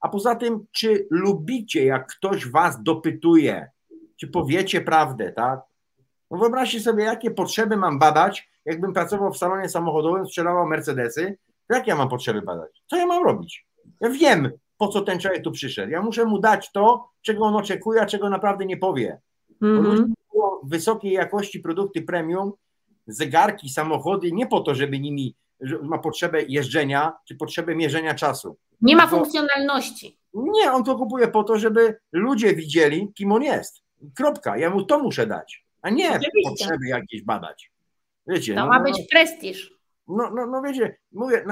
A 0.00 0.08
poza 0.08 0.34
tym, 0.34 0.66
czy 0.72 1.06
lubicie, 1.10 1.84
jak 1.84 2.06
ktoś 2.06 2.48
was 2.48 2.82
dopytuje, 2.82 3.70
czy 4.16 4.28
powiecie 4.28 4.80
prawdę, 4.80 5.32
tak? 5.32 5.60
No 6.32 6.38
wyobraźcie 6.38 6.80
sobie, 6.80 7.04
jakie 7.04 7.30
potrzeby 7.30 7.76
mam 7.76 7.98
badać, 7.98 8.48
jakbym 8.64 8.92
pracował 8.92 9.32
w 9.32 9.38
salonie 9.38 9.68
samochodowym, 9.68 10.26
sprzedawał 10.26 10.66
Mercedesy, 10.66 11.38
to 11.68 11.74
jak 11.74 11.86
ja 11.86 11.96
mam 11.96 12.08
potrzeby 12.08 12.42
badać? 12.42 12.82
Co 12.86 12.96
ja 12.96 13.06
mam 13.06 13.24
robić? 13.24 13.66
Ja 14.00 14.10
wiem, 14.10 14.50
po 14.78 14.88
co 14.88 15.00
ten 15.00 15.18
człowiek 15.18 15.44
tu 15.44 15.50
przyszedł. 15.50 15.92
Ja 15.92 16.02
muszę 16.02 16.24
mu 16.24 16.38
dać 16.38 16.72
to, 16.72 17.08
czego 17.22 17.44
on 17.44 17.56
oczekuje, 17.56 18.00
a 18.00 18.06
czego 18.06 18.30
naprawdę 18.30 18.66
nie 18.66 18.76
powie. 18.76 19.20
Mm 19.62 19.84
-hmm. 19.84 20.06
wysokiej 20.64 21.12
jakości 21.12 21.60
produkty 21.60 22.02
premium, 22.02 22.52
zegarki, 23.06 23.68
samochody, 23.68 24.32
nie 24.32 24.46
po 24.46 24.60
to, 24.60 24.74
żeby 24.74 25.00
nimi 25.00 25.36
ma 25.82 25.98
potrzebę 25.98 26.42
jeżdżenia, 26.42 27.12
czy 27.28 27.34
potrzebę 27.34 27.74
mierzenia 27.74 28.14
czasu. 28.14 28.56
Nie 28.80 28.96
ma 28.96 29.06
funkcjonalności. 29.06 30.18
Nie, 30.34 30.72
on 30.72 30.84
to 30.84 30.96
kupuje 30.96 31.28
po 31.28 31.44
to, 31.44 31.58
żeby 31.58 31.96
ludzie 32.12 32.54
widzieli, 32.54 33.12
kim 33.14 33.32
on 33.32 33.42
jest. 33.42 33.82
Kropka. 34.14 34.56
Ja 34.56 34.70
mu 34.70 34.84
to 34.84 34.98
muszę 34.98 35.26
dać, 35.26 35.61
a 35.82 35.90
nie 35.90 36.10
Oczywiście. 36.10 36.50
potrzeby 36.50 36.88
jakieś 36.88 37.22
badać. 37.22 37.72
Wiecie, 38.26 38.54
to 38.54 38.60
no, 38.60 38.66
ma 38.66 38.78
no, 38.78 38.84
być 38.84 38.98
no. 38.98 39.04
prestiż. 39.10 39.74
No, 40.08 40.30
no, 40.34 40.46
no 40.46 40.62
wiecie, 40.62 40.96
mówię, 41.12 41.44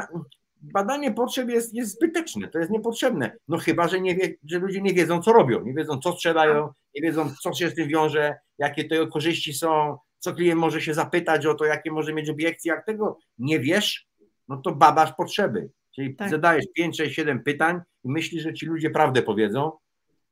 badanie 0.60 1.12
potrzeb 1.12 1.48
jest, 1.48 1.74
jest 1.74 1.96
zbyteczne, 1.96 2.48
to 2.48 2.58
jest 2.58 2.70
niepotrzebne. 2.70 3.36
No 3.48 3.58
chyba, 3.58 3.88
że, 3.88 4.00
nie 4.00 4.14
wie, 4.14 4.34
że 4.44 4.58
ludzie 4.58 4.82
nie 4.82 4.94
wiedzą, 4.94 5.22
co 5.22 5.32
robią, 5.32 5.62
nie 5.64 5.74
wiedzą, 5.74 5.98
co 5.98 6.12
sprzedają, 6.12 6.72
nie 6.94 7.02
wiedzą, 7.02 7.30
co 7.42 7.54
się 7.54 7.70
z 7.70 7.74
tym 7.74 7.88
wiąże, 7.88 8.38
jakie 8.58 8.84
to 8.84 9.06
korzyści 9.06 9.54
są, 9.54 9.98
co 10.18 10.34
klient 10.34 10.60
może 10.60 10.80
się 10.80 10.94
zapytać 10.94 11.46
o 11.46 11.54
to, 11.54 11.64
jakie 11.64 11.90
może 11.90 12.12
mieć 12.12 12.30
obiekcje. 12.30 12.72
Jak 12.72 12.86
tego 12.86 13.18
nie 13.38 13.60
wiesz, 13.60 14.06
no 14.48 14.56
to 14.56 14.74
badasz 14.74 15.12
potrzeby. 15.12 15.70
Czyli 15.94 16.16
tak. 16.16 16.30
zadajesz 16.30 16.64
5, 16.74 16.96
6, 16.96 17.14
7 17.14 17.42
pytań 17.42 17.80
i 18.04 18.10
myślisz, 18.10 18.42
że 18.42 18.54
ci 18.54 18.66
ludzie 18.66 18.90
prawdę 18.90 19.22
powiedzą 19.22 19.72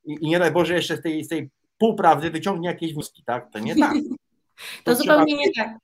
i, 0.05 0.17
i 0.21 0.29
nie 0.29 0.39
daj 0.39 0.51
Boże 0.51 0.75
jeszcze 0.75 0.97
z 0.97 1.03
tej, 1.03 1.25
z 1.25 1.29
tej 1.29 1.51
półprawdy 1.79 2.31
wyciągnie 2.31 2.69
jakieś 2.69 2.95
wnioski, 2.95 3.23
tak? 3.27 3.51
To 3.53 3.59
nie 3.59 3.77
tak. 3.77 3.95
To, 4.85 4.91
to 4.91 4.97
zupełnie 4.97 5.37
nie 5.37 5.53
tak. 5.53 5.79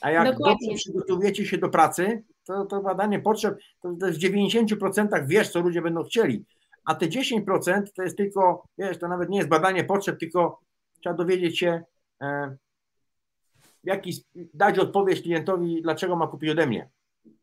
A 0.00 0.10
jak 0.10 0.24
Dokładnie. 0.32 0.68
dobrze 0.68 0.76
przygotowujecie 0.76 1.46
się 1.46 1.58
do 1.58 1.68
pracy, 1.68 2.22
to, 2.44 2.64
to 2.64 2.82
badanie 2.82 3.20
potrzeb, 3.20 3.58
to, 3.82 3.94
to 4.00 4.06
w 4.06 4.16
90% 4.16 5.26
wiesz, 5.26 5.50
co 5.50 5.60
ludzie 5.60 5.82
będą 5.82 6.04
chcieli, 6.04 6.44
a 6.84 6.94
te 6.94 7.06
10% 7.06 7.82
to 7.94 8.02
jest 8.02 8.16
tylko, 8.16 8.64
wiesz, 8.78 8.98
to 8.98 9.08
nawet 9.08 9.28
nie 9.28 9.38
jest 9.38 9.48
badanie 9.48 9.84
potrzeb, 9.84 10.18
tylko 10.18 10.60
trzeba 11.00 11.16
dowiedzieć 11.16 11.58
się, 11.58 11.82
e, 12.22 12.56
jaki, 13.84 14.12
dać 14.54 14.78
odpowiedź 14.78 15.22
klientowi, 15.22 15.82
dlaczego 15.82 16.16
ma 16.16 16.26
kupić 16.26 16.50
ode 16.50 16.66
mnie. 16.66 16.88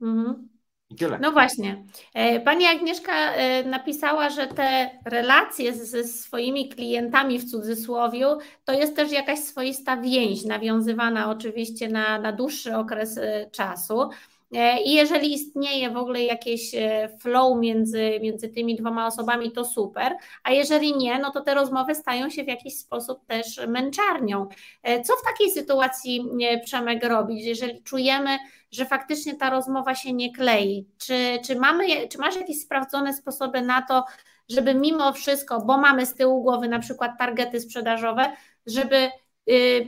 Mhm. 0.01 0.54
Tyle. 0.97 1.19
No 1.21 1.31
właśnie. 1.31 1.83
E, 2.13 2.39
pani 2.39 2.65
Agnieszka 2.65 3.13
e, 3.13 3.63
napisała, 3.63 4.29
że 4.29 4.47
te 4.47 4.89
relacje 5.05 5.73
ze 5.73 6.03
swoimi 6.03 6.69
klientami 6.69 7.39
w 7.39 7.51
cudzysłowie 7.51 8.25
to 8.65 8.73
jest 8.73 8.95
też 8.95 9.11
jakaś 9.11 9.39
swoista 9.39 9.97
więź, 9.97 10.45
nawiązywana 10.45 11.29
oczywiście 11.31 11.89
na, 11.89 12.19
na 12.19 12.31
dłuższy 12.31 12.75
okres 12.75 13.17
e, 13.17 13.49
czasu. 13.51 14.09
E, 14.55 14.81
I 14.81 14.93
jeżeli 14.93 15.33
istnieje 15.33 15.89
w 15.89 15.97
ogóle 15.97 16.23
jakieś 16.23 16.75
e, 16.75 17.09
flow 17.19 17.59
między, 17.59 18.19
między 18.21 18.49
tymi 18.49 18.75
dwoma 18.75 19.07
osobami, 19.07 19.51
to 19.51 19.65
super, 19.65 20.17
a 20.43 20.51
jeżeli 20.51 20.97
nie, 20.97 21.19
no 21.19 21.31
to 21.31 21.41
te 21.41 21.53
rozmowy 21.53 21.95
stają 21.95 22.29
się 22.29 22.43
w 22.43 22.47
jakiś 22.47 22.77
sposób 22.77 23.25
też 23.25 23.59
męczarnią. 23.67 24.47
E, 24.83 25.01
co 25.01 25.13
w 25.13 25.25
takiej 25.31 25.51
sytuacji 25.51 26.29
Przemek 26.65 27.03
robić, 27.03 27.45
jeżeli 27.45 27.83
czujemy, 27.83 28.37
że 28.71 28.85
faktycznie 28.85 29.35
ta 29.35 29.49
rozmowa 29.49 29.95
się 29.95 30.13
nie 30.13 30.33
klei? 30.33 30.87
Czy, 30.97 31.39
czy, 31.45 31.55
mamy, 31.55 32.07
czy 32.07 32.17
masz 32.17 32.35
jakieś 32.35 32.61
sprawdzone 32.61 33.13
sposoby 33.13 33.61
na 33.61 33.81
to, 33.81 34.05
żeby 34.49 34.75
mimo 34.75 35.13
wszystko, 35.13 35.61
bo 35.61 35.77
mamy 35.77 36.05
z 36.05 36.15
tyłu 36.15 36.43
głowy 36.43 36.67
na 36.67 36.79
przykład 36.79 37.11
targety 37.19 37.59
sprzedażowe, 37.59 38.31
żeby 38.65 39.09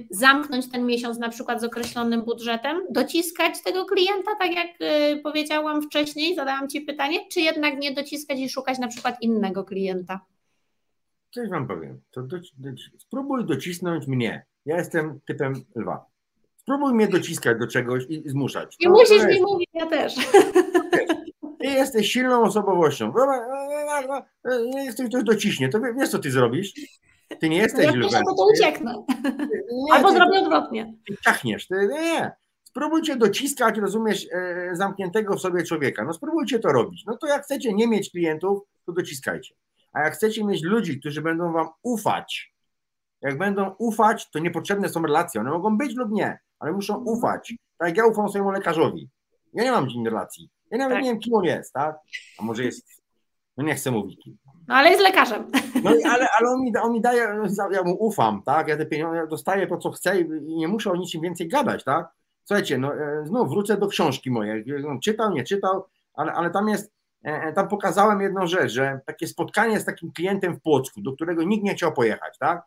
zamknąć 0.10 0.72
ten 0.72 0.86
miesiąc 0.86 1.18
na 1.18 1.30
przykład 1.30 1.62
z 1.62 1.64
określonym 1.64 2.22
budżetem, 2.22 2.82
dociskać 2.90 3.64
tego 3.64 3.86
klienta, 3.86 4.32
tak 4.40 4.52
jak 4.56 4.68
y, 4.82 5.22
powiedziałam 5.24 5.82
wcześniej, 5.82 6.36
zadałam 6.36 6.70
Ci 6.70 6.82
pytanie, 6.82 7.20
czy 7.32 7.42
jednak 7.42 7.80
nie 7.80 7.92
dociskać 7.92 8.40
i 8.40 8.50
szukać 8.50 8.80
na 8.80 8.88
przykład 8.88 9.22
innego 9.22 9.64
klienta? 9.64 10.20
Coś 11.32 11.50
Wam 11.50 11.68
powiem. 11.68 12.02
To 12.12 12.22
do, 12.22 12.38
do, 12.38 12.70
spróbuj 12.98 13.46
docisnąć 13.46 14.08
mnie. 14.08 14.46
Ja 14.66 14.78
jestem 14.78 15.20
typem 15.26 15.54
lwa. 15.76 16.06
Spróbuj 16.58 16.94
mnie 16.94 17.08
dociskać 17.08 17.60
do 17.60 17.68
czegoś 17.68 18.04
i, 18.10 18.28
i 18.28 18.30
zmuszać. 18.30 18.76
Nie 18.80 18.90
musisz 18.90 19.26
mi 19.26 19.42
mówić, 19.42 19.70
ja 19.74 19.86
też. 19.86 20.16
Ty 21.60 21.68
jesteś 21.68 22.12
silną 22.12 22.44
osobowością. 22.44 23.14
Niech 24.66 24.94
ktoś 24.94 25.12
to 25.12 25.24
dociśnie. 25.24 25.70
To 25.70 25.80
wiesz, 26.00 26.10
co 26.10 26.20
ty 26.20 26.32
zrobisz? 26.32 26.74
Ty 27.40 27.50
nie 27.50 27.58
jesteś 27.58 27.86
ja 27.86 27.92
lwem. 27.92 28.10
Ja 28.12 28.22
to 28.24 28.48
ucieknę. 28.54 29.04
Nie, 29.72 29.94
Albo 29.94 30.10
ty, 30.10 30.16
zrobię 30.16 30.40
odwrotnie. 30.40 30.94
Ty 31.08 31.18
ciachniesz. 31.24 31.68
Ty, 31.68 31.88
nie. 31.92 32.32
Spróbujcie 32.64 33.16
dociskać, 33.16 33.78
rozumiesz, 33.78 34.28
e, 34.32 34.70
zamkniętego 34.76 35.36
w 35.36 35.42
sobie 35.42 35.64
człowieka. 35.64 36.04
No 36.04 36.14
spróbujcie 36.14 36.60
to 36.60 36.72
robić. 36.72 37.04
No 37.06 37.18
to 37.18 37.28
jak 37.28 37.44
chcecie 37.44 37.74
nie 37.74 37.88
mieć 37.88 38.12
klientów, 38.12 38.60
to 38.86 38.92
dociskajcie. 38.92 39.56
A 39.94 40.02
jak 40.04 40.14
chcecie 40.14 40.44
mieć 40.44 40.64
ludzi, 40.64 41.00
którzy 41.00 41.22
będą 41.22 41.54
wam 41.54 41.68
ufać, 41.82 42.54
jak 43.22 43.38
będą 43.38 43.76
ufać, 43.78 44.30
to 44.32 44.40
niepotrzebne 44.40 44.90
są 44.90 45.02
relacje. 45.02 45.42
One 45.42 45.50
mogą 45.50 45.78
być 45.78 45.96
lub 45.96 46.12
nie, 46.12 46.40
ale 46.60 46.72
muszą 46.72 46.98
mhm. 46.98 47.18
ufać. 47.18 47.54
Tak 47.78 47.88
jak 47.88 47.98
ja 47.98 48.06
ufam 48.06 48.30
swojemu 48.30 48.52
lekarzowi. 48.52 49.10
Ja 49.54 49.64
nie 49.64 49.72
mam 49.72 49.90
z 49.90 49.96
nim 49.96 50.06
relacji. 50.06 50.50
Ja 50.72 50.78
nawet 50.78 50.96
tak. 50.96 51.04
nie 51.04 51.10
wiem, 51.10 51.20
kim 51.20 51.34
on 51.34 51.44
jest, 51.44 51.74
tak? 51.74 51.96
A 52.40 52.44
może 52.44 52.64
jest, 52.64 52.88
no 53.58 53.64
nie 53.64 53.76
chcę 53.76 53.92
mówić. 53.92 54.30
No 54.68 54.76
ale 54.76 54.90
jest 54.90 55.02
lekarzem. 55.02 55.52
No 55.84 55.92
ale, 56.12 56.28
ale 56.40 56.50
on, 56.50 56.62
mi, 56.62 56.78
on 56.78 56.92
mi 56.94 57.02
daje, 57.02 57.28
ja 57.72 57.84
mu 57.84 57.94
ufam, 57.94 58.42
tak? 58.46 58.68
Ja 58.68 58.78
te 58.78 58.86
pieniądze 58.86 59.28
dostaję 59.28 59.68
po 59.68 59.78
co 59.78 59.92
chcę 59.92 60.20
i 60.22 60.28
nie 60.42 60.68
muszę 60.68 60.92
o 60.92 60.96
niczym 60.96 61.22
więcej 61.22 61.48
gadać, 61.48 61.84
tak? 61.84 62.18
Słuchajcie, 62.48 62.78
no 62.78 62.96
e, 62.96 63.48
wrócę 63.50 63.78
do 63.78 63.88
książki 63.88 64.32
mojej. 64.32 64.66
Czytał, 65.04 65.32
nie 65.32 65.44
czytał, 65.44 65.86
ale, 66.14 66.34
ale 66.34 66.50
tam 66.50 66.70
jest, 66.70 66.92
e, 67.26 67.30
e, 67.30 67.54
tam 67.54 67.68
pokazałem 67.68 68.22
jedną 68.22 68.48
rzecz, 68.48 68.72
że 68.72 69.00
takie 69.06 69.28
spotkanie 69.28 69.80
z 69.80 69.86
takim 69.86 70.12
klientem 70.12 70.56
w 70.56 70.62
Płocku, 70.62 71.02
do 71.02 71.14
którego 71.14 71.44
nikt 71.44 71.64
nie 71.64 71.74
chciał 71.74 71.94
pojechać, 71.94 72.38
tak? 72.38 72.64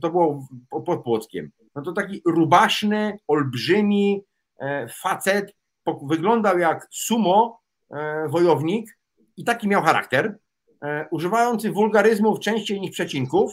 To 0.00 0.10
było 0.10 0.46
pod 0.86 1.02
Płockiem. 1.04 1.50
No 1.74 1.82
to 1.82 1.92
taki 1.92 2.22
rubaśny, 2.26 3.18
olbrzymi 3.28 4.24
facet, 5.02 5.52
wyglądał 6.02 6.58
jak 6.58 6.88
sumo 6.90 7.60
wojownik 8.28 8.98
i 9.36 9.44
taki 9.44 9.68
miał 9.68 9.82
charakter, 9.82 10.38
używający 11.10 11.72
wulgaryzmów 11.72 12.40
częściej 12.40 12.80
niż 12.80 12.90
przecinków 12.90 13.52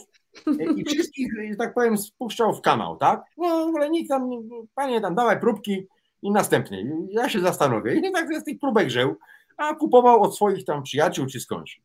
i 0.76 0.84
wszystkich, 0.84 1.28
że 1.50 1.56
tak 1.56 1.74
powiem, 1.74 1.98
spuszczał 1.98 2.54
w 2.54 2.60
kanał, 2.60 2.96
tak? 2.96 3.24
No 3.36 3.64
w 3.64 3.68
ogóle 3.68 3.90
nikt 3.90 4.08
tam, 4.08 4.30
panie 4.74 5.00
tam 5.00 5.14
dawaj 5.14 5.40
próbki 5.40 5.86
i 6.22 6.30
następnie. 6.30 6.84
Ja 7.10 7.28
się 7.28 7.40
zastanowię. 7.40 7.94
I 7.94 8.12
tak 8.12 8.34
z 8.40 8.44
tych 8.44 8.58
próbek 8.60 8.90
żył, 8.90 9.16
a 9.56 9.74
kupował 9.74 10.22
od 10.22 10.36
swoich 10.36 10.64
tam 10.64 10.82
przyjaciół 10.82 11.26
czy 11.26 11.40
skądś. 11.40 11.80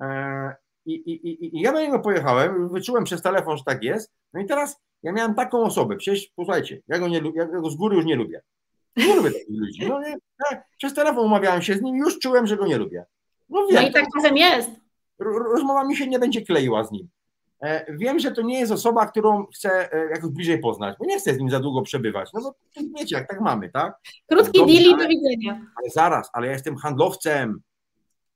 E, 0.00 0.54
I, 0.86 0.94
i, 0.94 1.28
i, 1.28 1.56
I 1.56 1.60
ja 1.60 1.72
do 1.72 1.80
niego 1.80 2.00
pojechałem, 2.00 2.68
wyczułem 2.68 3.04
przez 3.04 3.22
telefon, 3.22 3.56
że 3.56 3.64
tak 3.64 3.82
jest. 3.82 4.12
No 4.34 4.40
i 4.40 4.46
teraz 4.46 4.80
ja 5.02 5.12
miałem 5.12 5.34
taką 5.34 5.62
osobę, 5.62 5.96
przecież 5.96 6.28
posłuchajcie, 6.36 6.80
ja 6.88 6.98
go, 6.98 7.08
nie, 7.08 7.20
ja 7.34 7.46
go 7.46 7.70
z 7.70 7.76
góry 7.76 7.96
już 7.96 8.04
nie 8.04 8.16
lubię. 8.16 8.42
Nie 8.96 9.16
lubię 9.16 9.30
takich 9.30 9.58
ludzi. 9.60 9.88
No, 9.88 10.00
nie, 10.00 10.16
ja 10.50 10.62
przez 10.78 10.94
telefon 10.94 11.24
umawiałem 11.24 11.62
się 11.62 11.74
z 11.74 11.82
nim 11.82 11.96
już 11.96 12.18
czułem, 12.18 12.46
że 12.46 12.56
go 12.56 12.66
nie 12.66 12.78
lubię. 12.78 13.04
No, 13.48 13.66
wiem, 13.66 13.82
no 13.82 13.88
i 13.88 13.92
tak 13.92 14.04
czasem 14.16 14.36
jest. 14.36 14.70
Rozmowa 15.24 15.84
mi 15.84 15.96
się 15.96 16.06
nie 16.06 16.18
będzie 16.18 16.42
kleiła 16.42 16.84
z 16.84 16.92
nim. 16.92 17.08
E, 17.62 17.96
wiem, 17.96 18.18
że 18.18 18.30
to 18.30 18.42
nie 18.42 18.60
jest 18.60 18.72
osoba, 18.72 19.06
którą 19.06 19.46
chcę 19.46 19.92
e, 19.92 20.10
jakoś 20.10 20.30
bliżej 20.30 20.58
poznać, 20.58 20.96
bo 20.98 21.04
nie 21.04 21.18
chcę 21.18 21.34
z 21.34 21.38
nim 21.38 21.50
za 21.50 21.60
długo 21.60 21.82
przebywać. 21.82 22.32
No 22.32 22.40
bo 22.40 22.54
wiecie, 22.98 23.16
jak 23.16 23.28
tak 23.28 23.40
mamy, 23.40 23.70
tak? 23.70 23.98
Krótki 24.28 24.60
no, 24.60 24.66
deal 24.66 24.82
i 24.82 24.96
do 24.96 25.08
widzenia. 25.08 25.66
Ale 25.76 25.90
zaraz, 25.90 26.30
ale 26.32 26.46
ja 26.46 26.52
jestem 26.52 26.76
handlowcem. 26.76 27.60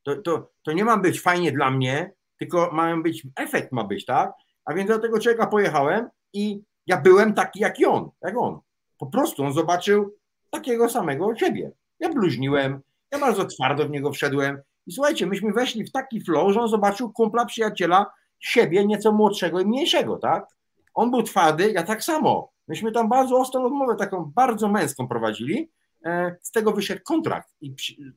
To, 0.02 0.16
to, 0.16 0.50
to 0.62 0.72
nie 0.72 0.84
ma 0.84 0.96
być 0.96 1.20
fajnie 1.20 1.52
dla 1.52 1.70
mnie, 1.70 2.12
tylko 2.38 2.70
mają 2.72 3.02
być, 3.02 3.26
efekt 3.36 3.72
ma 3.72 3.84
być, 3.84 4.04
tak? 4.04 4.32
A 4.64 4.74
więc 4.74 4.88
do 4.88 4.98
tego 4.98 5.20
człowieka 5.20 5.46
pojechałem 5.46 6.08
i 6.32 6.62
ja 6.86 7.00
byłem 7.00 7.34
taki 7.34 7.60
jak 7.60 7.74
on, 7.88 8.10
jak 8.22 8.38
on. 8.38 8.60
Po 8.98 9.06
prostu 9.06 9.44
on 9.44 9.52
zobaczył 9.52 10.16
takiego 10.50 10.88
samego 10.88 11.36
siebie. 11.36 11.70
Ja 12.00 12.08
bluźniłem, 12.08 12.80
ja 13.12 13.18
bardzo 13.18 13.44
twardo 13.44 13.86
w 13.86 13.90
niego 13.90 14.12
wszedłem 14.12 14.62
i 14.86 14.92
słuchajcie, 14.92 15.26
myśmy 15.26 15.52
weszli 15.52 15.84
w 15.84 15.92
taki 15.92 16.20
flow, 16.20 16.52
że 16.52 16.60
on 16.60 16.68
zobaczył 16.68 17.12
kumpla, 17.12 17.44
przyjaciela, 17.44 18.06
siebie 18.38 18.86
nieco 18.86 19.12
młodszego 19.12 19.60
i 19.60 19.66
mniejszego, 19.66 20.16
tak? 20.16 20.46
On 20.94 21.10
był 21.10 21.22
twardy, 21.22 21.72
ja 21.72 21.82
tak 21.82 22.04
samo. 22.04 22.52
Myśmy 22.68 22.92
tam 22.92 23.08
bardzo 23.08 23.38
ostrą 23.38 23.62
rozmowę, 23.62 23.96
taką 23.96 24.32
bardzo 24.34 24.68
męską 24.68 25.08
prowadzili. 25.08 25.70
E, 26.04 26.36
z 26.42 26.50
tego 26.50 26.72
wyszedł 26.72 27.00
kontrakt 27.04 27.48
i 27.60 27.74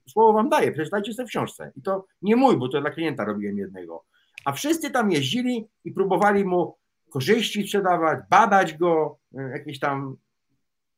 słowo 0.07 0.34
wam 0.34 0.49
daję, 0.49 0.72
przeczytajcie 0.72 1.13
sobie 1.13 1.28
w 1.28 1.30
książce. 1.30 1.72
I 1.76 1.82
to 1.82 2.05
nie 2.22 2.36
mój, 2.36 2.57
bo 2.57 2.70
to 2.70 2.82
dla 2.82 2.89
klienta 2.89 3.26
robiłem 3.26 3.57
jednego. 3.57 4.03
A 4.45 4.51
wszyscy 4.51 4.91
tam 4.91 5.11
jeździli 5.11 5.67
i 5.86 5.91
próbowali 5.91 6.45
mu 6.45 6.78
korzyści 7.09 7.63
sprzedawać, 7.63 8.20
badać 8.30 8.78
go, 8.78 9.17
e, 9.38 9.41
jakieś 9.41 9.80
tam 9.80 10.15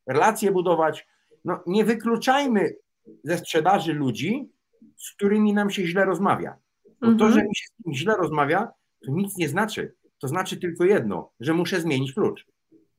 relacje 0.07 0.51
budować. 0.51 1.07
No, 1.45 1.59
nie 1.67 1.85
wykluczajmy 1.85 2.75
ze 3.23 3.37
sprzedaży 3.37 3.93
ludzi, 3.93 4.49
z 5.01 5.15
którymi 5.15 5.53
nam 5.53 5.69
się 5.69 5.85
źle 5.85 6.05
rozmawia. 6.05 6.55
Bo 7.01 7.07
to, 7.07 7.11
mhm. 7.11 7.33
że 7.33 7.43
mi 7.43 7.55
się 7.55 7.65
z 7.65 7.83
kim 7.83 7.93
źle 7.93 8.15
rozmawia, 8.15 8.67
to 9.05 9.11
nic 9.11 9.37
nie 9.37 9.49
znaczy. 9.49 9.93
To 10.19 10.27
znaczy 10.27 10.57
tylko 10.57 10.85
jedno, 10.85 11.31
że 11.39 11.53
muszę 11.53 11.81
zmienić 11.81 12.13
klucz. 12.13 12.45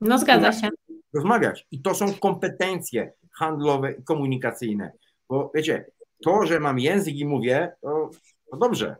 No 0.00 0.18
zgadza 0.18 0.52
się. 0.52 0.68
Rozmawiać. 1.14 1.66
I 1.70 1.82
to 1.82 1.94
są 1.94 2.14
kompetencje 2.14 3.12
handlowe 3.32 3.92
i 3.92 4.04
komunikacyjne. 4.04 4.92
Bo 5.28 5.50
wiecie, 5.54 5.86
to, 6.24 6.46
że 6.46 6.60
mam 6.60 6.78
język 6.78 7.14
i 7.14 7.26
mówię, 7.26 7.72
to, 7.80 8.10
to 8.50 8.56
dobrze, 8.56 8.96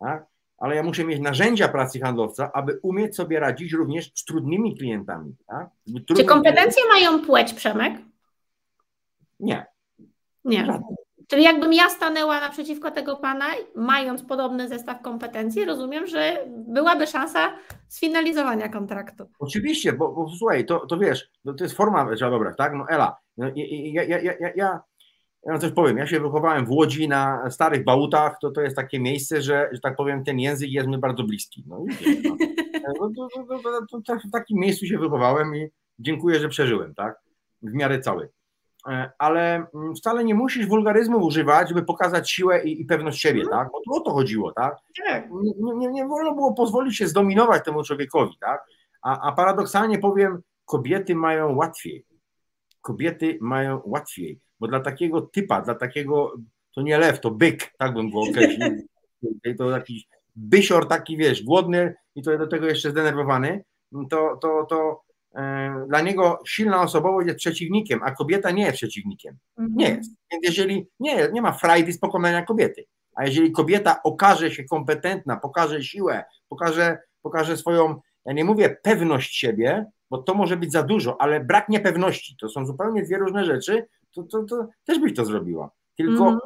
tak? 0.00 0.26
ale 0.58 0.76
ja 0.76 0.82
muszę 0.82 1.04
mieć 1.04 1.20
narzędzia 1.20 1.68
pracy 1.68 2.00
handlowca, 2.00 2.52
aby 2.52 2.78
umieć 2.82 3.16
sobie 3.16 3.40
radzić 3.40 3.72
również 3.72 4.12
z 4.14 4.24
trudnymi 4.24 4.76
klientami. 4.76 5.36
Tak? 5.46 5.68
Czy 6.16 6.24
kompetencje 6.24 6.82
mają 6.88 7.26
płeć, 7.26 7.54
Przemek? 7.54 7.92
Nie. 9.40 9.66
Nie. 10.44 10.66
Żadne. 10.66 10.96
Czyli 11.30 11.42
jakbym 11.42 11.72
ja 11.72 11.88
stanęła 11.88 12.40
naprzeciwko 12.40 12.90
tego 12.90 13.16
pana, 13.16 13.46
mając 13.74 14.22
podobny 14.22 14.68
zestaw 14.68 15.02
kompetencji, 15.02 15.64
rozumiem, 15.64 16.06
że 16.06 16.46
byłaby 16.48 17.06
szansa 17.06 17.52
sfinalizowania 17.88 18.68
kontraktu. 18.68 19.24
Oczywiście, 19.38 19.92
bo, 19.92 20.12
bo 20.12 20.28
słuchaj, 20.38 20.66
to, 20.66 20.86
to 20.86 20.98
wiesz, 20.98 21.30
to, 21.44 21.54
to 21.54 21.64
jest 21.64 21.76
forma 21.76 22.16
trzeba 22.16 22.30
dobra, 22.30 22.54
tak? 22.54 22.72
No 22.74 22.86
Ela, 22.88 23.16
no, 23.36 23.46
ja, 23.56 24.02
ja, 24.02 24.18
ja, 24.18 24.32
ja, 24.40 24.50
ja, 24.56 24.80
ja 25.46 25.58
coś 25.58 25.72
powiem, 25.72 25.98
ja 25.98 26.06
się 26.06 26.20
wychowałem 26.20 26.66
w 26.66 26.70
Łodzi 26.70 27.08
na 27.08 27.50
starych 27.50 27.84
bałutach, 27.84 28.36
to, 28.40 28.50
to 28.50 28.60
jest 28.60 28.76
takie 28.76 29.00
miejsce, 29.00 29.42
że, 29.42 29.68
że 29.72 29.80
tak 29.80 29.96
powiem, 29.96 30.24
ten 30.24 30.40
język 30.40 30.70
jest 30.70 30.88
mi 30.88 30.98
bardzo 30.98 31.22
bliski. 31.22 31.64
No, 31.66 31.84
no. 32.24 32.36
no 33.00 33.10
to, 33.16 33.28
to, 33.90 34.00
to, 34.06 34.14
w 34.28 34.30
takim 34.32 34.58
miejscu 34.58 34.86
się 34.86 34.98
wychowałem 34.98 35.56
i 35.56 35.68
dziękuję, 35.98 36.40
że 36.40 36.48
przeżyłem, 36.48 36.94
tak? 36.94 37.20
W 37.62 37.72
miarę 37.72 38.00
cały. 38.00 38.28
E, 38.88 39.10
ale 39.18 39.66
mm, 39.74 39.94
wcale 39.94 40.24
nie 40.24 40.34
musisz 40.34 40.66
wulgaryzmu 40.66 41.18
używać, 41.18 41.68
żeby 41.68 41.82
pokazać 41.82 42.30
siłę 42.30 42.64
i, 42.64 42.80
i 42.80 42.84
pewność 42.84 43.20
siebie, 43.20 43.40
mhm. 43.40 43.58
tak? 43.58 43.72
Bo 43.72 43.80
tu 43.80 43.94
o 43.94 44.00
to 44.00 44.10
chodziło, 44.10 44.52
tak? 44.52 44.76
tak. 45.06 45.30
Nie, 45.30 45.74
nie, 45.74 45.88
nie 45.88 46.06
wolno 46.06 46.34
było 46.34 46.54
pozwolić 46.54 46.96
się 46.96 47.08
zdominować 47.08 47.64
temu 47.64 47.82
człowiekowi, 47.82 48.36
tak? 48.40 48.64
A, 49.02 49.28
a 49.28 49.32
paradoksalnie 49.32 49.98
powiem, 49.98 50.42
kobiety 50.64 51.14
mają 51.14 51.56
łatwiej. 51.56 52.04
Kobiety 52.80 53.38
mają 53.40 53.80
łatwiej, 53.84 54.40
bo 54.60 54.68
dla 54.68 54.80
takiego 54.80 55.20
typa, 55.20 55.60
dla 55.62 55.74
takiego, 55.74 56.34
to 56.74 56.82
nie 56.82 56.98
lew, 56.98 57.20
to 57.20 57.30
byk, 57.30 57.74
tak 57.78 57.94
bym 57.94 58.10
go 58.10 58.20
określił. 58.20 58.68
To 59.58 59.70
jakiś 59.70 60.06
bysior 60.36 60.88
taki, 60.88 61.16
wiesz, 61.16 61.42
głodny 61.42 61.94
i 62.14 62.22
to 62.22 62.38
do 62.38 62.46
tego 62.46 62.66
jeszcze 62.66 62.90
zdenerwowany, 62.90 63.64
to, 64.10 64.36
to, 64.36 64.66
to 64.68 65.02
dla 65.88 66.00
niego 66.00 66.42
silna 66.46 66.82
osobowość 66.82 67.26
jest 67.26 67.38
przeciwnikiem, 67.38 68.00
a 68.02 68.10
kobieta 68.10 68.50
nie 68.50 68.62
jest 68.62 68.76
przeciwnikiem. 68.76 69.36
Mhm. 69.58 69.76
Nie 69.76 69.88
jest. 69.88 70.10
Więc 70.32 70.44
jeżeli 70.44 70.86
nie, 71.00 71.28
nie 71.32 71.42
ma 71.42 71.52
frajdy 71.52 71.92
z 71.92 71.98
pokonania 71.98 72.42
kobiety, 72.42 72.84
a 73.14 73.26
jeżeli 73.26 73.52
kobieta 73.52 74.02
okaże 74.02 74.50
się 74.50 74.64
kompetentna, 74.64 75.36
pokaże 75.36 75.82
siłę, 75.82 76.24
pokaże, 76.48 76.98
pokaże 77.22 77.56
swoją, 77.56 78.00
ja 78.24 78.32
nie 78.32 78.44
mówię 78.44 78.76
pewność 78.82 79.36
siebie, 79.36 79.86
bo 80.10 80.18
to 80.18 80.34
może 80.34 80.56
być 80.56 80.72
za 80.72 80.82
dużo, 80.82 81.20
ale 81.20 81.44
brak 81.44 81.68
niepewności, 81.68 82.36
to 82.40 82.48
są 82.48 82.66
zupełnie 82.66 83.02
dwie 83.02 83.18
różne 83.18 83.44
rzeczy, 83.44 83.86
to, 84.14 84.22
to, 84.22 84.44
to 84.44 84.68
też 84.84 84.98
byś 84.98 85.14
to 85.14 85.24
zrobiła. 85.24 85.70
Tylko 85.96 86.24
mhm. 86.24 86.38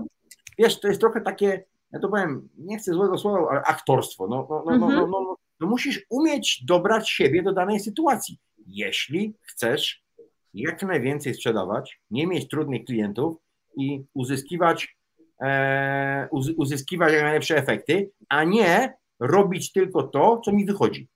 wiesz, 0.59 0.81
to 0.81 0.89
jest 0.89 1.01
trochę 1.01 1.21
takie, 1.21 1.65
ja 1.93 2.01
to 2.01 2.09
powiem, 2.09 2.49
nie 2.59 2.79
chcę 2.79 2.93
złego 2.93 3.19
słowa, 3.19 3.47
ale 3.51 3.63
aktorstwo. 3.63 4.27
No, 4.29 4.47
no, 4.51 4.63
no, 4.67 4.79
no, 4.79 4.89
no, 4.89 5.07
no, 5.07 5.37
no 5.61 5.67
musisz 5.67 6.07
umieć 6.11 6.65
dobrać 6.65 7.11
siebie 7.11 7.43
do 7.43 7.53
danej 7.53 7.81
sytuacji 7.81 8.39
jeśli 8.67 9.35
chcesz 9.43 10.05
jak 10.55 10.83
najwięcej 10.83 11.35
sprzedawać, 11.35 12.01
nie 12.11 12.27
mieć 12.27 12.49
trudnych 12.49 12.85
klientów 12.85 13.37
i 13.77 14.05
uzyskiwać 14.15 14.97
e, 15.43 16.29
uzyskiwać 16.57 17.13
jak 17.13 17.23
najlepsze 17.23 17.57
efekty, 17.57 18.11
a 18.29 18.45
nie 18.45 18.95
robić 19.21 19.73
tylko 19.73 20.03
to, 20.03 20.41
co 20.45 20.53
mi 20.53 20.67
wychodzi. 20.67 21.09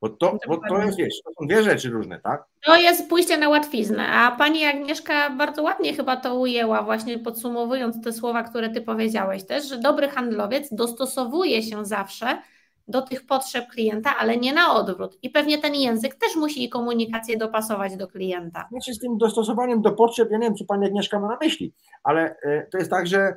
Bo 0.00 0.08
to, 0.08 0.38
bo 0.48 0.60
to 0.68 0.78
jest, 0.78 0.98
wiesz, 0.98 1.14
to 1.24 1.30
są 1.38 1.46
dwie 1.46 1.62
rzeczy 1.62 1.90
różne, 1.90 2.20
tak? 2.20 2.44
To 2.64 2.76
jest 2.76 3.08
pójście 3.08 3.38
na 3.38 3.48
łatwiznę, 3.48 4.08
a 4.08 4.36
pani 4.36 4.64
Agnieszka 4.64 5.30
bardzo 5.30 5.62
ładnie 5.62 5.94
chyba 5.94 6.16
to 6.16 6.34
ujęła, 6.34 6.82
właśnie 6.82 7.18
podsumowując 7.18 8.04
te 8.04 8.12
słowa, 8.12 8.42
które 8.42 8.70
ty 8.70 8.80
powiedziałeś 8.80 9.44
też, 9.44 9.68
że 9.68 9.78
dobry 9.78 10.08
handlowiec 10.08 10.74
dostosowuje 10.74 11.62
się 11.62 11.84
zawsze 11.84 12.42
do 12.88 13.02
tych 13.02 13.26
potrzeb 13.26 13.68
klienta, 13.68 14.16
ale 14.18 14.36
nie 14.36 14.52
na 14.52 14.72
odwrót. 14.72 15.18
I 15.22 15.30
pewnie 15.30 15.58
ten 15.58 15.74
język 15.74 16.14
też 16.14 16.36
musi 16.36 16.68
komunikację 16.68 17.36
dopasować 17.36 17.96
do 17.96 18.08
klienta. 18.08 18.68
Znaczy 18.70 18.94
z 18.94 18.98
tym 18.98 19.18
dostosowaniem 19.18 19.82
do 19.82 19.92
potrzeb, 19.92 20.30
ja 20.30 20.38
nie 20.38 20.46
wiem, 20.46 20.56
co 20.56 20.64
pani 20.64 20.86
Agnieszka 20.86 21.20
ma 21.20 21.28
na 21.28 21.38
myśli, 21.40 21.74
ale 22.04 22.36
e, 22.42 22.66
to 22.66 22.78
jest 22.78 22.90
tak, 22.90 23.06
że, 23.06 23.36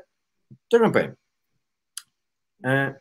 to 0.67 0.79
bym 0.79 0.91
powiem, 0.91 1.15
e, 2.65 2.99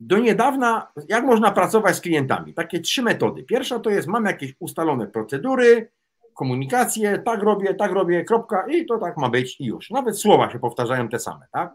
do 0.00 0.18
niedawna, 0.18 0.92
jak 1.08 1.24
można 1.24 1.50
pracować 1.50 1.96
z 1.96 2.00
klientami? 2.00 2.54
Takie 2.54 2.80
trzy 2.80 3.02
metody. 3.02 3.42
Pierwsza 3.42 3.78
to 3.78 3.90
jest, 3.90 4.08
mam 4.08 4.24
jakieś 4.24 4.54
ustalone 4.60 5.06
procedury, 5.06 5.90
komunikację, 6.34 7.18
tak 7.18 7.42
robię, 7.42 7.74
tak 7.74 7.92
robię, 7.92 8.24
kropka 8.24 8.66
i 8.68 8.86
to 8.86 8.98
tak 8.98 9.16
ma 9.16 9.28
być 9.28 9.60
i 9.60 9.64
już. 9.64 9.90
Nawet 9.90 10.18
słowa 10.18 10.50
się 10.50 10.58
powtarzają 10.58 11.08
te 11.08 11.18
same, 11.18 11.46
tak? 11.52 11.74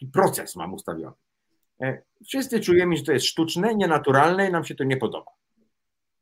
I 0.00 0.06
proces 0.06 0.56
mam 0.56 0.74
ustawiony. 0.74 1.16
E, 1.82 2.02
wszyscy 2.26 2.60
czujemy, 2.60 2.96
że 2.96 3.02
to 3.02 3.12
jest 3.12 3.26
sztuczne, 3.26 3.74
nienaturalne 3.74 4.48
i 4.48 4.52
nam 4.52 4.64
się 4.64 4.74
to 4.74 4.84
nie 4.84 4.96
podoba. 4.96 5.30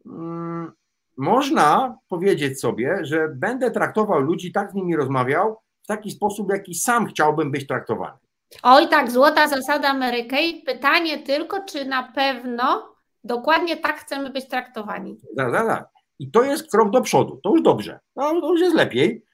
Mm, 0.06 0.72
można 1.16 1.98
powiedzieć 2.08 2.60
sobie, 2.60 2.98
że 3.02 3.28
będę 3.28 3.70
traktował 3.70 4.20
ludzi, 4.20 4.52
tak 4.52 4.70
z 4.70 4.74
nimi 4.74 4.96
rozmawiał, 4.96 5.58
w 5.82 5.86
taki 5.86 6.10
sposób, 6.10 6.48
w 6.48 6.52
jaki 6.52 6.74
sam 6.74 7.06
chciałbym 7.06 7.50
być 7.50 7.66
traktowany. 7.66 8.18
Oj 8.62 8.88
tak, 8.88 9.10
złota 9.10 9.48
zasada 9.48 9.88
Ameryki. 9.88 10.62
Pytanie 10.66 11.18
tylko, 11.18 11.64
czy 11.64 11.84
na 11.84 12.02
pewno 12.02 12.94
dokładnie 13.24 13.76
tak 13.76 13.96
chcemy 14.00 14.30
być 14.30 14.48
traktowani. 14.48 15.18
Da, 15.36 15.50
da, 15.50 15.64
da. 15.64 15.84
I 16.18 16.30
to 16.30 16.42
jest 16.42 16.70
krok 16.70 16.90
do 16.90 17.00
przodu. 17.00 17.40
To 17.42 17.50
już 17.50 17.62
dobrze. 17.62 18.00
No, 18.16 18.40
to 18.40 18.52
już 18.52 18.60
jest 18.60 18.76
lepiej, 18.76 19.24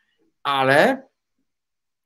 ale 0.42 1.08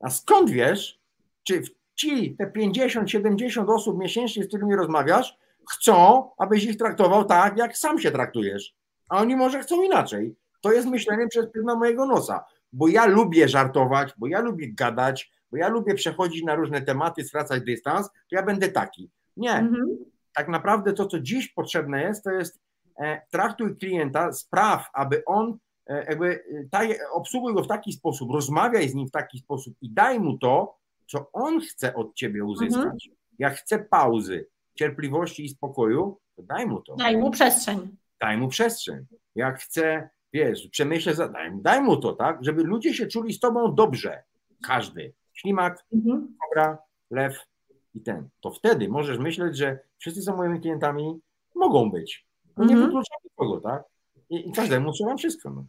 a 0.01 0.11
skąd 0.11 0.51
wiesz, 0.51 1.01
czy 1.43 1.63
ci, 1.95 2.37
te 2.37 2.47
50-70 2.47 3.75
osób 3.75 3.99
miesięcznie, 3.99 4.45
z 4.45 4.49
którymi 4.49 4.77
rozmawiasz, 4.77 5.39
chcą, 5.71 6.29
abyś 6.39 6.65
ich 6.65 6.77
traktował 6.77 7.25
tak, 7.25 7.59
jak 7.59 7.77
sam 7.77 7.99
się 7.99 8.11
traktujesz. 8.11 8.75
A 9.09 9.19
oni 9.19 9.37
może 9.37 9.61
chcą 9.61 9.83
inaczej. 9.83 10.37
To 10.61 10.73
jest 10.73 10.89
myślenie 10.89 11.29
przez 11.29 11.47
pryzmat 11.47 11.79
mojego 11.79 12.07
nosa, 12.07 12.45
bo 12.73 12.89
ja 12.89 13.07
lubię 13.07 13.49
żartować, 13.49 14.13
bo 14.17 14.27
ja 14.27 14.41
lubię 14.41 14.73
gadać, 14.73 15.33
bo 15.51 15.57
ja 15.57 15.69
lubię 15.69 15.95
przechodzić 15.95 16.43
na 16.45 16.55
różne 16.55 16.83
tematy, 16.83 17.25
skracać 17.25 17.63
dystans, 17.63 18.07
to 18.07 18.37
ja 18.37 18.43
będę 18.43 18.69
taki. 18.69 19.11
Nie. 19.37 19.53
Mhm. 19.53 19.99
Tak 20.35 20.49
naprawdę 20.49 20.93
to, 20.93 21.07
co 21.07 21.21
dziś 21.21 21.49
potrzebne 21.49 22.03
jest, 22.03 22.25
to 22.25 22.31
jest 22.31 22.61
e, 22.99 23.21
traktuj 23.31 23.77
klienta, 23.77 24.33
spraw, 24.33 24.89
aby 24.95 25.25
on 25.25 25.59
e, 25.87 26.05
jakby 26.05 26.35
e, 26.35 26.69
taj, 26.71 26.97
obsługuj 27.13 27.55
go 27.55 27.63
w 27.63 27.69
taki 27.69 27.93
sposób, 27.93 28.31
rozmawiaj 28.31 28.89
z 28.89 28.95
nim 28.95 29.09
w 29.09 29.11
taki 29.11 29.39
sposób 29.39 29.75
i 29.81 29.91
daj 29.91 30.21
mu 30.21 30.39
to, 30.39 30.82
co 31.13 31.33
on 31.33 31.61
chce 31.61 31.95
od 31.95 32.15
ciebie 32.15 32.45
uzyskać. 32.45 32.85
Mhm. 32.85 33.17
Jak 33.39 33.55
chce 33.55 33.79
pauzy, 33.79 34.49
cierpliwości 34.75 35.45
i 35.45 35.49
spokoju, 35.49 36.19
to 36.37 36.43
daj 36.43 36.67
mu 36.67 36.81
to. 36.81 36.97
Daj 36.97 37.17
mu 37.17 37.31
przestrzeń. 37.31 37.97
Daj 38.21 38.39
mu 38.39 38.49
przestrzeń. 38.49 39.07
Jak 39.35 39.59
chce, 39.59 40.09
wiesz, 40.33 40.69
przemyśleć, 40.69 41.17
daj, 41.17 41.53
daj 41.55 41.83
mu 41.83 41.97
to, 41.97 42.13
tak, 42.13 42.45
żeby 42.45 42.63
ludzie 42.63 42.95
się 42.95 43.07
czuli 43.07 43.33
z 43.33 43.41
tobą 43.41 43.75
dobrze. 43.75 44.23
Każdy. 44.63 45.15
Ślimak, 45.33 45.85
mhm. 45.93 46.37
kobra, 46.41 46.79
lew 47.11 47.47
i 47.95 48.01
ten. 48.01 48.29
To 48.41 48.51
wtedy 48.51 48.89
możesz 48.89 49.19
myśleć, 49.19 49.57
że 49.57 49.79
wszyscy 49.99 50.23
są 50.23 50.37
moimi 50.37 50.61
klientami, 50.61 51.21
mogą 51.55 51.91
być. 51.91 52.27
No 52.57 52.65
nie 52.65 52.73
mhm. 52.73 52.87
wykluczam 52.87 53.19
nikogo, 53.25 53.61
tak? 53.61 53.83
I, 54.31 54.49
i 54.49 54.53
każdemu 54.53 54.93
trzeba 54.93 55.17
wszystko. 55.17 55.51
No. 55.51 55.65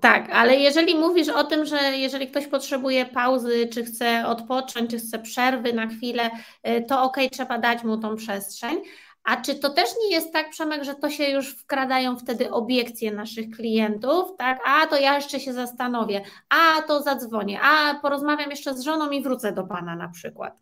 Tak, 0.00 0.30
ale 0.32 0.56
jeżeli 0.56 0.94
mówisz 0.94 1.28
o 1.28 1.44
tym, 1.44 1.64
że 1.64 1.76
jeżeli 1.76 2.28
ktoś 2.28 2.46
potrzebuje 2.46 3.06
pauzy, 3.06 3.68
czy 3.72 3.84
chce 3.84 4.26
odpocząć, 4.26 4.90
czy 4.90 4.98
chce 4.98 5.18
przerwy 5.18 5.72
na 5.72 5.86
chwilę, 5.86 6.30
y, 6.68 6.84
to 6.88 7.02
ok, 7.02 7.16
trzeba 7.32 7.58
dać 7.58 7.84
mu 7.84 7.98
tą 7.98 8.16
przestrzeń. 8.16 8.82
A 9.24 9.36
czy 9.36 9.54
to 9.54 9.70
też 9.70 9.90
nie 10.02 10.16
jest 10.16 10.32
tak, 10.32 10.50
Przemek, 10.50 10.84
że 10.84 10.94
to 10.94 11.10
się 11.10 11.24
już 11.24 11.54
wkradają 11.54 12.16
wtedy 12.16 12.50
obiekcje 12.50 13.12
naszych 13.12 13.50
klientów, 13.50 14.36
tak? 14.38 14.60
A 14.66 14.86
to 14.86 14.96
ja 14.96 15.14
jeszcze 15.14 15.40
się 15.40 15.52
zastanowię, 15.52 16.22
a 16.48 16.82
to 16.82 17.02
zadzwonię, 17.02 17.60
a 17.62 17.94
porozmawiam 18.02 18.50
jeszcze 18.50 18.74
z 18.74 18.80
żoną 18.80 19.10
i 19.10 19.22
wrócę 19.22 19.52
do 19.52 19.64
pana 19.64 19.96
na 19.96 20.08
przykład. 20.08 20.54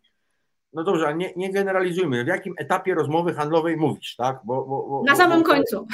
No 0.73 0.83
dobrze, 0.83 1.05
ale 1.05 1.15
nie, 1.15 1.33
nie 1.35 1.53
generalizujmy. 1.53 2.23
W 2.23 2.27
jakim 2.27 2.53
etapie 2.57 2.95
rozmowy 2.95 3.33
handlowej 3.33 3.77
mówisz, 3.77 4.15
tak? 4.15 4.39
Bo, 4.43 4.65
bo, 4.65 4.87
bo 4.89 5.03
na 5.05 5.15
samym 5.15 5.43
końcu. 5.43 5.87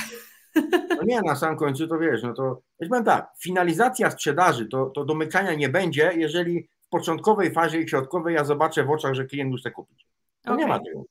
No 0.98 1.04
nie, 1.08 1.22
na 1.22 1.36
samym 1.36 1.58
końcu 1.58 1.88
to 1.88 2.00
wiesz, 2.00 2.24
no 2.24 2.34
to 2.34 2.62
powiem 2.90 3.04
tak, 3.04 3.30
finalizacja 3.40 4.12
sprzedaży 4.12 4.66
to, 4.66 4.86
to 4.86 5.06
domykania 5.06 5.54
nie 5.54 5.70
będzie, 5.70 6.12
jeżeli 6.16 6.68
w 6.82 6.90
początkowej 6.90 7.52
fazie 7.52 7.82
i 7.82 7.90
środkowej 7.90 8.36
ja 8.36 8.44
zobaczę 8.44 8.84
w 8.84 8.90
oczach, 8.90 9.14
że 9.14 9.26
klient 9.26 9.52
już 9.52 9.62
chce 9.62 9.72
kupić. 9.72 10.06
To 10.44 10.52
okay. 10.52 10.64
nie 10.64 10.68
ma 10.68 10.80
tego. 10.80 11.04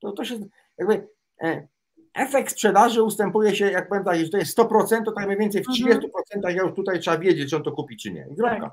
To, 0.00 0.12
to 0.12 0.24
się 0.24 0.38
jakby 0.78 1.08
e, 1.42 1.66
efekt 2.14 2.52
sprzedaży 2.52 3.02
ustępuje 3.02 3.56
się, 3.56 3.70
jak 3.70 3.88
powiem 3.88 4.04
tak, 4.04 4.16
jeśli 4.16 4.30
to 4.30 4.38
jest 4.38 4.58
100%, 4.58 5.04
to 5.04 5.12
tak 5.12 5.26
mniej 5.26 5.38
więcej 5.38 5.62
w 5.62 5.66
30% 5.66 6.00
mhm. 6.34 6.56
ja 6.56 6.62
już 6.62 6.74
tutaj 6.74 7.00
trzeba 7.00 7.18
wiedzieć, 7.18 7.50
czy 7.50 7.56
on 7.56 7.62
to 7.62 7.72
kupi, 7.72 7.96
czy 7.96 8.12
nie. 8.12 8.26
I 8.32 8.36
Tak. 8.36 8.70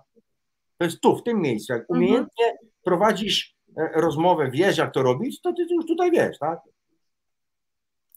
To 0.77 0.85
jest 0.85 1.01
tu, 1.01 1.17
w 1.17 1.23
tym 1.23 1.41
miejscu. 1.41 1.73
Jak 1.73 1.81
mhm. 1.81 1.99
umiejętnie 1.99 2.57
prowadzisz 2.83 3.55
e, 3.77 4.01
rozmowę, 4.01 4.51
wiesz, 4.51 4.77
jak 4.77 4.93
to 4.93 5.03
robić, 5.03 5.41
to 5.41 5.53
ty 5.53 5.67
już 5.69 5.85
tutaj 5.85 6.11
wiesz, 6.11 6.39
tak? 6.39 6.59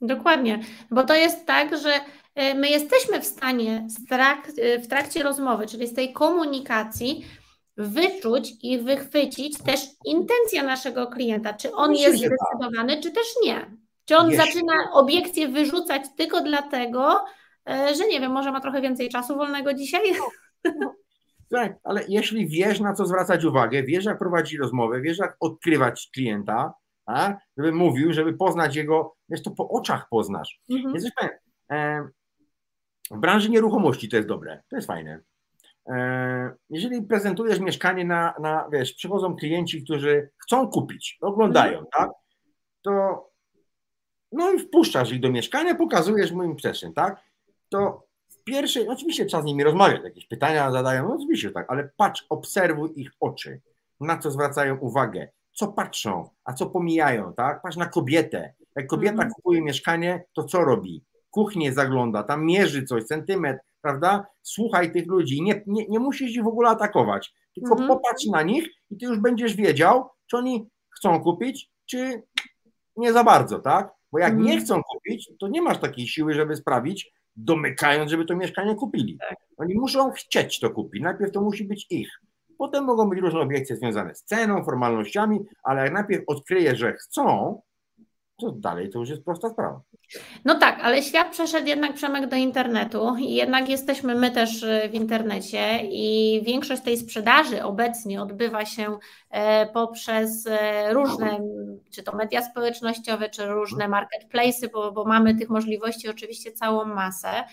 Dokładnie, 0.02 0.60
bo 0.90 1.04
to 1.04 1.14
jest 1.14 1.46
tak, 1.46 1.78
że 1.78 2.00
e, 2.34 2.54
my 2.54 2.68
jesteśmy 2.68 3.20
w 3.20 3.24
stanie 3.24 3.86
w 4.82 4.86
trakcie 4.86 5.22
rozmowy, 5.22 5.66
czyli 5.66 5.86
z 5.86 5.94
tej 5.94 6.12
komunikacji, 6.12 7.24
wyczuć 7.76 8.52
i 8.62 8.78
wychwycić 8.78 9.58
też 9.58 9.80
intencję 10.04 10.62
naszego 10.62 11.06
klienta, 11.06 11.52
czy 11.52 11.72
on 11.74 11.90
Myślę, 11.90 12.10
jest 12.10 12.22
tak. 12.22 12.30
zdecydowany, 12.30 13.02
czy 13.02 13.10
też 13.10 13.26
nie. 13.44 13.76
Czy 14.04 14.16
on 14.16 14.30
Jeśli... 14.30 14.46
zaczyna 14.46 14.92
obiekcje 14.92 15.48
wyrzucać 15.48 16.02
tylko 16.16 16.40
dlatego, 16.40 17.24
e, 17.70 17.94
że 17.94 18.06
nie 18.08 18.20
wiem, 18.20 18.32
może 18.32 18.52
ma 18.52 18.60
trochę 18.60 18.80
więcej 18.80 19.08
czasu 19.08 19.36
wolnego 19.36 19.74
dzisiaj? 19.74 20.02
No, 20.64 20.72
no. 20.80 20.94
Tak, 21.50 21.72
ale 21.84 22.04
jeśli 22.08 22.48
wiesz, 22.48 22.80
na 22.80 22.94
co 22.94 23.06
zwracać 23.06 23.44
uwagę, 23.44 23.82
wiesz, 23.82 24.04
jak 24.04 24.18
prowadzić 24.18 24.58
rozmowę, 24.58 25.00
wiesz, 25.00 25.18
jak 25.18 25.36
odkrywać 25.40 26.10
klienta, 26.14 26.74
a, 27.06 27.36
żeby 27.56 27.72
mówił, 27.72 28.12
żeby 28.12 28.32
poznać 28.32 28.76
jego, 28.76 29.16
wiesz, 29.28 29.42
to 29.42 29.50
po 29.50 29.68
oczach 29.68 30.08
poznasz. 30.08 30.60
Mhm. 30.70 30.94
Więc 30.94 31.10
e, 31.70 32.08
w 33.10 33.18
branży 33.18 33.50
nieruchomości 33.50 34.08
to 34.08 34.16
jest 34.16 34.28
dobre, 34.28 34.62
to 34.70 34.76
jest 34.76 34.88
fajne. 34.88 35.20
E, 35.88 36.54
jeżeli 36.70 37.02
prezentujesz 37.02 37.60
mieszkanie 37.60 38.04
na, 38.04 38.34
na, 38.40 38.68
wiesz, 38.72 38.92
przychodzą 38.92 39.36
klienci, 39.36 39.84
którzy 39.84 40.30
chcą 40.38 40.68
kupić, 40.68 41.18
oglądają, 41.20 41.78
mhm. 41.78 41.86
tak, 41.92 42.10
to 42.82 43.26
no 44.32 44.52
i 44.52 44.58
wpuszczasz 44.58 45.12
ich 45.12 45.20
do 45.20 45.30
mieszkania, 45.30 45.74
pokazujesz 45.74 46.32
mu 46.32 46.44
im 46.44 46.56
przestrzeń, 46.56 46.92
tak, 46.92 47.20
to 47.68 48.06
w 48.28 48.44
pierwszej, 48.44 48.88
oczywiście 48.88 49.26
trzeba 49.26 49.42
z 49.42 49.46
nimi 49.46 49.64
rozmawiać, 49.64 50.04
jakieś 50.04 50.26
pytania 50.26 50.70
zadają, 50.70 51.08
no 51.08 51.14
oczywiście 51.14 51.50
tak, 51.50 51.70
ale 51.70 51.90
patrz, 51.96 52.26
obserwuj 52.28 52.92
ich 52.96 53.10
oczy, 53.20 53.60
na 54.00 54.18
co 54.18 54.30
zwracają 54.30 54.78
uwagę, 54.78 55.28
co 55.52 55.68
patrzą, 55.68 56.28
a 56.44 56.52
co 56.52 56.66
pomijają, 56.66 57.32
tak, 57.34 57.62
patrz 57.62 57.76
na 57.76 57.86
kobietę, 57.86 58.54
jak 58.76 58.86
kobieta 58.86 59.12
mhm. 59.12 59.30
kupuje 59.30 59.62
mieszkanie, 59.62 60.24
to 60.32 60.44
co 60.44 60.64
robi? 60.64 61.04
Kuchnię 61.30 61.72
zagląda, 61.72 62.22
tam 62.22 62.44
mierzy 62.44 62.82
coś, 62.82 63.04
centymetr, 63.04 63.60
prawda? 63.82 64.26
Słuchaj 64.42 64.92
tych 64.92 65.06
ludzi, 65.06 65.42
nie, 65.42 65.62
nie, 65.66 65.88
nie 65.88 65.98
musisz 65.98 66.30
ich 66.36 66.44
w 66.44 66.48
ogóle 66.48 66.68
atakować, 66.68 67.34
tylko 67.54 67.72
mhm. 67.72 67.88
popatrz 67.88 68.26
na 68.26 68.42
nich 68.42 68.68
i 68.90 68.96
ty 68.96 69.06
już 69.06 69.18
będziesz 69.18 69.54
wiedział, 69.54 70.08
czy 70.26 70.36
oni 70.36 70.68
chcą 70.90 71.20
kupić, 71.20 71.70
czy 71.86 72.22
nie 72.96 73.12
za 73.12 73.24
bardzo, 73.24 73.58
tak? 73.58 73.92
Bo 74.12 74.18
jak 74.18 74.32
mhm. 74.32 74.48
nie 74.48 74.60
chcą 74.60 74.82
kupić, 74.82 75.30
to 75.40 75.48
nie 75.48 75.62
masz 75.62 75.78
takiej 75.78 76.06
siły, 76.06 76.34
żeby 76.34 76.56
sprawić, 76.56 77.12
domykając, 77.36 78.10
żeby 78.10 78.24
to 78.24 78.36
mieszkanie 78.36 78.74
kupili. 78.74 79.18
Tak. 79.28 79.36
Oni 79.56 79.74
muszą 79.74 80.10
chcieć 80.10 80.60
to 80.60 80.70
kupić. 80.70 81.02
Najpierw 81.02 81.32
to 81.32 81.40
musi 81.40 81.64
być 81.64 81.86
ich. 81.90 82.20
Potem 82.62 82.84
mogą 82.84 83.08
być 83.08 83.20
różne 83.20 83.40
obiekcje 83.40 83.76
związane 83.76 84.14
z 84.14 84.24
ceną, 84.24 84.64
formalnościami, 84.64 85.40
ale 85.62 85.82
jak 85.82 85.92
najpierw 85.92 86.24
odkryje, 86.26 86.76
że 86.76 86.92
chcą, 86.92 87.60
to 88.40 88.52
dalej 88.52 88.90
to 88.90 88.98
już 88.98 89.08
jest 89.08 89.24
prosta 89.24 89.50
sprawa. 89.50 89.80
No 90.44 90.58
tak, 90.58 90.78
ale 90.82 91.02
świat 91.02 91.30
przeszedł 91.30 91.66
jednak 91.66 91.94
Przemek 91.94 92.26
do 92.26 92.36
internetu 92.36 93.16
i 93.18 93.34
jednak 93.34 93.68
jesteśmy 93.68 94.14
my 94.14 94.30
też 94.30 94.62
y, 94.62 94.88
w 94.90 94.94
internecie 94.94 95.80
i 95.82 96.40
większość 96.44 96.82
tej 96.82 96.96
sprzedaży 96.96 97.62
obecnie 97.62 98.22
odbywa 98.22 98.64
się 98.64 98.98
e, 99.30 99.66
poprzez 99.66 100.46
e, 100.46 100.92
różne, 100.92 101.38
czy 101.90 102.02
to 102.02 102.16
media 102.16 102.42
społecznościowe, 102.42 103.28
czy 103.28 103.46
różne 103.46 103.88
marketplace'y, 103.88 104.68
bo, 104.72 104.92
bo 104.92 105.04
mamy 105.04 105.34
tych 105.34 105.48
możliwości 105.48 106.08
oczywiście 106.08 106.52
całą 106.52 106.84
masę. 106.84 107.44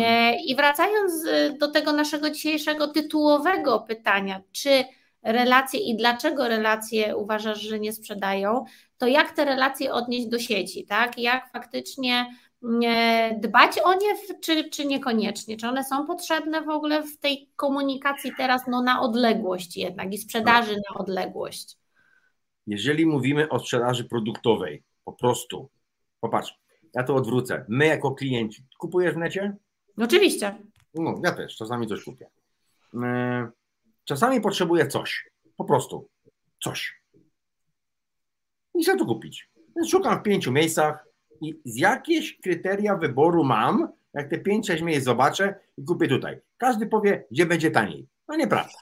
E, 0.00 0.34
I 0.46 0.56
wracając 0.56 1.12
do 1.58 1.70
tego 1.70 1.92
naszego 1.92 2.30
dzisiejszego 2.30 2.88
tytułowego 2.88 3.80
pytania, 3.80 4.42
czy 4.52 4.84
relacje 5.22 5.80
i 5.80 5.96
dlaczego 5.96 6.48
relacje 6.48 7.16
uważasz, 7.16 7.60
że 7.60 7.80
nie 7.80 7.92
sprzedają, 7.92 8.64
to 8.98 9.06
jak 9.06 9.32
te 9.32 9.44
relacje 9.44 9.92
odnieść 9.92 10.26
do 10.26 10.38
sieci, 10.38 10.86
tak? 10.86 11.18
Jak 11.18 11.52
faktycznie 11.52 12.26
dbać 13.40 13.78
o 13.84 13.94
nie, 13.94 14.38
czy, 14.40 14.70
czy 14.70 14.86
niekoniecznie? 14.86 15.56
Czy 15.56 15.68
one 15.68 15.84
są 15.84 16.06
potrzebne 16.06 16.62
w 16.62 16.68
ogóle 16.68 17.02
w 17.02 17.18
tej 17.18 17.50
komunikacji 17.56 18.32
teraz 18.36 18.62
no, 18.68 18.82
na 18.82 19.00
odległość 19.00 19.76
jednak 19.76 20.12
i 20.12 20.18
sprzedaży 20.18 20.74
na 20.74 20.98
odległość? 20.98 21.76
Jeżeli 22.66 23.06
mówimy 23.06 23.48
o 23.48 23.58
sprzedaży 23.58 24.04
produktowej, 24.04 24.82
po 25.04 25.12
prostu, 25.12 25.70
popatrz, 26.20 26.54
ja 26.94 27.02
to 27.02 27.14
odwrócę. 27.14 27.64
My 27.68 27.86
jako 27.86 28.10
klienci, 28.14 28.64
kupujesz 28.78 29.14
w 29.14 29.18
necie? 29.18 29.56
Oczywiście. 29.98 30.58
No, 30.94 31.20
ja 31.24 31.32
też, 31.32 31.56
czasami 31.56 31.86
coś 31.86 32.04
kupię. 32.04 32.26
E, 33.02 33.50
czasami 34.04 34.40
potrzebuję 34.40 34.86
coś, 34.86 35.30
po 35.56 35.64
prostu 35.64 36.08
coś. 36.62 37.00
I 38.74 38.82
chcę 38.82 38.96
to 38.96 39.06
kupić. 39.06 39.50
Więc 39.76 39.88
szukam 39.88 40.20
w 40.20 40.22
pięciu 40.22 40.52
miejscach, 40.52 41.10
i 41.40 41.60
z 41.64 41.76
jakieś 41.76 42.40
kryteria 42.40 42.96
wyboru 42.96 43.44
mam, 43.44 43.88
jak 44.14 44.30
te 44.30 44.36
5-6 44.36 44.82
miejsc 44.82 45.04
zobaczę 45.04 45.54
i 45.76 45.84
kupię 45.84 46.08
tutaj. 46.08 46.40
Każdy 46.58 46.86
powie, 46.86 47.24
gdzie 47.30 47.46
będzie 47.46 47.70
taniej. 47.70 48.08
No 48.28 48.36
nieprawda. 48.36 48.78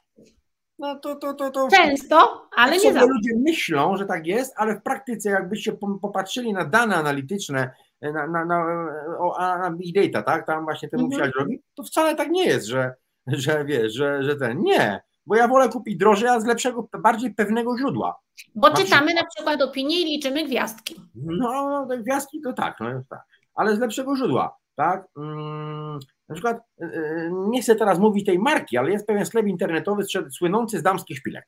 No 0.79 0.99
to, 0.99 1.17
to, 1.17 1.35
to, 1.35 1.51
to. 1.51 1.69
Często, 1.69 2.49
ale 2.57 2.79
nie 2.79 2.93
zawsze. 2.93 3.09
Ludzie 3.09 3.31
myślą, 3.37 3.97
że 3.97 4.07
tak 4.07 4.27
jest, 4.27 4.55
ale 4.57 4.75
w 4.75 4.83
praktyce 4.83 5.31
jakbyście 5.31 5.73
popatrzyli 6.03 6.53
na 6.53 6.65
dane 6.65 6.97
analityczne, 6.97 7.71
na, 8.03 8.27
na, 8.27 8.45
na, 8.45 9.59
na 9.59 9.71
big 9.71 9.95
data, 9.95 10.23
tak? 10.23 10.47
Tam 10.47 10.65
właśnie 10.65 10.89
ten 10.89 11.01
mhm. 11.01 11.31
robi, 11.39 11.63
to 11.75 11.83
wcale 11.83 12.15
tak 12.15 12.29
nie 12.31 12.45
jest, 12.45 12.67
że, 12.67 12.95
że 13.27 13.65
wiesz, 13.65 13.95
że, 13.95 14.23
że 14.23 14.37
ten. 14.37 14.63
Nie, 14.63 15.01
bo 15.27 15.37
ja 15.37 15.49
wolę 15.49 15.69
kupić 15.69 15.97
drożej, 15.97 16.29
a 16.29 16.41
z 16.41 16.47
lepszego, 16.47 16.89
bardziej 17.03 17.35
pewnego 17.35 17.79
źródła. 17.79 18.21
Bo 18.55 18.71
czytamy 18.71 19.15
na 19.15 19.25
przykład 19.35 19.63
opinie 19.63 20.01
i 20.01 20.05
liczymy 20.05 20.45
gwiazdki. 20.45 21.01
No, 21.15 21.87
te 21.91 21.99
gwiazdki 21.99 22.41
to 22.41 22.53
tak, 22.53 22.77
no, 22.81 23.03
tak, 23.09 23.23
ale 23.55 23.77
z 23.77 23.79
lepszego 23.79 24.17
źródła, 24.17 24.57
tak? 24.77 25.09
Mm, 25.17 25.99
na 26.29 26.35
przykład, 26.35 26.59
yy, 26.81 27.31
nie 27.33 27.63
chcę 27.63 27.77
teraz 27.77 27.99
mówić 27.99 28.27
tej 28.27 28.39
marki, 28.39 28.77
ale 28.77 28.91
jest 28.91 29.07
pewien 29.07 29.27
sklep 29.27 29.47
internetowy 29.47 30.05
słynący 30.31 30.79
z 30.79 30.83
damskich 30.83 31.19
szpilek. 31.19 31.47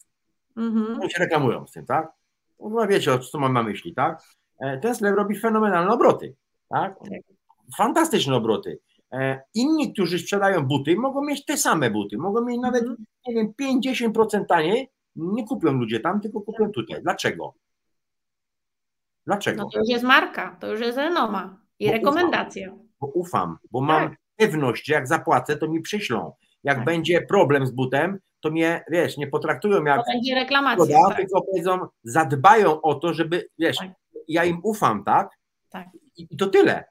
Mhm. 0.57 1.01
Oni 1.01 1.11
się 1.11 1.18
reklamują 1.18 1.66
z 1.66 1.72
tym, 1.72 1.86
tak? 1.86 2.12
No 2.61 2.86
wiecie, 2.86 3.12
o 3.12 3.18
co 3.18 3.38
mam 3.38 3.53
na 3.53 3.62
myśli, 3.62 3.94
tak? 3.94 4.22
E, 4.61 4.78
ten 4.78 4.94
sklep 4.94 5.16
robi 5.16 5.38
fenomenalne 5.38 5.92
obroty, 5.92 6.34
tak? 6.68 6.98
tak. 6.98 7.20
Fantastyczne 7.76 8.36
obroty. 8.36 8.78
E, 9.12 9.42
inni, 9.54 9.92
którzy 9.92 10.18
sprzedają 10.18 10.66
buty, 10.66 10.96
mogą 10.96 11.24
mieć 11.24 11.44
te 11.44 11.56
same 11.56 11.90
buty, 11.90 12.18
mogą 12.18 12.44
mieć 12.44 12.61
nawet, 12.61 12.82
mhm. 12.82 13.04
nie 13.26 13.34
wiem, 13.34 13.52
5-10% 14.12 14.46
taniej, 14.46 14.90
nie 15.16 15.46
kupią 15.46 15.72
ludzie 15.72 16.00
tam, 16.00 16.20
tylko 16.20 16.40
kupią 16.40 16.70
tutaj. 16.72 17.02
Dlaczego? 17.02 17.54
Dlaczego? 19.26 19.62
No 19.62 19.68
to 19.70 19.78
już 19.78 19.88
jest 19.88 20.04
marka, 20.04 20.56
to 20.61 20.66
już 20.72 20.80
jest 20.80 20.98
renoma 20.98 21.61
i 21.78 21.86
bo 21.86 21.92
rekomendacja. 21.92 22.68
Ufam, 22.72 22.88
bo 23.00 23.06
ufam, 23.06 23.56
bo 23.70 23.80
mam 23.80 24.08
tak. 24.08 24.18
pewność, 24.36 24.86
że 24.86 24.94
jak 24.94 25.08
zapłacę, 25.08 25.56
to 25.56 25.68
mi 25.68 25.80
przyślą. 25.80 26.32
Jak 26.64 26.76
tak. 26.76 26.84
będzie 26.84 27.22
problem 27.22 27.66
z 27.66 27.70
butem, 27.70 28.18
to 28.40 28.50
mnie, 28.50 28.84
wiesz, 28.90 29.16
nie 29.16 29.26
potraktują 29.26 29.84
jak 29.84 29.96
to 29.96 30.12
będzie 30.12 30.34
reklamacja, 30.34 31.08
tak. 31.08 31.16
tylko 31.16 31.42
powiedzą, 31.42 31.78
zadbają 32.04 32.80
o 32.80 32.94
to, 32.94 33.14
żeby, 33.14 33.48
wiesz, 33.58 33.76
tak. 33.76 33.90
Ja 34.33 34.45
im 34.45 34.61
ufam, 34.62 35.05
tak? 35.05 35.31
tak. 35.70 35.87
I, 36.16 36.26
I, 36.31 36.37
to 36.37 36.47
tyle. 36.47 36.85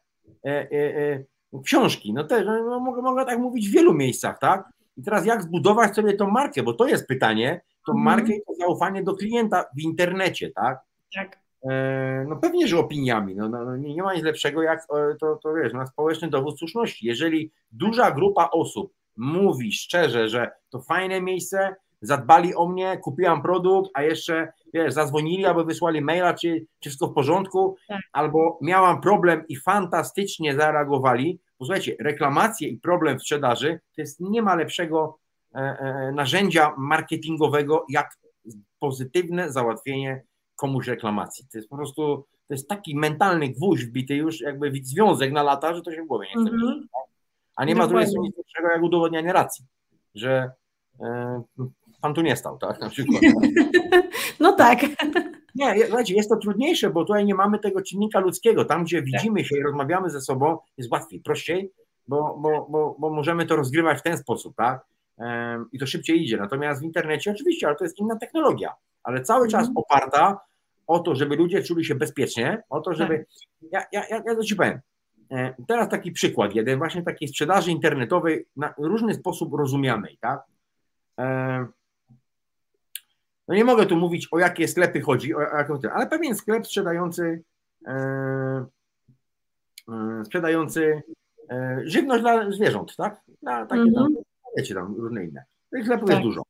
E, 0.46 0.72
e, 0.72 0.98
e, 0.98 1.24
książki, 1.66 2.14
no 2.14 2.24
też, 2.24 2.46
no, 2.46 2.80
mogę, 2.80 3.02
mogę 3.02 3.26
tak 3.26 3.40
mówić 3.40 3.70
w 3.70 3.74
wielu 3.74 3.94
miejscach, 3.94 4.40
tak? 4.40 4.70
I 4.98 5.04
teraz 5.04 5.26
jak 5.26 5.44
zbudować 5.44 5.96
sobie 5.96 6.14
tą 6.14 6.30
markę, 6.30 6.64
bo 6.64 6.74
to 6.74 6.88
jest 6.88 7.08
pytanie, 7.08 7.62
tą 7.86 7.92
mhm. 7.92 8.06
markę 8.06 8.36
i 8.36 8.42
to 8.48 8.54
zaufanie 8.54 9.04
do 9.04 9.16
klienta 9.16 9.66
w 9.78 9.82
internecie, 9.82 10.52
tak? 10.52 10.80
Tak. 11.16 11.40
E, 11.64 12.26
no 12.28 12.36
pewnie, 12.36 12.68
że 12.68 12.80
opiniami, 12.80 13.36
no, 13.36 13.50
no 13.50 13.78
nie, 13.78 13.96
nie, 13.96 14.04
ma 14.04 14.14
nic 14.14 14.24
lepszego 14.24 14.62
jak 14.62 14.88
to, 15.20 15.36
to 15.44 15.54
wiesz, 15.54 15.74
na 15.74 15.86
społeczny 15.86 16.30
dowód 16.30 16.60
słuszności. 16.60 17.08
Jeżeli 17.08 17.52
duża 17.72 18.12
grupa 18.12 18.50
osób 18.54 18.94
mówi 19.18 19.72
szczerze, 19.72 20.30
że 20.30 20.52
to 20.70 20.82
fajne 20.82 21.22
miejsce, 21.22 21.76
zadbali 22.02 22.56
o 22.56 22.68
mnie, 22.68 22.97
kupiłam 22.97 23.41
produkt, 23.41 23.91
a 23.93 24.04
jeszcze 24.04 24.54
wiesz, 24.74 24.93
zadzwonili 24.93 25.45
albo 25.45 25.66
wysłali 25.66 26.02
maila, 26.02 26.34
czy, 26.34 26.66
czy 26.80 26.89
wszystko 26.89 27.08
w 27.08 27.14
porządku, 27.14 27.76
tak. 27.88 28.02
albo 28.14 28.60
miałam 28.62 29.02
problem 29.02 29.43
i 29.47 29.56
fantastycznie 29.56 30.56
zareagowali. 30.56 31.39
Posłuchajcie, 31.58 31.95
reklamacje 32.00 32.68
i 32.68 32.78
problem 32.78 33.20
w 33.20 33.22
sprzedaży 33.22 33.80
to 33.95 34.02
jest 34.02 34.20
nie 34.20 34.41
ma 34.41 34.56
lepszego 34.56 35.18
e, 35.56 35.60
e, 35.60 36.12
narzędzia 36.16 36.74
marketingowego 36.78 37.86
jak 37.89 38.18
pozytywne 38.80 39.52
załatwienie 39.52 40.24
komuś 40.56 40.88
reklamacji. 40.88 41.45
To 41.52 41.58
jest 41.58 41.70
po 41.70 41.76
prostu, 41.76 42.26
to 42.47 42.54
jest 42.54 42.70
taki 42.70 42.95
mentalny 42.95 43.50
gwóźdź 43.50 43.86
wbity 43.86 44.16
już, 44.16 44.41
jakby 44.41 44.72
związek 44.84 45.32
na 45.32 45.43
lata, 45.43 45.74
że 45.74 45.82
to 45.82 45.91
się 45.91 46.04
w 46.04 46.08
głowie 46.08 46.28
nie 46.28 46.45
chce 46.45 46.56
mm 46.56 46.60
-hmm. 46.60 47.00
A 47.56 47.66
nie 47.66 47.76
ma 47.76 47.88
drugiej 47.88 48.08
strony 48.08 48.28
nic 48.28 48.38
lepszego 48.38 48.72
jak 48.72 48.84
udowodnianie 48.84 49.34
racji, 49.34 49.66
że 50.16 50.52
e, 51.00 51.41
pan 52.02 52.14
tu 52.14 52.22
nie 52.22 52.36
stał, 52.36 52.58
tak? 52.58 52.82
Na 52.82 52.89
przykład. 52.89 53.22
No 54.39 54.54
tak. 54.54 54.80
Nie, 55.56 55.86
słuchajcie, 55.86 56.16
jest 56.16 56.30
to 56.30 56.38
trudniejsze, 56.38 56.89
bo 56.89 57.06
tutaj 57.06 57.26
nie 57.26 57.36
mamy 57.36 57.60
tego 57.60 57.82
czynnika 57.82 58.20
ludzkiego. 58.20 58.66
Tam, 58.66 58.84
gdzie 58.84 59.02
widzimy 59.02 59.45
się 59.45 59.58
i 59.58 59.64
rozmawiamy 59.64 60.10
ze 60.10 60.22
sobą, 60.22 60.58
jest 60.78 60.91
łatwiej, 60.91 61.20
prościej, 61.20 61.72
bo, 62.08 62.38
bo, 62.41 62.68
bo, 62.70 62.95
bo 63.00 63.10
możemy 63.10 63.45
to 63.45 63.56
rozgrywać 63.56 64.00
w 64.00 64.02
ten 64.02 64.18
sposób, 64.18 64.56
tak? 64.56 64.86
I 65.72 65.80
to 65.80 65.88
szybciej 65.88 66.24
idzie. 66.24 66.38
Natomiast 66.38 66.82
w 66.82 66.84
internecie 66.84 67.32
oczywiście, 67.32 67.68
ale 67.68 67.76
to 67.76 67.84
jest 67.84 68.00
inna 68.00 68.16
technologia, 68.16 68.74
ale 69.04 69.22
cały 69.22 69.47
czas 69.47 69.68
mhm. 69.68 69.78
oparta 69.78 70.39
o 70.88 71.00
to, 71.00 71.16
żeby 71.16 71.36
ludzie 71.36 71.64
czuli 71.64 71.86
się 71.86 71.95
bezpiecznie, 71.95 72.64
o 72.70 72.82
to, 72.82 72.93
żeby. 72.93 73.18
Tak. 73.18 73.28
Ja, 73.72 73.84
ja, 73.91 74.08
ja, 74.10 74.24
ja 74.26 74.36
to 74.36 74.43
ci 74.43 74.56
powiem. 74.56 74.80
Teraz 75.68 75.89
taki 75.89 76.12
przykład, 76.12 76.56
jeden 76.56 76.78
właśnie 76.78 77.04
takiej 77.04 77.28
sprzedaży 77.28 77.72
internetowej 77.72 78.45
na 78.56 78.74
różny 78.78 79.14
sposób 79.14 79.54
rozumianej, 79.54 80.18
tak? 80.22 80.43
No 83.50 83.56
nie 83.56 83.66
mogę 83.66 83.86
tu 83.86 83.95
mówić 83.95 84.28
o 84.32 84.39
jakie 84.39 84.68
sklepy 84.68 85.02
chodzi, 85.02 85.36
o, 85.36 85.38
o, 85.38 85.91
ale 85.93 86.08
pewien 86.08 86.36
sklep 86.36 86.68
sprzedający 86.68 87.43
e, 87.88 87.93
e, 89.89 90.26
sprzedający 90.26 91.02
e, 91.52 91.82
żywność 91.84 92.22
dla 92.22 92.52
zwierząt, 92.52 92.95
tak? 92.95 93.22
Na 93.41 93.66
takie 93.66 93.82
mm 93.82 93.93
-hmm. 93.93 93.95
tam, 93.95 94.16
wiecie 94.58 94.76
tam, 94.76 94.95
różne 94.95 95.26
inne. 95.26 95.43
Tych 95.72 95.84
sklepów 95.84 96.08
tak. 96.08 96.18
jest 96.18 96.28
dużo. 96.28 96.41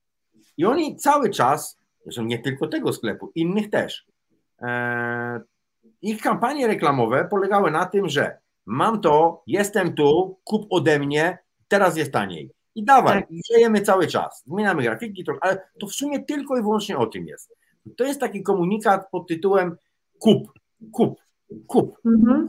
I 0.57 0.65
oni 0.65 0.95
cały 0.95 1.29
czas, 1.29 1.77
zresztą 2.03 2.23
nie 2.23 2.39
tylko 2.39 2.67
tego 2.67 2.93
sklepu, 2.93 3.31
innych 3.35 3.69
też, 3.69 4.05
e, 4.61 5.41
ich 6.01 6.21
kampanie 6.21 6.67
reklamowe 6.67 7.27
polegały 7.31 7.71
na 7.71 7.85
tym, 7.85 8.09
że 8.09 8.37
mam 8.65 9.01
to, 9.01 9.43
jestem 9.47 9.93
tu, 9.93 10.39
kup 10.43 10.67
ode 10.69 10.99
mnie, 10.99 11.37
teraz 11.67 11.97
jest 11.97 12.11
taniej. 12.11 12.51
I 12.79 12.83
dawaj, 12.83 13.21
tak. 13.21 13.31
i 13.31 13.41
żyjemy 13.53 13.81
cały 13.81 14.07
czas. 14.07 14.43
Zmieniamy 14.45 14.83
grafiki, 14.83 15.23
to, 15.23 15.33
ale 15.41 15.61
to 15.79 15.87
w 15.87 15.93
sumie 15.93 16.23
tylko 16.23 16.57
i 16.57 16.61
wyłącznie 16.61 16.97
o 16.97 17.05
tym 17.05 17.27
jest. 17.27 17.55
To 17.97 18.03
jest 18.03 18.19
taki 18.19 18.43
komunikat 18.43 19.09
pod 19.11 19.27
tytułem 19.27 19.77
kup, 20.19 20.51
kup, 20.91 21.19
kup. 21.67 21.97
Mhm. 22.05 22.47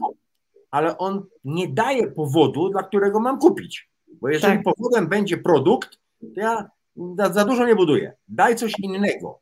Ale 0.71 0.97
on 0.97 1.25
nie 1.43 1.67
daje 1.67 2.07
powodu, 2.07 2.69
dla 2.69 2.83
którego 2.83 3.19
mam 3.19 3.39
kupić. 3.39 3.89
Bo 4.21 4.29
jeżeli 4.29 4.53
tak. 4.53 4.63
powodem 4.63 5.07
będzie 5.07 5.37
produkt, 5.37 5.89
to 6.19 6.41
ja 6.41 6.69
za, 7.17 7.33
za, 7.33 7.45
dużo 7.45 7.67
nie 7.67 7.75
buduję. 7.75 8.13
Daj 8.27 8.55
coś 8.55 8.79
innego. 8.79 9.39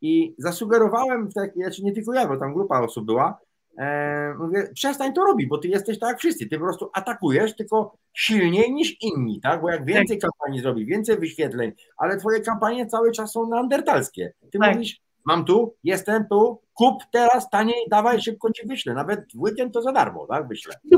I 0.00 0.34
zasugerowałem, 0.38 1.32
tak, 1.32 1.54
znaczy 1.54 1.84
nie 1.84 1.92
tylko 1.92 2.14
ja, 2.14 2.28
bo 2.28 2.36
tam 2.36 2.54
grupa 2.54 2.80
osób 2.80 3.06
była, 3.06 3.38
E, 3.78 4.34
mówię, 4.38 4.70
przestań 4.74 5.12
to 5.12 5.24
robić, 5.24 5.48
bo 5.48 5.58
ty 5.58 5.68
jesteś 5.68 5.98
tak 5.98 6.08
jak 6.08 6.18
wszyscy, 6.18 6.46
ty 6.46 6.58
po 6.58 6.64
prostu 6.64 6.90
atakujesz, 6.94 7.56
tylko 7.56 7.96
silniej 8.12 8.72
niż 8.72 9.02
inni, 9.02 9.40
tak? 9.40 9.62
Bo 9.62 9.70
jak 9.70 9.84
więcej 9.84 10.18
tak. 10.18 10.30
kampanii 10.30 10.60
zrobi, 10.60 10.86
więcej 10.86 11.18
wyświetleń, 11.18 11.72
ale 11.96 12.16
twoje 12.16 12.40
kampanie 12.40 12.86
cały 12.86 13.12
czas 13.12 13.32
są 13.32 13.48
neandertalskie. 13.48 14.32
Ty 14.52 14.58
tak. 14.58 14.74
mówisz, 14.74 15.00
mam 15.24 15.44
tu, 15.44 15.74
jestem 15.84 16.26
tu, 16.28 16.60
kup 16.74 17.02
teraz 17.12 17.50
taniej, 17.50 17.86
dawaj, 17.90 18.20
szybko 18.20 18.52
ci 18.52 18.66
wyślę. 18.66 18.94
Nawet 18.94 19.20
w 19.34 19.40
weekend 19.40 19.74
to 19.74 19.82
za 19.82 19.92
darmo, 19.92 20.26
tak? 20.26 20.48
Wyślę. 20.48 20.74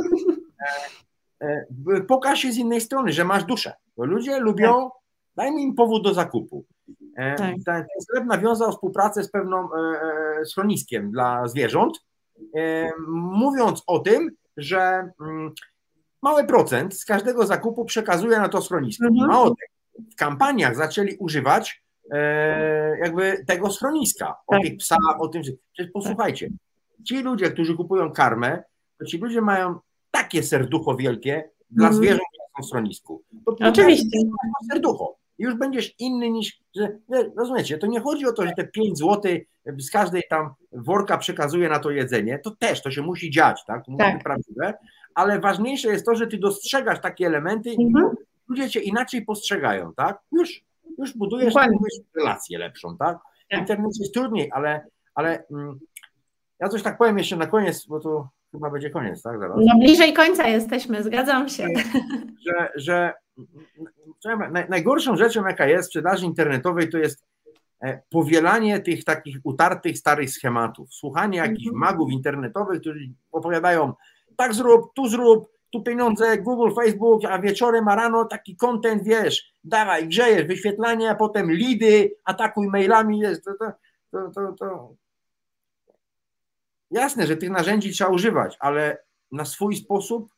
E, 1.43 1.67
e, 1.95 2.01
pokaż 2.01 2.39
się 2.39 2.53
z 2.53 2.57
innej 2.57 2.81
strony, 2.81 3.13
że 3.13 3.25
masz 3.25 3.45
duszę, 3.45 3.73
bo 3.97 4.05
ludzie 4.05 4.41
lubią, 4.41 4.91
tak. 4.91 5.01
daj 5.37 5.53
mi 5.53 5.63
im 5.63 5.75
powód 5.75 6.05
do 6.05 6.15
zakupu. 6.15 6.65
Tak. 7.17 7.39
ten, 7.39 7.63
ten 7.63 7.85
sklep 8.01 8.25
nawiązał 8.25 8.73
współpracę 8.73 9.25
z 9.25 9.31
pewną 9.31 9.69
schroniskiem 10.45 11.11
dla 11.11 11.49
zwierząt, 11.49 11.99
mówiąc 13.09 13.83
o 13.87 13.99
tym, 13.99 14.31
że 14.57 15.11
mm, 15.21 15.53
mały 16.23 16.45
procent 16.45 16.95
z 16.95 17.05
każdego 17.05 17.47
zakupu 17.47 17.85
przekazuje 17.85 18.39
na 18.39 18.49
to 18.49 18.63
schronisko. 18.63 19.07
Mhm. 19.07 19.29
Mało 19.29 19.45
tego, 19.45 20.09
w 20.13 20.17
kampaniach 20.17 20.77
zaczęli 20.77 21.17
używać 21.19 21.83
e, 22.11 22.99
jakby 22.99 23.45
tego 23.47 23.71
schroniska, 23.71 24.37
o 24.47 24.53
tak. 24.53 24.63
tych 24.63 24.77
psach, 24.77 25.21
o 25.21 25.29
tym, 25.29 25.43
że 25.43 25.53
przecież 25.73 25.93
posłuchajcie, 25.93 26.51
ci 27.05 27.23
ludzie, 27.23 27.51
którzy 27.51 27.77
kupują 27.77 28.13
karmę, 28.13 28.63
to 28.99 29.05
ci 29.05 29.19
ludzie 29.19 29.41
mają 29.41 29.79
takie 30.11 30.43
serducho 30.43 30.97
wielkie 30.97 31.51
dla 31.71 31.89
mhm. 31.89 32.03
zwierząt, 32.03 32.23
które 32.33 32.47
są 32.57 32.63
w 32.63 32.67
schronisku. 32.69 33.23
To 33.47 33.69
Oczywiście. 33.69 34.19
Serducho. 34.73 35.22
Już 35.43 35.55
będziesz 35.55 35.95
inny 35.99 36.31
niż, 36.31 36.61
rozumiecie, 37.37 37.79
to 37.79 37.87
nie 37.87 38.01
chodzi 38.01 38.27
o 38.27 38.33
to, 38.33 38.47
że 38.47 38.53
te 38.57 38.67
5 38.67 38.99
zł 38.99 39.21
z 39.79 39.91
każdej 39.91 40.23
tam 40.31 40.55
worka 40.73 41.19
przekazuje 41.19 41.69
na 41.69 41.79
to 41.79 41.91
jedzenie, 41.91 42.39
to 42.39 42.51
też, 42.51 42.83
to 42.83 42.91
się 42.91 43.03
musi 43.03 43.31
dziać, 43.31 43.65
tak, 43.67 43.85
to 43.85 43.93
tak. 43.99 44.23
prawdziwe, 44.23 44.75
ale 45.15 45.41
ważniejsze 45.41 45.89
jest 45.89 46.07
to, 46.07 46.15
że 46.15 46.27
ty 46.27 46.39
dostrzegasz 46.39 47.01
takie 47.01 47.27
elementy 47.27 47.71
mhm. 47.71 47.89
i 47.89 48.17
ludzie 48.49 48.71
cię 48.71 48.81
inaczej 48.81 49.25
postrzegają, 49.25 49.95
tak, 49.95 50.19
już, 50.33 50.65
już 50.99 51.17
budujesz 51.17 51.55
relację 52.17 52.59
lepszą, 52.59 52.97
tak, 52.97 53.19
tak. 53.51 53.61
internet 53.61 53.93
jest 54.01 54.15
trudniej, 54.15 54.51
ale, 54.53 54.87
ale 55.15 55.45
mm, 55.51 55.79
ja 56.61 56.69
coś 56.69 56.83
tak 56.83 56.99
powiem 56.99 57.19
jeszcze 57.19 57.37
na 57.37 57.47
koniec, 57.47 57.87
bo 57.87 58.01
to 58.01 58.29
chyba 58.53 58.71
będzie 58.71 58.91
koniec, 58.91 59.23
tak? 59.23 59.39
Zaraz. 59.39 59.57
No 59.61 59.79
bliżej 59.79 60.13
końca 60.13 60.49
jesteśmy, 60.49 61.03
zgadzam 61.03 61.49
się. 61.49 61.67
Że, 62.47 62.73
że 62.77 63.13
najgorszą 64.69 65.17
rzeczą, 65.17 65.47
jaka 65.47 65.67
jest 65.67 65.85
w 65.85 65.87
sprzedaży 65.87 66.27
internetowej, 66.27 66.89
to 66.89 66.99
jest 66.99 67.25
e, 67.85 68.03
powielanie 68.11 68.81
tych 68.81 69.05
takich 69.05 69.39
utartych, 69.45 69.99
starych 69.99 70.31
schematów. 70.31 70.95
Słuchanie 70.95 71.39
jakichś 71.39 71.67
mhm. 71.67 71.81
magów 71.81 72.13
internetowych, 72.13 72.81
którzy 72.81 73.11
opowiadają 73.33 73.93
tak 74.37 74.55
zrób, 74.55 74.95
tu 74.95 75.09
zrób, 75.09 75.49
tu 75.71 75.83
pieniądze, 75.83 76.39
Google, 76.39 76.75
Facebook, 76.75 77.25
a 77.25 77.39
wieczorem, 77.39 77.89
a 77.89 77.95
rano 77.95 78.25
taki 78.25 78.57
content, 78.57 79.03
wiesz, 79.05 79.55
dawaj, 79.65 80.09
grzejesz, 80.09 80.47
wyświetlanie, 80.47 81.11
a 81.11 81.15
potem 81.15 81.53
lidy, 81.53 82.15
atakuj 82.25 82.69
mailami, 82.69 83.19
jest, 83.19 83.45
to, 83.45 83.53
to, 83.55 83.73
to, 84.11 84.31
to, 84.31 84.53
to 84.53 84.95
Jasne, 86.93 87.27
że 87.27 87.37
tych 87.37 87.51
narzędzi 87.51 87.93
trzeba 87.93 88.11
używać, 88.11 88.57
ale 88.61 88.99
na 89.33 89.45
swój 89.45 89.77
sposób 89.77 90.29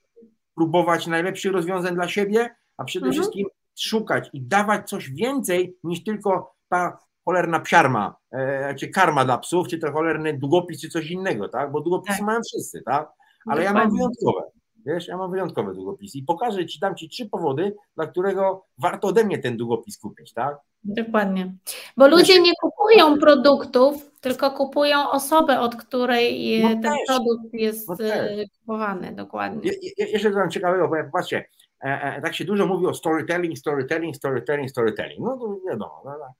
próbować 0.54 1.06
najlepszych 1.06 1.52
rozwiązań 1.52 1.94
dla 1.94 2.08
siebie, 2.08 2.54
a 2.76 2.84
przede 2.84 3.06
mhm. 3.06 3.22
wszystkim 3.22 3.46
szukać 3.78 4.30
i 4.32 4.42
dawać 4.42 4.88
coś 4.88 5.10
więcej 5.10 5.76
niż 5.84 6.04
tylko 6.04 6.54
ta 6.68 6.98
cholerna 7.24 7.60
psiarma, 7.60 8.16
e, 8.32 8.74
czy 8.74 8.88
karma 8.88 9.24
dla 9.24 9.38
psów, 9.38 9.68
czy 9.68 9.78
to 9.78 9.92
cholerny 9.92 10.38
długopis, 10.38 10.80
czy 10.80 10.88
coś 10.88 11.10
innego, 11.10 11.48
tak? 11.48 11.72
Bo 11.72 11.80
długopisy 11.80 12.18
tak. 12.18 12.26
mają 12.26 12.40
wszyscy, 12.46 12.82
tak? 12.82 13.08
Ale 13.46 13.64
ja 13.64 13.72
mam 13.72 13.90
wyjątkowe. 13.90 14.42
Wiesz, 14.86 15.08
ja 15.08 15.16
mam 15.16 15.30
wyjątkowe 15.30 15.74
długopisy 15.74 16.18
i 16.18 16.22
pokażę 16.22 16.66
ci, 16.66 16.78
dam 16.78 16.96
ci 16.96 17.08
trzy 17.08 17.28
powody, 17.28 17.76
dla 17.96 18.06
którego 18.06 18.66
warto 18.78 19.08
ode 19.08 19.24
mnie 19.24 19.38
ten 19.38 19.56
długopis 19.56 19.98
kupić, 19.98 20.32
tak? 20.32 20.56
Dokładnie. 20.84 21.54
Bo 21.96 22.08
ludzie 22.08 22.40
nie 22.40 22.52
kupują 22.60 23.18
produktów, 23.18 24.10
tylko 24.20 24.50
kupują 24.50 25.10
osobę, 25.10 25.60
od 25.60 25.76
której 25.76 26.60
no 26.62 26.68
ten 26.68 26.82
też. 26.82 26.98
produkt 27.06 27.52
jest 27.52 27.88
no 27.88 27.96
e, 28.00 28.44
kupowany. 28.60 29.12
Dokładnie. 29.12 29.70
Je, 29.98 30.06
jeszcze 30.06 30.30
dodam 30.30 30.50
ciekawego, 30.50 30.88
bo 30.88 30.96
patrzcie, 31.12 31.44
e, 31.84 32.02
e, 32.02 32.22
tak 32.22 32.34
się 32.34 32.44
dużo 32.44 32.66
mówi 32.66 32.86
o 32.86 32.94
storytelling, 32.94 33.58
storytelling, 33.58 34.16
storytelling, 34.16 34.70
storytelling. 34.70 35.20
No 35.20 35.36
to 35.36 35.56
wiadomo. 35.68 36.02
No, 36.04 36.10
no. 36.18 36.34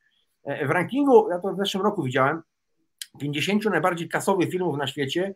E, 0.45 0.67
w 0.67 0.71
rankingu, 0.71 1.31
ja 1.31 1.39
to 1.39 1.55
w 1.55 1.57
zeszłym 1.57 1.85
roku 1.85 2.03
widziałem, 2.03 2.43
50 3.19 3.65
najbardziej 3.65 4.09
kasowych 4.09 4.51
filmów 4.51 4.77
na 4.79 4.87
świecie, 4.87 5.35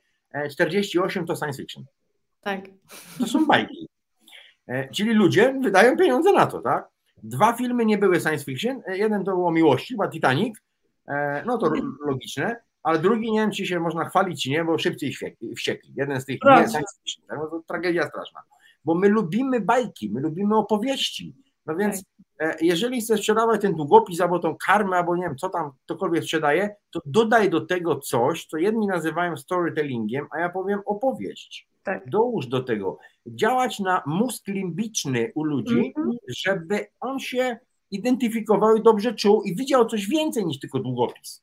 48 0.51 1.23
e, 1.23 1.27
to 1.27 1.37
science 1.37 1.63
fiction. 1.63 1.85
Tak. 2.49 2.61
To 3.19 3.27
są 3.27 3.47
bajki. 3.47 3.89
E, 4.67 4.89
czyli 4.89 5.15
ludzie 5.15 5.55
wydają 5.63 5.97
pieniądze 5.97 6.33
na 6.33 6.47
to, 6.47 6.61
tak? 6.61 6.89
Dwa 7.23 7.53
filmy 7.53 7.85
nie 7.85 7.99
były 7.99 8.21
science 8.21 8.45
fiction. 8.45 8.83
E, 8.87 8.99
jeden 8.99 9.25
to 9.25 9.31
było 9.31 9.53
miłości, 9.53 9.95
chyba 9.95 10.09
Titanic. 10.09 10.59
E, 11.09 11.43
no 11.47 11.59
to 11.59 11.73
logiczne. 12.07 12.57
Ale 12.83 12.99
drugi 12.99 13.33
nie 13.33 13.41
wiem, 13.41 13.51
czy 13.51 13.67
się 13.67 13.81
można 13.81 14.05
chwalić, 14.05 14.43
czy 14.43 14.51
nie, 14.51 14.65
bo 14.65 14.79
szybciej 14.79 15.15
wściekli. 15.57 15.93
Jeden 15.97 16.21
z 16.21 16.25
tych 16.25 16.39
nie 16.45 16.51
science 16.51 16.89
fiction. 17.05 17.25
Tak? 17.29 17.39
No 17.39 17.47
to 17.47 17.63
tragedia 17.67 18.09
straszna. 18.09 18.41
Bo 18.85 18.95
my 18.95 19.09
lubimy 19.09 19.61
bajki, 19.61 20.11
my 20.11 20.21
lubimy 20.21 20.57
opowieści. 20.57 21.35
No 21.67 21.77
więc 21.77 22.05
tak. 22.39 22.63
jeżeli 22.63 23.01
chcesz 23.01 23.21
sprzedawać 23.21 23.61
ten 23.61 23.75
długopis 23.75 24.21
albo 24.21 24.39
tą 24.39 24.57
karmę, 24.67 24.97
albo 24.97 25.17
nie 25.17 25.23
wiem, 25.23 25.37
co 25.37 25.49
tam 25.49 25.71
ktokolwiek 25.85 26.25
sprzedaje, 26.25 26.77
to 26.91 27.01
dodaj 27.07 27.51
do 27.51 27.61
tego 27.61 27.97
coś, 27.97 28.47
co 28.47 28.57
jedni 28.57 28.87
nazywają 28.87 29.37
storytellingiem, 29.37 30.27
a 30.31 30.41
ja 30.41 30.49
powiem 30.49 30.81
opowieść. 30.87 31.69
Tak. 31.89 32.11
Dołóż 32.11 32.47
do 32.47 32.63
tego. 32.63 32.99
Działać 33.27 33.81
na 33.81 34.03
mózg 34.07 34.47
limbiczny 34.47 35.33
u 35.35 35.45
ludzi, 35.45 35.93
mm 35.97 36.11
-hmm. 36.11 36.17
żeby 36.29 36.87
on 37.01 37.19
się 37.19 37.59
identyfikował 37.91 38.77
i 38.77 38.83
dobrze 38.83 39.15
czuł 39.15 39.43
i 39.43 39.57
widział 39.57 39.87
coś 39.87 40.07
więcej 40.07 40.47
niż 40.47 40.59
tylko 40.61 40.79
długopis. 40.79 41.43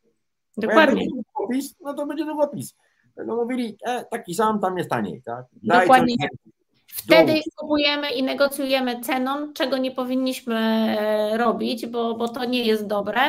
Dokładnie. 0.58 1.08
długopis, 1.08 1.76
no 1.82 1.94
to 1.94 2.06
będzie 2.06 2.26
długopis. 2.26 2.76
Będą 3.16 3.36
mówili, 3.36 3.78
e, 3.86 4.06
taki 4.06 4.36
sam, 4.36 4.60
tam 4.60 4.78
jest 4.78 4.90
taniej. 4.90 5.22
Tak? 5.26 5.46
Daj 5.64 5.82
Dokładnie. 5.82 6.16
Wtedy 6.88 7.32
Dołóż. 7.32 7.44
kupujemy 7.56 8.12
i 8.12 8.24
negocjujemy 8.24 9.02
ceną, 9.02 9.54
czego 9.54 9.78
nie 9.78 9.92
powinniśmy 9.92 10.56
e, 11.00 11.38
robić, 11.38 11.88
bo, 11.88 12.16
bo 12.16 12.30
to 12.30 12.46
nie 12.46 12.64
jest 12.64 12.88
dobre. 12.88 13.20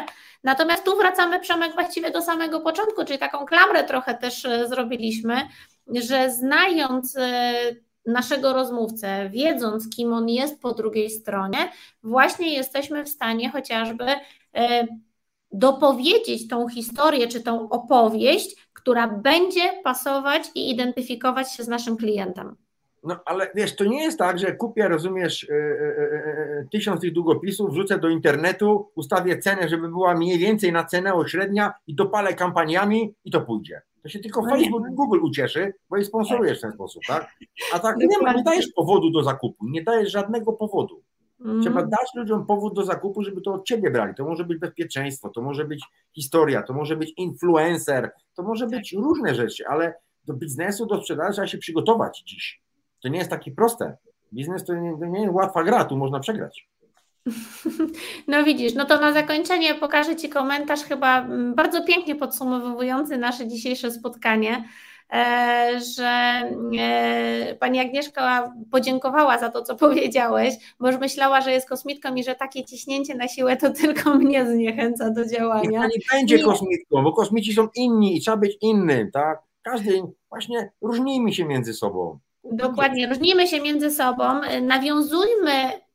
Natomiast 0.44 0.84
tu 0.84 0.96
wracamy, 0.96 1.40
Przemek, 1.40 1.74
właściwie 1.74 2.10
do 2.10 2.22
samego 2.22 2.60
początku, 2.60 3.04
czyli 3.04 3.18
taką 3.18 3.46
klamrę 3.46 3.84
trochę 3.84 4.14
też 4.14 4.44
e, 4.44 4.68
zrobiliśmy 4.68 5.34
że 5.94 6.30
znając 6.30 7.16
e, 7.16 7.54
naszego 8.06 8.52
rozmówcę, 8.52 9.30
wiedząc, 9.30 9.90
kim 9.96 10.12
on 10.12 10.28
jest 10.28 10.60
po 10.60 10.74
drugiej 10.74 11.10
stronie, 11.10 11.72
właśnie 12.02 12.54
jesteśmy 12.54 13.04
w 13.04 13.08
stanie 13.08 13.50
chociażby 13.50 14.04
e, 14.54 14.86
dopowiedzieć 15.52 16.48
tą 16.48 16.68
historię 16.68 17.28
czy 17.28 17.40
tą 17.40 17.68
opowieść, 17.68 18.56
która 18.72 19.08
będzie 19.08 19.80
pasować 19.84 20.42
i 20.54 20.70
identyfikować 20.70 21.52
się 21.52 21.64
z 21.64 21.68
naszym 21.68 21.96
klientem. 21.96 22.56
No 23.06 23.20
ale 23.24 23.50
wiesz, 23.54 23.76
to 23.76 23.84
nie 23.84 24.02
jest 24.04 24.18
tak, 24.18 24.38
że 24.38 24.52
kupię, 24.52 24.88
rozumiesz, 24.88 25.46
yy, 25.48 26.68
tysiąc 26.72 27.00
tych 27.00 27.12
długopisów, 27.12 27.70
wrzucę 27.70 27.98
do 27.98 28.08
internetu, 28.08 28.90
ustawię 28.94 29.38
cenę, 29.38 29.68
żeby 29.68 29.88
była 29.88 30.14
mniej 30.14 30.38
więcej 30.38 30.72
na 30.72 30.84
cenę 30.84 31.12
średnia 31.26 31.72
i 31.86 31.94
dopalę 31.94 32.34
kampaniami 32.34 33.14
i 33.24 33.30
to 33.30 33.40
pójdzie. 33.40 33.82
To 34.06 34.10
się 34.10 34.18
tylko 34.18 34.42
no 34.42 34.50
Facebook 34.50 34.82
i 34.92 34.94
Google 34.94 35.18
ucieszy, 35.22 35.74
bo 35.90 35.96
je 35.96 36.04
sponsorujesz 36.04 36.58
w 36.58 36.60
ten 36.60 36.72
sposób, 36.72 37.02
tak? 37.08 37.30
A 37.72 37.78
tak 37.78 37.96
nie, 37.96 38.18
ma, 38.18 38.32
nie 38.32 38.42
dajesz 38.42 38.68
powodu 38.76 39.10
do 39.10 39.22
zakupu, 39.22 39.66
nie 39.68 39.82
dajesz 39.82 40.12
żadnego 40.12 40.52
powodu. 40.52 41.02
Mm. 41.44 41.62
Trzeba 41.62 41.82
dać 41.82 42.08
ludziom 42.14 42.46
powód 42.46 42.74
do 42.74 42.84
zakupu, 42.84 43.22
żeby 43.22 43.40
to 43.40 43.52
od 43.52 43.64
ciebie 43.64 43.90
brali. 43.90 44.14
To 44.14 44.24
może 44.24 44.44
być 44.44 44.58
bezpieczeństwo, 44.58 45.28
to 45.28 45.42
może 45.42 45.64
być 45.64 45.84
historia, 46.14 46.62
to 46.62 46.72
może 46.72 46.96
być 46.96 47.12
influencer, 47.16 48.10
to 48.34 48.42
może 48.42 48.66
być 48.66 48.92
różne 48.92 49.34
rzeczy, 49.34 49.66
ale 49.68 49.94
do 50.24 50.34
biznesu, 50.34 50.86
do 50.86 51.00
sprzedaży 51.00 51.32
trzeba 51.32 51.46
się 51.46 51.58
przygotować 51.58 52.22
dziś. 52.26 52.62
To 53.02 53.08
nie 53.08 53.18
jest 53.18 53.30
takie 53.30 53.50
proste. 53.50 53.96
Biznes 54.32 54.64
to 54.64 54.74
nie, 54.74 54.98
to 54.98 55.06
nie 55.06 55.20
jest 55.20 55.34
łatwa 55.34 55.64
gra, 55.64 55.84
tu 55.84 55.96
można 55.96 56.20
przegrać. 56.20 56.68
No 58.28 58.44
widzisz, 58.44 58.74
no 58.74 58.84
to 58.84 59.00
na 59.00 59.12
zakończenie 59.12 59.74
pokażę 59.74 60.16
Ci 60.16 60.28
komentarz 60.28 60.82
chyba 60.82 61.18
mm, 61.18 61.54
bardzo 61.54 61.84
pięknie 61.84 62.14
podsumowujący 62.14 63.18
nasze 63.18 63.48
dzisiejsze 63.48 63.90
spotkanie, 63.90 64.68
e, 65.12 65.80
że 65.96 66.42
e, 66.78 67.54
Pani 67.60 67.80
Agnieszka 67.80 68.52
podziękowała 68.70 69.38
za 69.38 69.50
to, 69.50 69.62
co 69.62 69.76
powiedziałeś, 69.76 70.54
bo 70.80 70.90
już 70.90 71.00
myślała, 71.00 71.40
że 71.40 71.52
jest 71.52 71.68
kosmitką 71.68 72.14
i 72.14 72.24
że 72.24 72.34
takie 72.34 72.64
ciśnięcie 72.64 73.14
na 73.14 73.28
siłę 73.28 73.56
to 73.56 73.70
tylko 73.70 74.14
mnie 74.18 74.46
zniechęca 74.46 75.10
do 75.10 75.28
działania. 75.28 75.86
Nie 75.86 75.98
będzie 76.12 76.38
kosmitką, 76.38 77.02
bo 77.02 77.12
kosmici 77.12 77.52
są 77.52 77.68
inni 77.74 78.16
i 78.16 78.20
trzeba 78.20 78.36
być 78.36 78.58
innym, 78.60 79.10
tak? 79.10 79.38
Każdy, 79.62 80.02
właśnie 80.28 80.70
różnijmy 80.80 81.32
się 81.32 81.44
między 81.44 81.74
sobą. 81.74 82.18
Dokładnie, 82.52 83.08
różnimy 83.08 83.48
się 83.48 83.60
między 83.60 83.90
sobą, 83.90 84.40
nawiązujmy 84.62 85.85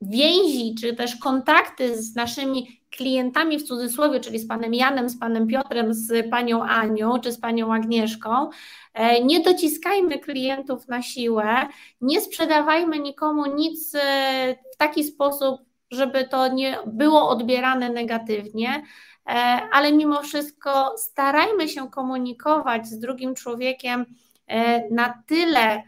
więzi, 0.00 0.74
czy 0.80 0.94
też 0.94 1.16
kontakty 1.16 2.02
z 2.02 2.14
naszymi 2.14 2.78
klientami 2.90 3.58
w 3.58 3.62
cudzysłowie, 3.62 4.20
czyli 4.20 4.38
z 4.38 4.48
panem 4.48 4.74
Janem, 4.74 5.08
z 5.08 5.18
panem 5.18 5.46
Piotrem, 5.46 5.94
z 5.94 6.30
panią 6.30 6.64
Anią, 6.64 7.20
czy 7.20 7.32
z 7.32 7.40
panią 7.40 7.74
Agnieszką. 7.74 8.50
E, 8.94 9.24
nie 9.24 9.40
dociskajmy 9.40 10.18
klientów 10.18 10.88
na 10.88 11.02
siłę, 11.02 11.66
nie 12.00 12.20
sprzedawajmy 12.20 12.98
nikomu 12.98 13.46
nic 13.46 13.94
e, 13.94 14.56
w 14.74 14.76
taki 14.76 15.04
sposób, 15.04 15.60
żeby 15.90 16.24
to 16.24 16.48
nie 16.48 16.78
było 16.86 17.28
odbierane 17.28 17.90
negatywnie, 17.90 18.82
e, 19.26 19.30
ale 19.72 19.92
mimo 19.92 20.22
wszystko 20.22 20.94
starajmy 20.96 21.68
się 21.68 21.90
komunikować 21.90 22.86
z 22.86 22.98
drugim 22.98 23.34
człowiekiem 23.34 24.06
na 24.90 25.22
tyle, 25.26 25.82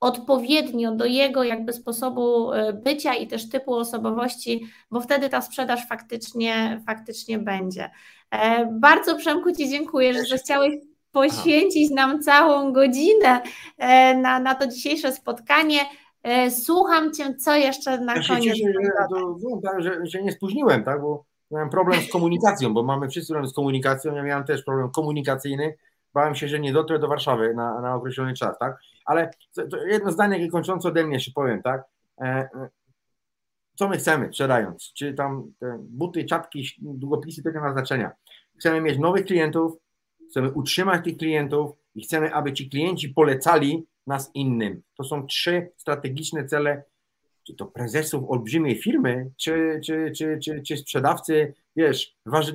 odpowiednio 0.00 0.92
do 0.92 1.04
jego 1.04 1.44
jakby 1.44 1.72
sposobu 1.72 2.52
e, 2.52 2.72
bycia 2.72 3.14
i 3.14 3.26
też 3.26 3.48
typu 3.48 3.74
osobowości, 3.74 4.66
bo 4.90 5.00
wtedy 5.00 5.28
ta 5.28 5.40
sprzedaż 5.40 5.88
faktycznie, 5.88 6.82
faktycznie 6.86 7.38
będzie. 7.38 7.90
E, 8.30 8.66
bardzo 8.80 9.16
Przemku 9.16 9.52
Ci 9.52 9.68
dziękuję, 9.70 10.14
że 10.14 10.22
zechciałeś 10.22 10.74
poświęcić 11.12 11.90
nam 11.90 12.22
całą 12.22 12.72
godzinę 12.72 13.40
e, 13.78 14.16
na, 14.16 14.40
na 14.40 14.54
to 14.54 14.66
dzisiejsze 14.66 15.12
spotkanie. 15.12 15.80
Słucham 16.50 17.12
Cię, 17.12 17.34
co 17.34 17.56
jeszcze 17.56 18.00
na 18.00 18.14
ja 18.14 18.22
koniec. 18.28 18.56
Cieszę, 18.56 18.72
że, 18.84 19.60
tak, 19.62 19.82
że, 19.82 19.98
że 20.02 20.22
nie 20.22 20.32
spóźniłem, 20.32 20.84
tak, 20.84 21.02
bo 21.02 21.24
miałem 21.50 21.70
problem 21.70 22.00
z 22.00 22.12
komunikacją, 22.12 22.74
bo 22.74 22.82
mamy 22.82 23.08
wszyscy 23.08 23.32
problem 23.32 23.50
z 23.50 23.54
komunikacją, 23.54 24.14
ja 24.14 24.22
miałem 24.22 24.44
też 24.44 24.62
problem 24.62 24.90
komunikacyjny, 24.90 25.74
bałem 26.18 26.34
się, 26.34 26.48
że 26.48 26.60
nie 26.60 26.72
dotrę 26.72 26.98
do 26.98 27.08
Warszawy 27.08 27.54
na, 27.54 27.80
na 27.80 27.94
określony 27.94 28.34
czas, 28.34 28.58
tak? 28.58 28.78
Ale 29.04 29.30
jedno 29.86 30.12
zdanie 30.12 30.50
kończące 30.50 30.88
ode 30.88 31.06
mnie 31.06 31.20
się 31.20 31.32
powiem, 31.32 31.62
tak? 31.62 31.84
E, 32.20 32.24
e, 32.24 32.68
co 33.74 33.88
my 33.88 33.96
chcemy 33.96 34.26
sprzedając, 34.26 34.92
czy 34.92 35.14
tam 35.14 35.52
buty, 35.80 36.24
czapki, 36.24 36.68
długopisy, 36.78 37.42
to 37.42 37.50
nie 37.50 37.60
ma 37.60 37.72
znaczenia. 37.72 38.10
Chcemy 38.58 38.80
mieć 38.80 38.98
nowych 38.98 39.26
klientów, 39.26 39.72
chcemy 40.30 40.52
utrzymać 40.52 41.04
tych 41.04 41.16
klientów 41.16 41.76
i 41.94 42.02
chcemy, 42.02 42.34
aby 42.34 42.52
ci 42.52 42.70
klienci 42.70 43.08
polecali 43.08 43.86
nas 44.06 44.30
innym. 44.34 44.82
To 44.96 45.04
są 45.04 45.26
trzy 45.26 45.70
strategiczne 45.76 46.44
cele, 46.44 46.82
czy 47.46 47.54
to 47.54 47.66
prezesów 47.66 48.30
olbrzymiej 48.30 48.82
firmy, 48.82 49.30
czy, 49.36 49.80
czy, 49.84 50.12
czy, 50.16 50.62
czy, 50.66 50.76
sprzedawcy, 50.76 51.54
wiesz, 51.76 52.16
warzy, 52.26 52.52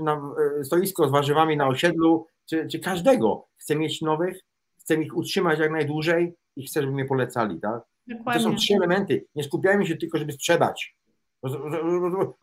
e, 0.59 0.63
stoisko 0.63 1.07
z 1.07 1.11
warzywami 1.11 1.57
na 1.57 1.67
osiedlu, 1.67 2.27
czy, 2.53 2.67
czy 2.67 2.79
każdego. 2.79 3.47
Chcę 3.57 3.75
mieć 3.75 4.01
nowych, 4.01 4.39
chcę 4.79 4.95
ich 4.95 5.17
utrzymać 5.17 5.59
jak 5.59 5.71
najdłużej 5.71 6.33
i 6.55 6.65
chcę, 6.65 6.81
żeby 6.81 6.93
mnie 6.93 7.05
polecali, 7.05 7.59
tak? 7.61 7.81
Dokładnie. 8.07 8.43
To 8.43 8.49
są 8.49 8.55
trzy 8.55 8.75
elementy. 8.75 9.25
Nie 9.35 9.43
skupiajmy 9.43 9.85
się 9.85 9.97
tylko, 9.97 10.17
żeby 10.17 10.31
sprzedać. 10.31 10.95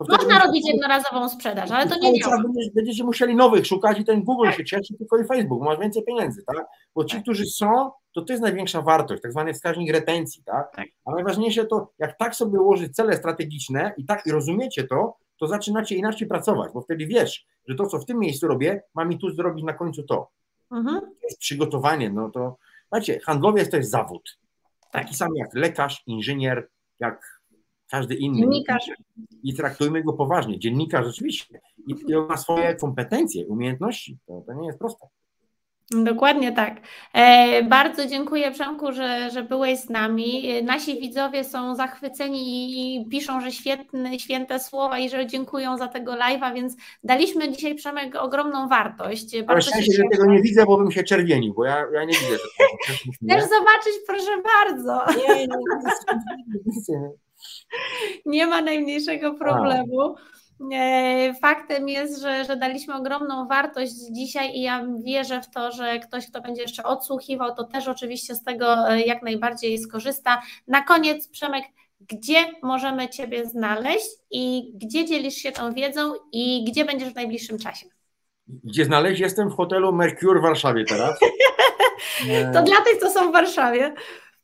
Można 0.09 0.45
robić 0.45 0.67
jednorazową 0.67 1.29
sprzedaż, 1.29 1.71
ale 1.71 1.89
to 1.89 1.99
nie 1.99 2.19
działa. 2.19 2.43
Będziecie 2.75 3.03
musieli 3.03 3.35
nowych 3.35 3.67
szukać 3.67 3.99
i 3.99 4.05
ten 4.05 4.23
Google 4.23 4.51
się 4.51 4.65
cieszy, 4.65 4.97
tylko 4.97 5.17
i 5.17 5.25
Facebook, 5.25 5.63
masz 5.63 5.79
więcej 5.79 6.03
pieniędzy, 6.03 6.43
tak? 6.43 6.65
Bo 6.95 7.05
ci, 7.05 7.15
tak. 7.15 7.23
którzy 7.23 7.45
są, 7.45 7.91
to 8.13 8.21
to 8.21 8.33
jest 8.33 8.43
największa 8.43 8.81
wartość, 8.81 9.21
tak 9.21 9.31
zwany 9.31 9.53
wskaźnik 9.53 9.91
retencji, 9.91 10.43
tak? 10.43 10.75
tak? 10.75 10.87
A 11.05 11.11
najważniejsze 11.11 11.65
to, 11.65 11.91
jak 11.99 12.17
tak 12.17 12.35
sobie 12.35 12.59
ułożyć 12.59 12.95
cele 12.95 13.17
strategiczne 13.17 13.93
i 13.97 14.05
tak 14.05 14.25
i 14.25 14.31
rozumiecie 14.31 14.83
to, 14.83 15.17
to 15.41 15.47
zaczynacie 15.47 15.95
inaczej 15.95 16.27
pracować, 16.27 16.71
bo 16.73 16.81
wtedy 16.81 17.05
wiesz, 17.05 17.45
że 17.67 17.75
to, 17.75 17.85
co 17.85 17.99
w 17.99 18.05
tym 18.05 18.19
miejscu 18.19 18.47
robię, 18.47 18.83
ma 18.93 19.05
mi 19.05 19.19
tu 19.19 19.29
zrobić 19.29 19.65
na 19.65 19.73
końcu 19.73 20.03
to. 20.03 20.31
Mhm. 20.71 21.01
To 21.01 21.07
jest 21.23 21.39
przygotowanie, 21.39 22.09
no 22.09 22.29
to, 22.29 22.57
znacie, 22.89 23.19
handlowiec 23.19 23.69
to 23.69 23.77
jest 23.77 23.91
zawód. 23.91 24.39
Taki 24.91 25.07
tak. 25.07 25.15
sam 25.15 25.35
jak 25.35 25.53
lekarz, 25.53 26.03
inżynier, 26.07 26.69
jak 26.99 27.41
każdy 27.91 28.15
inny. 28.15 28.37
Dziennikarz. 28.37 28.91
I 29.43 29.53
traktujmy 29.53 30.03
go 30.03 30.13
poważnie. 30.13 30.59
Dziennikarz 30.59 31.05
rzeczywiście. 31.05 31.61
I, 31.87 31.95
i 32.07 32.15
on 32.15 32.27
ma 32.27 32.37
swoje 32.37 32.75
kompetencje, 32.75 33.47
umiejętności. 33.47 34.17
To, 34.25 34.43
to 34.47 34.53
nie 34.53 34.67
jest 34.67 34.79
proste. 34.79 35.07
Dokładnie 35.95 36.51
tak. 36.51 36.81
E, 37.13 37.63
bardzo 37.63 38.05
dziękuję 38.05 38.51
Przemku, 38.51 38.91
że, 38.91 39.29
że 39.31 39.43
byłeś 39.43 39.79
z 39.79 39.89
nami. 39.89 40.51
E, 40.51 40.61
nasi 40.61 40.99
widzowie 40.99 41.43
są 41.43 41.75
zachwyceni 41.75 42.71
i 42.97 43.05
piszą, 43.09 43.41
że 43.41 43.51
świetne, 43.51 44.19
święte 44.19 44.59
słowa 44.59 44.99
i 44.99 45.09
że 45.09 45.27
dziękują 45.27 45.77
za 45.77 45.87
tego 45.87 46.11
live'a, 46.11 46.53
więc 46.53 46.75
daliśmy 47.03 47.51
dzisiaj 47.51 47.75
Przemek 47.75 48.15
ogromną 48.15 48.67
wartość. 48.67 49.31
Bardzo 49.31 49.51
Ale 49.51 49.61
szczęście, 49.61 49.93
że 49.93 50.03
tego 50.11 50.25
nie 50.25 50.41
widzę, 50.41 50.65
bo 50.65 50.77
bym 50.77 50.91
się 50.91 51.03
czerwienił, 51.03 51.53
bo 51.53 51.65
ja, 51.65 51.85
ja 51.93 52.03
nie 52.03 52.13
widzę. 52.13 52.37
Chcesz 53.23 53.49
zobaczyć, 53.49 53.93
proszę 54.07 54.31
bardzo. 54.43 55.21
Nie, 55.27 55.35
nie, 55.35 55.47
nie, 55.47 56.97
nie. 56.99 57.09
Nie 58.25 58.47
ma 58.47 58.61
najmniejszego 58.61 59.33
problemu. 59.33 60.01
E, 60.01 60.40
faktem 61.41 61.89
jest, 61.89 62.21
że, 62.21 62.45
że 62.45 62.57
daliśmy 62.57 62.95
ogromną 62.95 63.47
wartość 63.47 63.91
dzisiaj 64.11 64.55
i 64.55 64.61
ja 64.61 64.85
wierzę 65.03 65.41
w 65.41 65.49
to, 65.49 65.71
że 65.71 65.99
ktoś, 65.99 66.27
kto 66.27 66.41
będzie 66.41 66.61
jeszcze 66.61 66.83
odsłuchiwał, 66.83 67.55
to 67.55 67.63
też 67.63 67.87
oczywiście 67.87 68.35
z 68.35 68.43
tego 68.43 68.89
e, 68.89 69.01
jak 69.01 69.23
najbardziej 69.23 69.79
skorzysta. 69.79 70.41
Na 70.67 70.81
koniec, 70.81 71.27
Przemek, 71.27 71.63
gdzie 72.09 72.45
możemy 72.63 73.09
Ciebie 73.09 73.45
znaleźć 73.45 74.09
i 74.31 74.71
gdzie 74.75 75.05
dzielisz 75.05 75.35
się 75.35 75.51
tą 75.51 75.73
wiedzą 75.73 76.13
i 76.31 76.65
gdzie 76.71 76.85
będziesz 76.85 77.09
w 77.09 77.15
najbliższym 77.15 77.59
czasie? 77.59 77.85
Gdzie 78.47 78.85
znaleźć? 78.85 79.21
Jestem 79.21 79.49
w 79.49 79.55
hotelu 79.55 79.93
Mercure 79.93 80.39
w 80.39 80.43
Warszawie 80.43 80.85
teraz. 80.85 81.19
to 82.53 82.63
dla 82.63 82.81
tych, 82.81 82.97
co 82.99 83.09
są 83.09 83.29
w 83.29 83.33
Warszawie. 83.33 83.93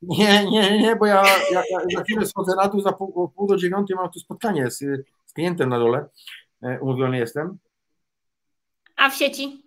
Nie, 0.01 0.45
nie, 0.45 0.79
nie, 0.79 0.95
bo 0.95 1.05
ja, 1.05 1.23
ja, 1.51 1.63
ja 1.69 1.79
za 1.95 2.03
chwilę 2.03 2.25
schodzę 2.25 2.55
na 2.55 2.67
dół, 2.67 2.81
za 2.81 2.91
pół, 2.91 3.29
pół 3.35 3.47
do 3.47 3.57
dziewiątej 3.57 3.95
mam 3.95 4.09
tu 4.11 4.19
spotkanie 4.19 4.71
z 4.71 5.26
klientem 5.37 5.69
na 5.69 5.79
dole. 5.79 6.05
E, 6.63 6.79
umówiony 6.79 7.17
jestem. 7.17 7.57
A 8.95 9.09
w 9.09 9.15
sieci? 9.15 9.63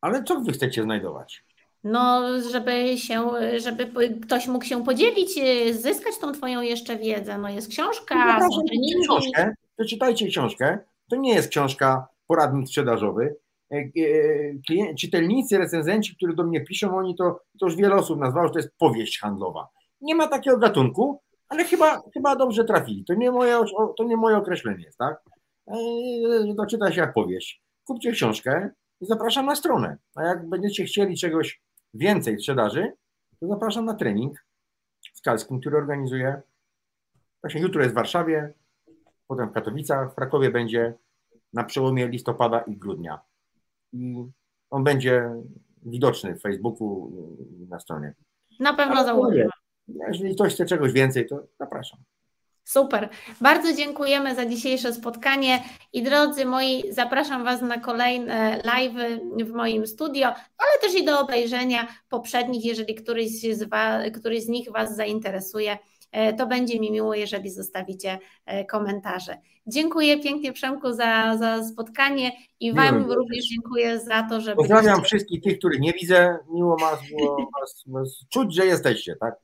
Ale 0.00 0.24
co 0.24 0.40
wy 0.40 0.52
chcecie 0.52 0.82
znajdować? 0.82 1.44
No, 1.84 2.22
żeby 2.50 2.98
się, 2.98 3.30
żeby 3.56 3.90
ktoś 4.22 4.46
mógł 4.46 4.64
się 4.64 4.84
podzielić, 4.84 5.38
e, 5.38 5.74
zyskać 5.74 6.18
tą 6.18 6.32
twoją 6.32 6.60
jeszcze 6.60 6.96
wiedzę. 6.96 7.38
No 7.38 7.48
jest 7.48 7.68
książka, 7.70 8.38
no, 8.38 8.52
są 8.52 8.62
książkę, 9.04 9.54
przeczytajcie 9.76 10.26
książkę. 10.26 10.78
To 11.10 11.16
nie 11.16 11.34
jest 11.34 11.48
książka 11.48 12.08
poradnik 12.26 12.68
sprzedażowy. 12.68 13.36
E, 13.72 14.94
czytelnicy, 14.98 15.58
recenzenci, 15.58 16.16
którzy 16.16 16.34
do 16.34 16.44
mnie 16.44 16.60
piszą, 16.64 16.96
oni 16.96 17.16
to, 17.16 17.40
to 17.60 17.66
już 17.66 17.76
wiele 17.76 17.94
osób 17.94 18.20
nazwało, 18.20 18.46
że 18.46 18.52
to 18.52 18.58
jest 18.58 18.76
powieść 18.78 19.18
handlowa. 19.18 19.68
Nie 20.00 20.14
ma 20.14 20.28
takiego 20.28 20.58
gatunku, 20.58 21.20
ale 21.48 21.64
chyba, 21.64 22.02
chyba 22.14 22.36
dobrze 22.36 22.64
trafili. 22.64 23.04
To 23.04 23.14
nie 23.14 23.30
moje, 23.30 23.60
to 23.96 24.04
nie 24.04 24.16
moje 24.16 24.36
określenie 24.36 24.84
jest, 24.84 24.98
tak? 24.98 25.22
E, 25.66 25.74
to 26.56 26.66
czyta 26.66 26.92
się 26.92 27.00
jak 27.00 27.14
powieść. 27.14 27.62
Kupcie 27.84 28.12
książkę 28.12 28.70
i 29.00 29.06
zapraszam 29.06 29.46
na 29.46 29.56
stronę. 29.56 29.96
A 30.14 30.22
jak 30.22 30.48
będziecie 30.48 30.84
chcieli 30.84 31.16
czegoś 31.16 31.62
więcej 31.94 32.36
w 32.36 32.40
sprzedaży, 32.40 32.92
to 33.40 33.48
zapraszam 33.48 33.84
na 33.84 33.94
trening 33.94 34.44
w 35.14 35.22
Kalskim, 35.22 35.60
który 35.60 35.76
organizuję. 35.76 36.42
Właśnie 37.42 37.60
jutro 37.60 37.82
jest 37.82 37.92
w 37.92 37.96
Warszawie, 37.96 38.52
potem 39.26 39.50
w 39.50 39.52
Katowicach, 39.52 40.12
w 40.12 40.14
Krakowie 40.14 40.50
będzie 40.50 40.94
na 41.52 41.64
przełomie 41.64 42.08
listopada 42.08 42.60
i 42.60 42.76
grudnia 42.76 43.20
i 43.92 44.24
on 44.70 44.84
będzie 44.84 45.30
widoczny 45.82 46.34
w 46.34 46.42
Facebooku 46.42 47.12
na 47.68 47.80
stronie. 47.80 48.14
Na 48.60 48.74
pewno 48.74 49.04
założymy. 49.04 49.50
Jeżeli 50.08 50.34
ktoś 50.34 50.54
chce 50.54 50.66
czegoś 50.66 50.92
więcej, 50.92 51.26
to 51.26 51.42
zapraszam. 51.58 51.98
Super. 52.64 53.08
Bardzo 53.40 53.72
dziękujemy 53.72 54.34
za 54.34 54.46
dzisiejsze 54.46 54.92
spotkanie 54.92 55.62
i 55.92 56.02
drodzy 56.02 56.44
moi, 56.44 56.84
zapraszam 56.90 57.44
Was 57.44 57.62
na 57.62 57.78
kolejne 57.80 58.60
live 58.64 59.20
w 59.44 59.52
moim 59.52 59.86
studio, 59.86 60.26
ale 60.28 60.78
też 60.80 60.94
i 60.94 61.04
do 61.04 61.20
obejrzenia 61.20 61.88
poprzednich, 62.08 62.64
jeżeli 62.64 62.94
któryś 62.94 63.28
z, 63.28 63.70
któryś 64.20 64.42
z 64.42 64.48
nich 64.48 64.72
Was 64.72 64.96
zainteresuje. 64.96 65.78
E, 66.12 66.32
to 66.32 66.46
będzie 66.46 66.80
mi 66.80 66.90
miło, 66.90 67.14
jeżeli 67.14 67.50
zostawicie 67.50 68.18
e, 68.46 68.64
komentarze. 68.64 69.38
Dziękuję 69.66 70.20
pięknie 70.20 70.52
Przemku 70.52 70.92
za, 70.92 71.36
za 71.36 71.64
spotkanie 71.64 72.32
i 72.60 72.72
Wam 72.72 73.12
również 73.12 73.44
dziękuję 73.48 74.00
za 74.00 74.22
to, 74.22 74.40
że 74.40 74.54
Pozdrawiam 74.54 74.84
byliście... 74.84 75.06
wszystkich 75.06 75.42
tych, 75.42 75.58
których 75.58 75.80
nie 75.80 75.92
widzę. 75.92 76.38
Miło 76.54 76.76
was, 76.80 76.98
było 77.18 77.36
was, 77.88 78.24
czuć, 78.28 78.54
że 78.54 78.66
jesteście, 78.66 79.16
tak? 79.20 79.34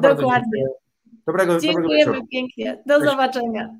Dokładnie. 0.00 0.64
Dobrego, 1.26 1.60
Dziękujemy 1.60 2.04
dobrego 2.04 2.26
pięknie. 2.32 2.82
Do 2.86 2.98
Cześć. 2.98 3.10
zobaczenia. 3.10 3.78